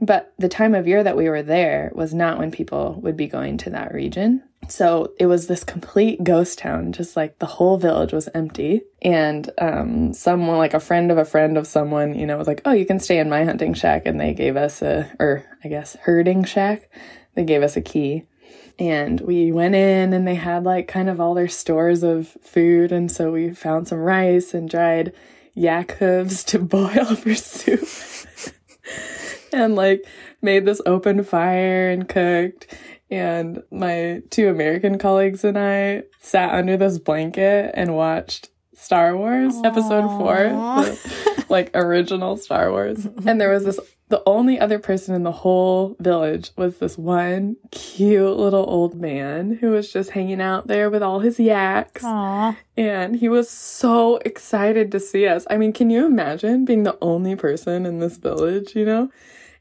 But 0.00 0.32
the 0.38 0.48
time 0.48 0.74
of 0.74 0.86
year 0.86 1.02
that 1.02 1.16
we 1.16 1.28
were 1.28 1.42
there 1.42 1.90
was 1.94 2.14
not 2.14 2.38
when 2.38 2.50
people 2.52 3.00
would 3.02 3.16
be 3.16 3.26
going 3.26 3.56
to 3.58 3.70
that 3.70 3.92
region. 3.92 4.42
So 4.68 5.14
it 5.18 5.26
was 5.26 5.46
this 5.46 5.64
complete 5.64 6.22
ghost 6.22 6.58
town, 6.58 6.92
just 6.92 7.16
like 7.16 7.38
the 7.38 7.46
whole 7.46 7.78
village 7.78 8.12
was 8.12 8.28
empty. 8.34 8.82
And 9.00 9.50
um, 9.58 10.12
someone, 10.12 10.58
like 10.58 10.74
a 10.74 10.80
friend 10.80 11.10
of 11.10 11.16
a 11.18 11.24
friend 11.24 11.56
of 11.56 11.66
someone, 11.66 12.14
you 12.14 12.26
know, 12.26 12.36
was 12.36 12.46
like, 12.46 12.60
oh, 12.64 12.72
you 12.72 12.84
can 12.84 13.00
stay 13.00 13.18
in 13.18 13.30
my 13.30 13.44
hunting 13.44 13.72
shack. 13.72 14.04
And 14.04 14.20
they 14.20 14.34
gave 14.34 14.56
us 14.56 14.82
a, 14.82 15.10
or 15.18 15.44
I 15.64 15.68
guess 15.68 15.96
herding 16.02 16.44
shack. 16.44 16.90
They 17.34 17.44
gave 17.44 17.62
us 17.62 17.76
a 17.76 17.80
key. 17.80 18.24
And 18.78 19.20
we 19.20 19.50
went 19.50 19.74
in 19.74 20.12
and 20.12 20.26
they 20.26 20.36
had 20.36 20.64
like 20.64 20.86
kind 20.86 21.08
of 21.08 21.20
all 21.20 21.34
their 21.34 21.48
stores 21.48 22.02
of 22.02 22.28
food. 22.42 22.92
And 22.92 23.10
so 23.10 23.32
we 23.32 23.52
found 23.52 23.88
some 23.88 23.98
rice 23.98 24.54
and 24.54 24.68
dried 24.68 25.12
yak 25.54 25.92
hooves 25.92 26.44
to 26.44 26.58
boil 26.60 27.16
for 27.16 27.34
soup. 27.34 27.88
and 29.52 29.74
like 29.74 30.04
made 30.40 30.64
this 30.64 30.80
open 30.86 31.24
fire 31.24 31.90
and 31.90 32.08
cooked. 32.08 32.74
And 33.10 33.62
my 33.70 34.22
two 34.30 34.48
American 34.48 34.98
colleagues 34.98 35.42
and 35.42 35.58
I 35.58 36.04
sat 36.20 36.52
under 36.52 36.76
this 36.76 36.98
blanket 36.98 37.72
and 37.74 37.96
watched 37.96 38.50
Star 38.74 39.16
Wars 39.16 39.54
episode 39.64 40.06
four, 40.18 40.36
like 41.50 41.70
original 41.74 42.36
Star 42.36 42.70
Wars. 42.70 43.06
And 43.26 43.40
there 43.40 43.50
was 43.50 43.64
this, 43.64 43.80
the 44.08 44.22
only 44.26 44.58
other 44.58 44.78
person 44.78 45.14
in 45.14 45.22
the 45.22 45.32
whole 45.32 45.96
village 45.98 46.50
was 46.56 46.78
this 46.78 46.96
one 46.96 47.56
cute 47.70 48.36
little 48.36 48.64
old 48.68 48.94
man 48.94 49.58
who 49.60 49.70
was 49.70 49.92
just 49.92 50.10
hanging 50.10 50.40
out 50.40 50.66
there 50.66 50.88
with 50.88 51.02
all 51.02 51.20
his 51.20 51.38
yaks. 51.38 52.02
Aw. 52.04 52.56
And 52.76 53.16
he 53.16 53.28
was 53.28 53.50
so 53.50 54.16
excited 54.18 54.90
to 54.92 55.00
see 55.00 55.26
us. 55.26 55.46
I 55.50 55.58
mean, 55.58 55.72
can 55.72 55.90
you 55.90 56.06
imagine 56.06 56.64
being 56.64 56.84
the 56.84 56.98
only 57.02 57.36
person 57.36 57.84
in 57.84 57.98
this 57.98 58.16
village, 58.16 58.74
you 58.74 58.84
know? 58.84 59.10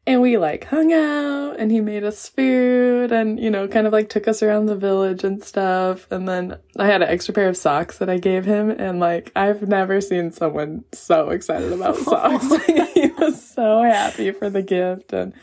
And 0.07 0.21
we 0.21 0.37
like 0.37 0.63
hung 0.63 0.93
out 0.93 1.59
and 1.59 1.69
he 1.69 1.81
made 1.81 2.05
us 2.05 2.29
food 2.29 3.11
and, 3.11 3.37
you 3.37 3.51
know, 3.51 3.67
kind 3.67 3.85
of 3.85 3.91
like 3.91 4.07
took 4.07 4.25
us 4.29 4.41
around 4.41 4.67
the 4.67 4.75
village 4.77 5.25
and 5.25 5.43
stuff. 5.43 6.09
And 6.09 6.29
then 6.29 6.57
I 6.79 6.85
had 6.85 7.01
an 7.01 7.09
extra 7.09 7.33
pair 7.33 7.49
of 7.49 7.57
socks 7.57 7.97
that 7.97 8.09
I 8.09 8.17
gave 8.17 8.45
him. 8.45 8.69
And 8.69 9.01
like, 9.01 9.33
I've 9.35 9.67
never 9.67 9.99
seen 9.99 10.31
someone 10.31 10.85
so 10.93 11.31
excited 11.31 11.73
about 11.73 11.97
socks. 11.97 12.47
he 12.93 13.07
was 13.19 13.45
so 13.45 13.83
happy 13.83 14.31
for 14.31 14.49
the 14.49 14.63
gift. 14.63 15.11
And 15.11 15.33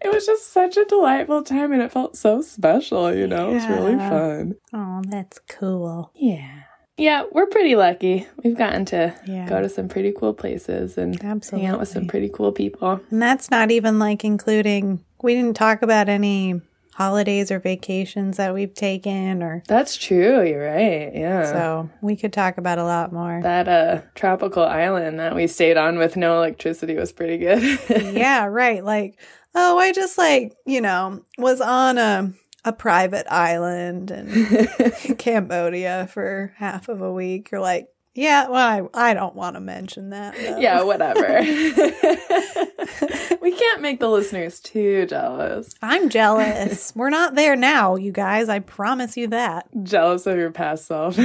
it 0.00 0.10
was 0.10 0.24
just 0.24 0.52
such 0.52 0.78
a 0.78 0.86
delightful 0.86 1.42
time 1.42 1.72
and 1.72 1.82
it 1.82 1.92
felt 1.92 2.16
so 2.16 2.40
special, 2.40 3.14
you 3.14 3.26
know? 3.26 3.50
It 3.50 3.54
was 3.54 3.66
really 3.66 3.96
fun. 3.96 4.54
Oh, 4.72 5.02
that's 5.06 5.38
cool. 5.50 6.12
Yeah. 6.14 6.62
Yeah, 6.96 7.24
we're 7.32 7.46
pretty 7.46 7.74
lucky. 7.74 8.26
We've 8.42 8.56
gotten 8.56 8.84
to 8.86 9.14
Yeah. 9.26 9.48
go 9.48 9.60
to 9.60 9.68
some 9.68 9.88
pretty 9.88 10.12
cool 10.16 10.32
places 10.32 10.96
and 10.96 11.20
hang 11.20 11.66
out 11.66 11.80
with 11.80 11.88
some 11.88 12.06
pretty 12.06 12.28
cool 12.28 12.52
people. 12.52 13.00
And 13.10 13.20
that's 13.20 13.50
not 13.50 13.70
even 13.70 13.98
like 13.98 14.24
including, 14.24 15.04
we 15.22 15.34
didn't 15.34 15.56
talk 15.56 15.82
about 15.82 16.08
any 16.08 16.60
holidays 16.94 17.50
or 17.50 17.58
vacations 17.58 18.36
that 18.36 18.54
we've 18.54 18.72
taken 18.74 19.42
or 19.42 19.64
That's 19.66 19.96
true. 19.96 20.44
You're 20.44 20.64
right. 20.72 21.10
Yeah. 21.12 21.44
so 21.50 21.90
we 22.00 22.14
could 22.14 22.32
talk 22.32 22.56
about 22.58 22.78
a 22.78 22.84
lot 22.84 23.12
more. 23.12 23.40
that 23.42 23.66
uh 23.66 24.02
tropical 24.14 24.62
island 24.62 25.18
that 25.18 25.34
we 25.34 25.48
stayed 25.48 25.76
on 25.76 25.98
with 25.98 26.16
no 26.16 26.36
electricity 26.36 26.94
was 26.94 27.10
pretty 27.10 27.38
good. 27.38 27.80
yeah, 28.14 28.44
right. 28.44 28.84
Like, 28.84 29.18
oh, 29.56 29.76
I 29.78 29.90
just 29.92 30.16
like, 30.16 30.52
you 30.66 30.80
know, 30.80 31.24
was 31.38 31.60
on 31.60 31.98
a 31.98 32.32
a 32.64 32.72
private 32.72 33.26
island 33.30 34.10
in 34.10 35.16
Cambodia 35.18 36.08
for 36.10 36.54
half 36.56 36.88
of 36.88 37.02
a 37.02 37.12
week. 37.12 37.50
You're 37.50 37.60
like, 37.60 37.88
yeah, 38.14 38.48
well, 38.48 38.88
I, 38.94 39.10
I 39.10 39.14
don't 39.14 39.34
want 39.34 39.56
to 39.56 39.60
mention 39.60 40.10
that. 40.10 40.34
though. 40.36 40.58
yeah, 40.58 40.82
whatever. 40.82 41.40
we 43.42 43.56
can't 43.56 43.82
make 43.82 43.98
the 43.98 44.08
listeners 44.08 44.60
too 44.60 45.06
jealous. 45.06 45.74
I'm 45.82 46.08
jealous. 46.08 46.92
We're 46.96 47.10
not 47.10 47.34
there 47.34 47.56
now, 47.56 47.96
you 47.96 48.12
guys. 48.12 48.48
I 48.48 48.60
promise 48.60 49.16
you 49.16 49.26
that. 49.28 49.66
Jealous 49.82 50.26
of 50.26 50.36
your 50.36 50.52
past 50.52 50.86
self. 50.86 51.18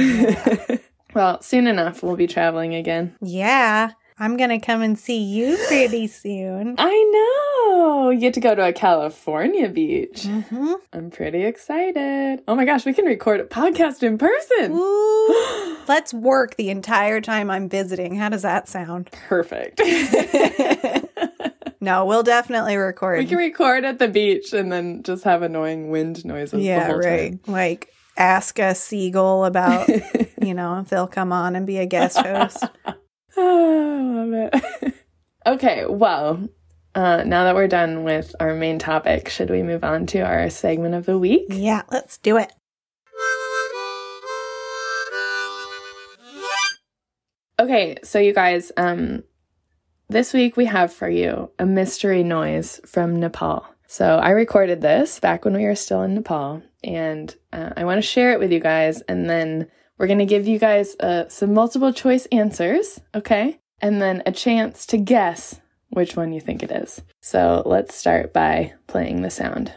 well, 1.14 1.40
soon 1.42 1.68
enough 1.68 2.02
we'll 2.02 2.16
be 2.16 2.26
traveling 2.26 2.74
again. 2.74 3.14
Yeah. 3.22 3.92
I'm 4.20 4.36
going 4.36 4.50
to 4.50 4.58
come 4.58 4.82
and 4.82 4.98
see 4.98 5.18
you 5.18 5.56
pretty 5.66 6.06
soon. 6.06 6.74
I 6.78 7.70
know. 7.72 8.10
You 8.10 8.20
get 8.20 8.34
to 8.34 8.40
go 8.40 8.54
to 8.54 8.66
a 8.68 8.72
California 8.72 9.68
beach. 9.68 10.24
hmm 10.24 10.74
I'm 10.92 11.10
pretty 11.10 11.44
excited. 11.44 12.42
Oh 12.46 12.54
my 12.54 12.64
gosh, 12.66 12.84
we 12.84 12.92
can 12.92 13.06
record 13.06 13.40
a 13.40 13.44
podcast 13.44 14.02
in 14.02 14.18
person. 14.18 14.72
Ooh. 14.72 15.76
Let's 15.88 16.12
work 16.12 16.56
the 16.56 16.68
entire 16.70 17.20
time 17.20 17.50
I'm 17.50 17.68
visiting. 17.68 18.14
How 18.16 18.28
does 18.28 18.42
that 18.42 18.68
sound? 18.68 19.10
Perfect. 19.10 19.80
No, 21.82 22.04
we'll 22.04 22.22
definitely 22.22 22.76
record. 22.76 23.20
we 23.20 23.24
can 23.24 23.38
record 23.38 23.86
at 23.86 23.98
the 23.98 24.06
beach 24.08 24.52
and 24.52 24.70
then 24.70 25.02
just 25.02 25.24
have 25.24 25.40
annoying 25.40 25.88
wind 25.88 26.26
noises 26.26 26.52
the 26.52 26.60
yeah, 26.60 26.92
right. 26.92 27.38
Like 27.48 27.90
ask 28.18 28.58
a 28.58 28.74
seagull 28.74 29.46
about, 29.46 29.88
you 30.42 30.52
know, 30.52 30.80
if 30.80 30.90
they'll 30.90 31.06
come 31.08 31.32
on 31.32 31.56
and 31.56 31.66
be 31.66 31.78
a 31.78 31.86
guest 31.86 32.18
host. 32.18 32.64
Oh, 33.40 34.10
I 34.10 34.24
love 34.24 34.50
it. 34.84 34.94
okay, 35.46 35.84
well, 35.86 36.48
uh, 36.94 37.22
now 37.24 37.44
that 37.44 37.54
we're 37.54 37.68
done 37.68 38.04
with 38.04 38.34
our 38.40 38.54
main 38.54 38.78
topic, 38.78 39.28
should 39.28 39.50
we 39.50 39.62
move 39.62 39.84
on 39.84 40.06
to 40.06 40.20
our 40.20 40.50
segment 40.50 40.94
of 40.94 41.06
the 41.06 41.18
week? 41.18 41.46
yeah, 41.48 41.82
let's 41.90 42.18
do 42.18 42.36
it. 42.36 42.52
Okay, 47.58 47.96
so 48.02 48.18
you 48.18 48.32
guys, 48.32 48.72
um, 48.78 49.22
this 50.08 50.32
week 50.32 50.56
we 50.56 50.64
have 50.64 50.92
for 50.92 51.10
you 51.10 51.50
a 51.58 51.66
mystery 51.66 52.22
noise 52.22 52.80
from 52.86 53.20
Nepal. 53.20 53.66
So 53.86 54.18
I 54.18 54.30
recorded 54.30 54.80
this 54.80 55.20
back 55.20 55.44
when 55.44 55.54
we 55.54 55.64
were 55.64 55.74
still 55.74 56.02
in 56.02 56.14
Nepal, 56.14 56.62
and 56.82 57.34
uh, 57.52 57.70
I 57.76 57.84
want 57.84 57.98
to 57.98 58.02
share 58.02 58.32
it 58.32 58.38
with 58.38 58.50
you 58.50 58.60
guys, 58.60 59.02
and 59.02 59.28
then 59.28 59.68
we're 60.00 60.06
going 60.06 60.18
to 60.18 60.24
give 60.24 60.48
you 60.48 60.58
guys 60.58 60.96
uh, 60.98 61.28
some 61.28 61.52
multiple 61.52 61.92
choice 61.92 62.24
answers, 62.32 62.98
okay? 63.14 63.60
And 63.82 64.00
then 64.00 64.22
a 64.24 64.32
chance 64.32 64.86
to 64.86 64.96
guess 64.96 65.60
which 65.90 66.16
one 66.16 66.32
you 66.32 66.40
think 66.40 66.62
it 66.62 66.70
is. 66.70 67.02
So 67.20 67.62
let's 67.66 67.94
start 67.94 68.32
by 68.32 68.72
playing 68.86 69.20
the 69.20 69.28
sound. 69.28 69.74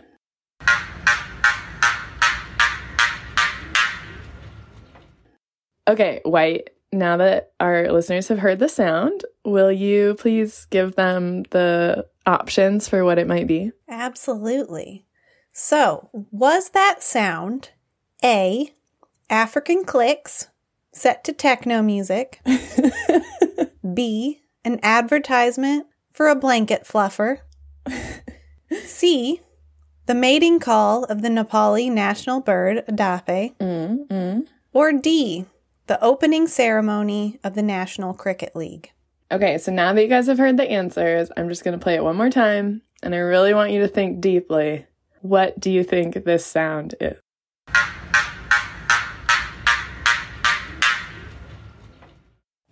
Okay, 5.89 6.21
White, 6.24 6.69
now 6.93 7.17
that 7.17 7.51
our 7.59 7.91
listeners 7.91 8.30
have 8.30 8.39
heard 8.39 8.59
the 8.59 8.69
sound, 8.69 9.26
will 9.43 9.74
you 9.74 10.15
please 10.15 10.67
give 10.69 10.95
them 10.95 11.43
the 11.49 12.07
options 12.26 12.88
for 12.88 13.03
what 13.03 13.19
it 13.19 13.28
might 13.28 13.47
be? 13.47 13.74
Absolutely. 13.89 15.05
So, 15.51 16.09
was 16.32 16.69
that 16.69 17.03
sound 17.03 17.71
A, 18.24 18.74
African 19.30 19.84
clicks 19.84 20.47
set 20.91 21.24
to 21.24 21.34
techno 21.34 21.82
music? 21.82 22.41
B, 23.93 24.41
an 24.63 24.80
advertisement 24.84 25.88
for 26.11 26.30
a 26.30 26.36
blanket 26.36 26.84
fluffer? 26.86 27.39
C, 28.86 29.41
the 30.05 30.13
mating 30.15 30.59
call 30.59 31.03
of 31.05 31.21
the 31.21 31.30
Nepali 31.30 31.91
national 31.91 32.41
bird, 32.41 32.84
a 32.88 32.91
Danphe? 32.91 33.55
Mm, 33.57 34.07
mm. 34.07 34.47
Or 34.71 34.91
D, 34.91 35.45
the 35.88 36.03
opening 36.03 36.47
ceremony 36.47 37.39
of 37.43 37.55
the 37.55 37.61
National 37.61 38.13
Cricket 38.13 38.55
League? 38.55 38.91
Okay, 39.32 39.57
so 39.57 39.71
now 39.71 39.93
that 39.93 40.01
you 40.01 40.07
guys 40.07 40.28
have 40.28 40.38
heard 40.38 40.57
the 40.57 40.69
answers, 40.69 41.32
I'm 41.36 41.49
just 41.49 41.63
going 41.63 41.78
to 41.78 41.84
play 41.84 41.95
it 41.95 42.03
one 42.03 42.15
more 42.15 42.30
time, 42.30 42.82
and 43.01 43.15
I 43.15 43.19
really 43.19 43.53
want 43.53 43.71
you 43.71 43.82
to 43.82 43.88
think 43.88 44.21
deeply. 44.21 44.86
What 45.21 45.59
do 45.59 45.71
you 45.71 45.84
think 45.84 46.24
this 46.24 46.45
sound 46.45 46.95
is? 46.99 47.17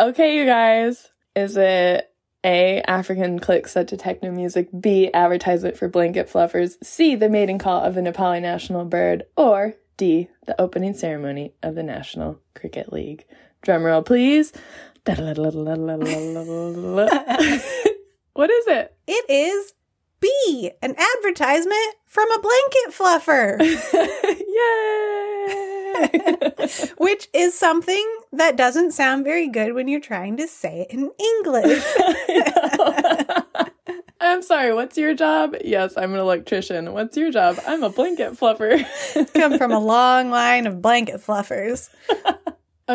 Okay, 0.02 0.36
you 0.36 0.46
guys, 0.46 1.10
is 1.36 1.56
it 1.58 2.12
A, 2.44 2.82
African 2.88 3.38
click 3.38 3.68
set 3.68 3.88
to 3.90 3.98
techno 3.98 4.32
music, 4.32 4.68
B, 4.80 5.12
advertisement 5.14 5.78
for 5.78 5.88
blanket 5.88 6.28
fluffers, 6.28 6.84
C, 6.84 7.14
the 7.14 7.30
mating 7.30 7.60
call 7.60 7.84
of 7.84 7.94
the 7.94 8.02
Nepali 8.02 8.42
national 8.42 8.86
bird, 8.86 9.26
or 9.38 9.76
D, 9.98 10.28
the 10.48 10.60
opening 10.60 10.96
ceremony 10.96 11.54
of 11.62 11.76
the 11.76 11.84
National 11.84 12.40
Cricket 12.56 12.92
League? 12.92 13.26
Drumroll, 13.64 14.04
please. 14.04 14.54
what 18.34 18.50
is 18.50 18.68
it? 18.68 18.96
It 19.06 19.26
is 19.30 19.74
B, 20.20 20.72
an 20.82 20.96
advertisement 20.98 21.96
from 22.08 22.32
a 22.32 22.42
blanket 22.42 22.90
fluffer. 22.90 23.60
Yay! 25.22 25.31
which 26.98 27.28
is 27.34 27.58
something 27.58 28.08
that 28.32 28.56
doesn't 28.56 28.92
sound 28.92 29.24
very 29.24 29.48
good 29.48 29.74
when 29.74 29.88
you're 29.88 30.00
trying 30.00 30.38
to 30.38 30.48
say 30.48 30.82
it 30.82 30.92
in 30.92 31.12
English. 31.20 31.84
I'm 34.22 34.44
sorry, 34.44 34.74
what's 34.74 34.98
your 34.98 35.16
job? 35.16 35.56
Yes, 35.64 35.96
I'm 35.98 36.14
an 36.14 36.20
electrician. 36.20 36.94
What's 36.94 37.18
your 37.18 37.32
job? 37.32 37.60
I'm 37.66 37.84
a 37.84 37.90
blanket 37.90 38.34
fluffer. 38.34 38.86
Come 39.34 39.58
from 39.58 39.72
a 39.72 39.80
long 39.80 40.30
line 40.30 40.68
of 40.68 40.82
blanket 40.82 41.22
fluffers. 41.22 41.90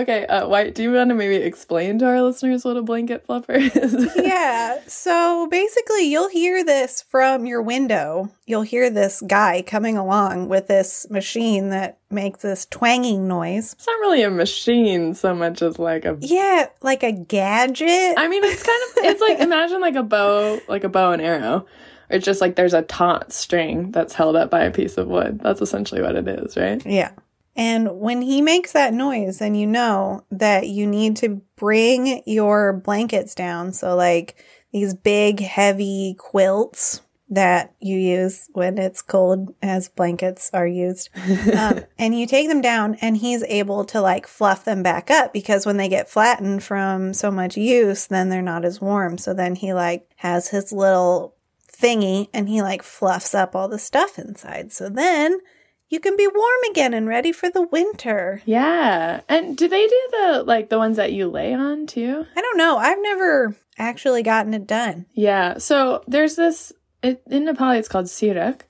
Okay, 0.00 0.26
uh, 0.26 0.46
White, 0.48 0.74
do 0.74 0.82
you 0.82 0.92
want 0.92 1.10
to 1.10 1.14
maybe 1.14 1.36
explain 1.36 1.98
to 1.98 2.06
our 2.06 2.22
listeners 2.22 2.64
what 2.64 2.76
a 2.76 2.82
blanket 2.82 3.26
fluffer 3.26 3.56
is? 3.56 4.10
yeah, 4.16 4.80
so 4.86 5.48
basically, 5.50 6.10
you'll 6.10 6.28
hear 6.28 6.64
this 6.64 7.02
from 7.08 7.46
your 7.46 7.62
window. 7.62 8.30
You'll 8.46 8.62
hear 8.62 8.90
this 8.90 9.22
guy 9.26 9.62
coming 9.62 9.96
along 9.96 10.48
with 10.48 10.68
this 10.68 11.08
machine 11.10 11.70
that 11.70 11.98
makes 12.10 12.42
this 12.42 12.66
twanging 12.66 13.26
noise. 13.26 13.72
It's 13.72 13.86
not 13.86 14.00
really 14.00 14.22
a 14.22 14.30
machine 14.30 15.14
so 15.14 15.34
much 15.34 15.62
as 15.62 15.78
like 15.78 16.04
a 16.04 16.16
Yeah, 16.20 16.66
like 16.82 17.02
a 17.02 17.12
gadget. 17.12 18.14
I 18.16 18.28
mean, 18.28 18.44
it's 18.44 18.62
kind 18.62 18.82
of 18.82 19.04
it's 19.10 19.20
like 19.20 19.38
imagine 19.40 19.80
like 19.80 19.96
a 19.96 20.02
bow, 20.02 20.60
like 20.68 20.84
a 20.84 20.88
bow 20.88 21.12
and 21.12 21.22
arrow. 21.22 21.66
Or 22.10 22.16
it's 22.16 22.24
just 22.24 22.40
like 22.40 22.54
there's 22.56 22.74
a 22.74 22.82
taut 22.82 23.32
string 23.32 23.90
that's 23.90 24.14
held 24.14 24.36
up 24.36 24.50
by 24.50 24.62
a 24.62 24.70
piece 24.70 24.96
of 24.96 25.08
wood. 25.08 25.40
That's 25.40 25.60
essentially 25.60 26.02
what 26.02 26.14
it 26.14 26.28
is, 26.28 26.56
right? 26.56 26.84
Yeah. 26.86 27.10
And 27.56 27.98
when 27.98 28.20
he 28.22 28.42
makes 28.42 28.72
that 28.72 28.92
noise, 28.92 29.38
then 29.38 29.54
you 29.54 29.66
know 29.66 30.24
that 30.30 30.68
you 30.68 30.86
need 30.86 31.16
to 31.18 31.40
bring 31.56 32.22
your 32.26 32.74
blankets 32.74 33.34
down. 33.34 33.72
So, 33.72 33.96
like 33.96 34.36
these 34.72 34.94
big, 34.94 35.40
heavy 35.40 36.14
quilts 36.18 37.00
that 37.28 37.74
you 37.80 37.96
use 37.96 38.48
when 38.52 38.78
it's 38.78 39.02
cold 39.02 39.52
as 39.62 39.88
blankets 39.88 40.50
are 40.52 40.66
used. 40.66 41.08
um, 41.58 41.80
and 41.98 42.16
you 42.16 42.26
take 42.26 42.48
them 42.48 42.60
down, 42.60 42.96
and 42.96 43.16
he's 43.16 43.42
able 43.44 43.86
to 43.86 44.02
like 44.02 44.26
fluff 44.26 44.64
them 44.64 44.82
back 44.82 45.10
up 45.10 45.32
because 45.32 45.64
when 45.64 45.78
they 45.78 45.88
get 45.88 46.10
flattened 46.10 46.62
from 46.62 47.14
so 47.14 47.30
much 47.30 47.56
use, 47.56 48.06
then 48.06 48.28
they're 48.28 48.42
not 48.42 48.66
as 48.66 48.82
warm. 48.82 49.16
So 49.16 49.32
then 49.32 49.54
he 49.54 49.72
like 49.72 50.08
has 50.16 50.48
his 50.48 50.72
little 50.72 51.34
thingy 51.72 52.28
and 52.32 52.48
he 52.48 52.62
like 52.62 52.82
fluffs 52.82 53.34
up 53.34 53.56
all 53.56 53.68
the 53.68 53.78
stuff 53.78 54.18
inside. 54.18 54.72
So 54.72 54.88
then 54.88 55.40
you 55.88 56.00
can 56.00 56.16
be 56.16 56.26
warm 56.26 56.70
again 56.70 56.94
and 56.94 57.06
ready 57.06 57.32
for 57.32 57.50
the 57.50 57.62
winter. 57.62 58.42
Yeah. 58.44 59.20
And 59.28 59.56
do 59.56 59.68
they 59.68 59.86
do 59.86 60.08
the 60.10 60.44
like 60.46 60.68
the 60.68 60.78
ones 60.78 60.96
that 60.96 61.12
you 61.12 61.28
lay 61.28 61.54
on 61.54 61.86
too? 61.86 62.26
I 62.36 62.40
don't 62.40 62.58
know. 62.58 62.76
I've 62.76 63.00
never 63.00 63.56
actually 63.78 64.22
gotten 64.22 64.54
it 64.54 64.66
done. 64.66 65.06
Yeah. 65.12 65.58
So 65.58 66.02
there's 66.06 66.36
this 66.36 66.72
it, 67.02 67.22
in 67.30 67.46
Nepali 67.46 67.78
it's 67.78 67.88
called 67.88 68.06
sirak 68.06 68.62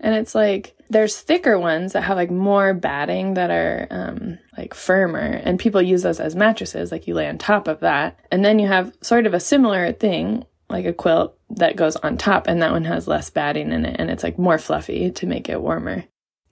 and 0.00 0.14
it's 0.14 0.34
like 0.34 0.74
there's 0.90 1.20
thicker 1.20 1.58
ones 1.58 1.92
that 1.92 2.02
have 2.02 2.16
like 2.16 2.30
more 2.30 2.74
batting 2.74 3.34
that 3.34 3.50
are 3.50 3.86
um 3.90 4.38
like 4.56 4.74
firmer 4.74 5.40
and 5.44 5.58
people 5.58 5.80
use 5.80 6.02
those 6.02 6.20
as 6.20 6.34
mattresses 6.34 6.90
like 6.90 7.06
you 7.06 7.14
lay 7.14 7.28
on 7.28 7.38
top 7.38 7.68
of 7.68 7.80
that. 7.80 8.18
And 8.32 8.44
then 8.44 8.58
you 8.58 8.66
have 8.66 8.92
sort 9.00 9.26
of 9.26 9.34
a 9.34 9.40
similar 9.40 9.92
thing 9.92 10.44
like 10.68 10.86
a 10.86 10.92
quilt 10.92 11.38
that 11.50 11.76
goes 11.76 11.94
on 11.96 12.16
top 12.16 12.48
and 12.48 12.62
that 12.62 12.72
one 12.72 12.84
has 12.84 13.06
less 13.06 13.30
batting 13.30 13.70
in 13.70 13.84
it 13.84 13.96
and 13.98 14.10
it's 14.10 14.24
like 14.24 14.38
more 14.38 14.58
fluffy 14.58 15.10
to 15.12 15.26
make 15.26 15.48
it 15.48 15.60
warmer. 15.60 16.04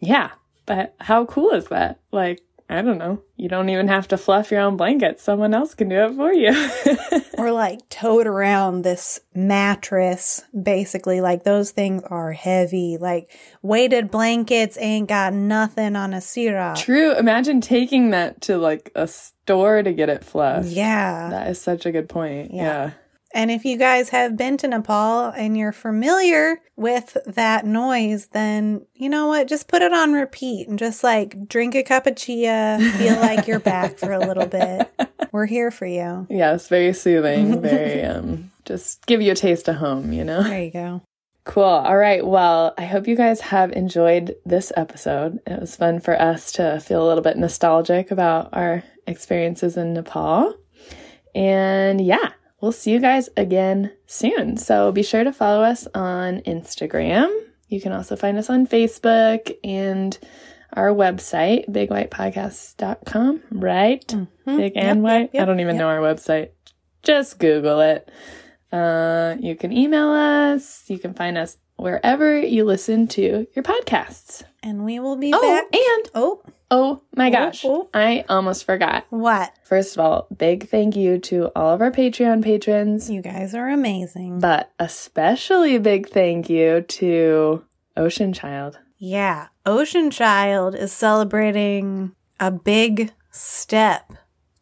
Yeah, 0.02 0.32
but 0.66 0.94
how 1.00 1.24
cool 1.24 1.50
is 1.50 1.68
that? 1.68 2.00
Like, 2.10 2.42
I 2.68 2.82
don't 2.82 2.98
know. 2.98 3.22
You 3.36 3.48
don't 3.48 3.68
even 3.68 3.88
have 3.88 4.08
to 4.08 4.16
fluff 4.16 4.50
your 4.50 4.60
own 4.60 4.76
blanket. 4.76 5.20
Someone 5.20 5.52
else 5.52 5.74
can 5.74 5.90
do 5.90 6.06
it 6.06 6.14
for 6.14 6.32
you. 6.32 7.22
or 7.38 7.52
like 7.52 7.86
tote 7.88 8.26
around 8.26 8.82
this 8.82 9.20
mattress. 9.34 10.42
Basically, 10.60 11.20
like 11.20 11.44
those 11.44 11.70
things 11.70 12.02
are 12.06 12.32
heavy. 12.32 12.96
Like 12.98 13.30
weighted 13.60 14.10
blankets 14.10 14.78
ain't 14.80 15.08
got 15.08 15.34
nothing 15.34 15.96
on 15.96 16.14
a 16.14 16.18
sirak. 16.18 16.78
True. 16.78 17.16
Imagine 17.16 17.60
taking 17.60 18.10
that 18.10 18.40
to 18.42 18.56
like 18.56 18.90
a 18.94 19.06
store 19.06 19.82
to 19.82 19.92
get 19.92 20.08
it 20.08 20.24
fluffed. 20.24 20.68
Yeah. 20.68 21.28
That 21.30 21.48
is 21.48 21.60
such 21.60 21.84
a 21.84 21.92
good 21.92 22.08
point. 22.08 22.54
Yeah. 22.54 22.62
yeah. 22.62 22.90
And 23.34 23.50
if 23.50 23.64
you 23.64 23.76
guys 23.76 24.10
have 24.10 24.36
been 24.36 24.56
to 24.58 24.68
Nepal 24.68 25.26
and 25.28 25.56
you're 25.56 25.72
familiar 25.72 26.60
with 26.76 27.16
that 27.26 27.64
noise, 27.64 28.26
then 28.32 28.86
you 28.94 29.08
know 29.08 29.28
what? 29.28 29.48
Just 29.48 29.68
put 29.68 29.82
it 29.82 29.92
on 29.92 30.12
repeat 30.12 30.68
and 30.68 30.78
just 30.78 31.02
like 31.02 31.48
drink 31.48 31.74
a 31.74 31.82
cup 31.82 32.06
of 32.06 32.16
chia, 32.16 32.78
feel 32.98 33.16
like 33.16 33.46
you're 33.46 33.58
back 33.60 33.98
for 33.98 34.12
a 34.12 34.18
little 34.18 34.46
bit. 34.46 34.92
We're 35.32 35.46
here 35.46 35.70
for 35.70 35.86
you. 35.86 36.26
Yes, 36.28 36.68
very 36.68 36.92
soothing. 36.92 37.62
Very, 37.62 38.02
um, 38.02 38.50
just 38.66 39.06
give 39.06 39.22
you 39.22 39.32
a 39.32 39.34
taste 39.34 39.66
of 39.66 39.76
home, 39.76 40.12
you 40.12 40.24
know? 40.24 40.42
There 40.42 40.62
you 40.62 40.70
go. 40.70 41.02
Cool. 41.44 41.64
All 41.64 41.96
right. 41.96 42.24
Well, 42.24 42.74
I 42.76 42.84
hope 42.84 43.08
you 43.08 43.16
guys 43.16 43.40
have 43.40 43.72
enjoyed 43.72 44.36
this 44.44 44.72
episode. 44.76 45.40
It 45.46 45.58
was 45.58 45.74
fun 45.74 46.00
for 46.00 46.20
us 46.20 46.52
to 46.52 46.80
feel 46.80 47.04
a 47.04 47.08
little 47.08 47.22
bit 47.22 47.36
nostalgic 47.36 48.10
about 48.10 48.50
our 48.52 48.84
experiences 49.06 49.76
in 49.76 49.94
Nepal. 49.94 50.54
And 51.34 52.00
yeah, 52.00 52.32
we'll 52.62 52.72
see 52.72 52.92
you 52.92 53.00
guys 53.00 53.28
again 53.36 53.92
soon. 54.06 54.56
So 54.56 54.90
be 54.92 55.02
sure 55.02 55.24
to 55.24 55.32
follow 55.32 55.62
us 55.62 55.86
on 55.94 56.40
Instagram. 56.42 57.30
You 57.68 57.80
can 57.80 57.92
also 57.92 58.16
find 58.16 58.38
us 58.38 58.48
on 58.48 58.66
Facebook 58.66 59.54
and 59.62 60.16
our 60.72 60.88
website, 60.88 61.68
bigwhitepodcast.com, 61.68 63.42
right? 63.50 64.06
Mm-hmm. 64.06 64.56
Big 64.56 64.72
and 64.76 65.02
white. 65.02 65.20
Yep, 65.20 65.30
yep, 65.34 65.42
I 65.42 65.44
don't 65.44 65.60
even 65.60 65.76
know 65.76 65.88
our 65.88 65.98
website. 65.98 66.50
Just 67.02 67.38
Google 67.38 67.80
it. 67.80 68.10
Uh, 68.70 69.36
you 69.40 69.54
can 69.54 69.72
email 69.72 70.08
us. 70.08 70.84
You 70.88 70.98
can 70.98 71.12
find 71.12 71.36
us 71.36 71.58
wherever 71.76 72.38
you 72.38 72.64
listen 72.64 73.08
to 73.08 73.46
your 73.54 73.62
podcasts. 73.62 74.44
And 74.62 74.84
we 74.84 75.00
will 75.00 75.16
be 75.16 75.32
oh, 75.34 75.40
back. 75.40 75.64
And 75.74 76.10
oh, 76.14 76.42
Oh 76.74 77.02
my 77.14 77.28
oh, 77.28 77.32
gosh. 77.32 77.64
Oh, 77.66 77.82
oh. 77.82 77.90
I 77.92 78.24
almost 78.30 78.64
forgot. 78.64 79.04
What? 79.10 79.52
First 79.62 79.94
of 79.94 80.00
all, 80.00 80.26
big 80.34 80.70
thank 80.70 80.96
you 80.96 81.18
to 81.18 81.52
all 81.54 81.74
of 81.74 81.82
our 81.82 81.90
Patreon 81.90 82.42
patrons. 82.42 83.10
You 83.10 83.20
guys 83.20 83.54
are 83.54 83.68
amazing. 83.68 84.40
But 84.40 84.72
especially 84.78 85.76
big 85.78 86.08
thank 86.08 86.48
you 86.48 86.80
to 86.80 87.62
Ocean 87.94 88.32
Child. 88.32 88.78
Yeah. 88.96 89.48
Ocean 89.66 90.10
Child 90.10 90.74
is 90.74 90.92
celebrating 90.92 92.12
a 92.40 92.50
big 92.50 93.12
step 93.30 94.10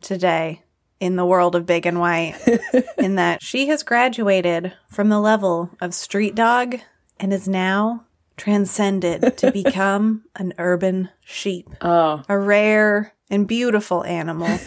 today 0.01 0.63
in 0.99 1.15
the 1.15 1.25
world 1.25 1.55
of 1.55 1.65
Big 1.65 1.87
and 1.87 2.01
White 2.01 2.35
in 2.99 3.15
that 3.15 3.41
she 3.41 3.69
has 3.69 3.85
graduated 3.85 4.73
from 4.89 5.11
the 5.11 5.21
level 5.21 5.71
of 5.81 5.95
street 5.95 6.35
dog 6.35 6.75
and 7.21 7.33
is 7.33 7.47
now 7.47 8.05
transcended 8.41 9.36
to 9.36 9.53
become 9.64 10.24
an 10.34 10.55
urban 10.59 11.11
sheep. 11.24 11.68
Oh. 11.82 12.22
A 12.28 12.38
rare 12.38 13.12
and 13.28 13.47
beautiful 13.47 14.03
animal. 14.05 14.49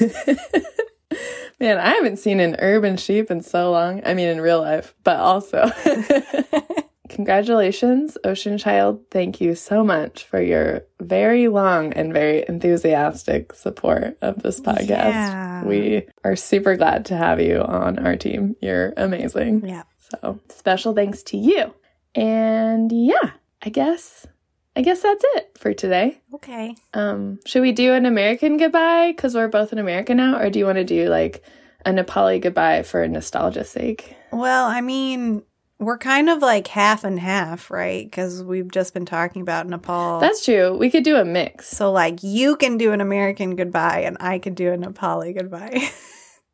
Man, 1.60 1.78
I 1.78 1.90
haven't 1.90 2.18
seen 2.18 2.40
an 2.40 2.56
urban 2.60 2.98
sheep 2.98 3.32
in 3.32 3.42
so 3.42 3.72
long. 3.72 4.02
I 4.06 4.14
mean, 4.14 4.28
in 4.28 4.42
real 4.42 4.62
life, 4.62 4.94
but 5.04 5.18
also. 5.18 5.72
Congratulations, 7.10 8.18
Ocean 8.24 8.58
Child. 8.58 9.02
Thank 9.12 9.40
you 9.40 9.56
so 9.56 9.84
much 9.84 10.24
for 10.24 10.42
your 10.42 10.86
very 11.00 11.48
long 11.48 11.94
and 11.94 12.12
very 12.12 12.44
enthusiastic 12.48 13.54
support 13.54 14.18
of 14.22 14.42
this 14.42 14.60
podcast. 14.60 14.90
Yeah. 14.90 15.64
We 15.64 16.08
are 16.24 16.36
super 16.36 16.76
glad 16.76 17.06
to 17.06 17.18
have 17.18 17.40
you 17.40 17.62
on 17.62 18.00
our 18.00 18.16
team. 18.16 18.56
You're 18.62 18.94
amazing. 18.98 19.68
Yeah. 19.68 19.84
So, 20.00 20.40
special 20.50 20.94
thanks 20.94 21.24
to 21.24 21.38
you. 21.38 21.74
And 22.16 22.92
yeah, 22.92 23.32
I 23.64 23.70
guess 23.70 24.28
I 24.76 24.82
guess 24.82 25.02
that's 25.02 25.24
it 25.36 25.58
for 25.58 25.74
today. 25.74 26.20
Okay. 26.34 26.76
Um, 26.94 27.40
should 27.46 27.62
we 27.62 27.72
do 27.72 27.94
an 27.94 28.06
American 28.06 28.58
goodbye 28.58 29.12
because 29.16 29.36
we're 29.36 29.48
both 29.48 29.72
in 29.72 29.80
America 29.80 30.14
now, 30.16 30.40
or 30.40 30.50
do 30.50 30.60
you 30.60 30.66
want 30.66 30.78
to 30.78 30.84
do 30.84 31.10
like 31.10 31.44
a 31.86 31.92
Nepali 31.92 32.42
goodbye 32.42 32.84
for 32.84 33.08
nostalgia's 33.08 33.70
sake? 33.70 34.16
Well, 34.32 34.66
I 34.66 34.82
mean, 34.82 35.44
we're 35.80 36.00
kind 36.00 36.30
of 36.30 36.42
like 36.42 36.68
half 36.68 37.04
and 37.04 37.20
half, 37.20 37.70
right? 37.70 38.04
Because 38.04 38.44
we've 38.44 38.72
just 38.72 38.94
been 38.94 39.06
talking 39.06 39.42
about 39.44 39.68
Nepal. 39.68 40.20
That's 40.20 40.44
true. 40.44 40.76
We 40.76 40.90
could 40.90 41.04
do 41.04 41.18
a 41.18 41.26
mix. 41.26 41.68
so, 41.68 41.92
like, 41.92 42.24
you 42.24 42.56
can 42.56 42.78
do 42.78 42.94
an 42.94 43.02
American 43.02 43.56
goodbye 43.56 44.02
and 44.02 44.18
I 44.20 44.40
could 44.40 44.56
do 44.56 44.72
a 44.72 44.78
Nepali 44.78 45.38
goodbye. 45.38 45.82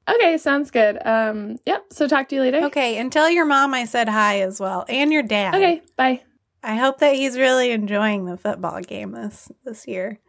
Okay, 0.09 0.39
sounds 0.39 0.71
good. 0.71 0.97
Um, 1.05 1.59
yep. 1.67 1.85
So 1.91 2.07
talk 2.07 2.29
to 2.29 2.35
you 2.35 2.41
later. 2.41 2.61
okay. 2.63 2.97
And 2.97 3.11
tell 3.11 3.29
your 3.29 3.45
mom 3.45 3.75
I 3.75 3.85
said 3.85 4.09
hi 4.09 4.41
as 4.41 4.59
well 4.59 4.83
and 4.89 5.13
your 5.13 5.21
dad. 5.21 5.53
Okay. 5.53 5.83
Bye. 5.95 6.23
I 6.63 6.75
hope 6.75 6.99
that 6.99 7.15
he's 7.15 7.37
really 7.37 7.71
enjoying 7.71 8.25
the 8.25 8.37
football 8.37 8.81
game 8.81 9.11
this 9.11 9.51
this 9.63 9.87
year. 9.87 10.19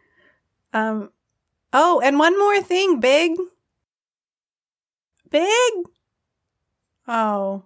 Um 0.73 1.11
oh, 1.73 2.01
and 2.01 2.19
one 2.19 2.37
more 2.37 2.61
thing, 2.61 2.99
big. 2.99 3.33
Big? 5.29 5.73
Oh. 7.07 7.63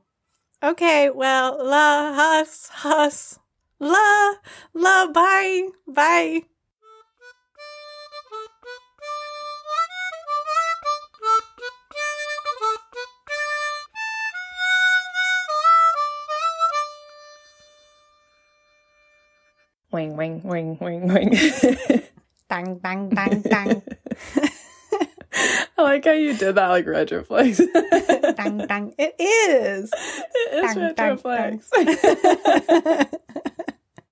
Okay, 0.63 1.09
well, 1.09 1.57
la 1.63 2.13
hus 2.13 2.69
hus. 2.73 3.39
La 3.79 4.33
la 4.73 5.07
bye. 5.11 5.67
Bye. 5.87 6.43
Wing, 19.95 20.17
wing, 20.17 20.41
wing, 20.43 20.77
wing, 20.81 21.07
wing. 21.07 21.29
Bang 22.49 22.75
bang 22.79 23.07
bang 23.07 23.41
bang. 23.43 23.81
I 25.77 25.81
like 25.81 26.03
how 26.03 26.11
you 26.11 26.35
did 26.35 26.55
that 26.55 26.67
like 26.67 26.85
retroflex. 26.85 28.35
bang 28.35 28.57
bang. 28.67 28.93
It 28.97 29.15
is. 29.19 29.89
it 29.93 30.65
is 30.65 30.75
Bang, 30.75 30.93
bang, 30.95 31.17
retroflex. 31.17 31.69
bang. 31.71 33.07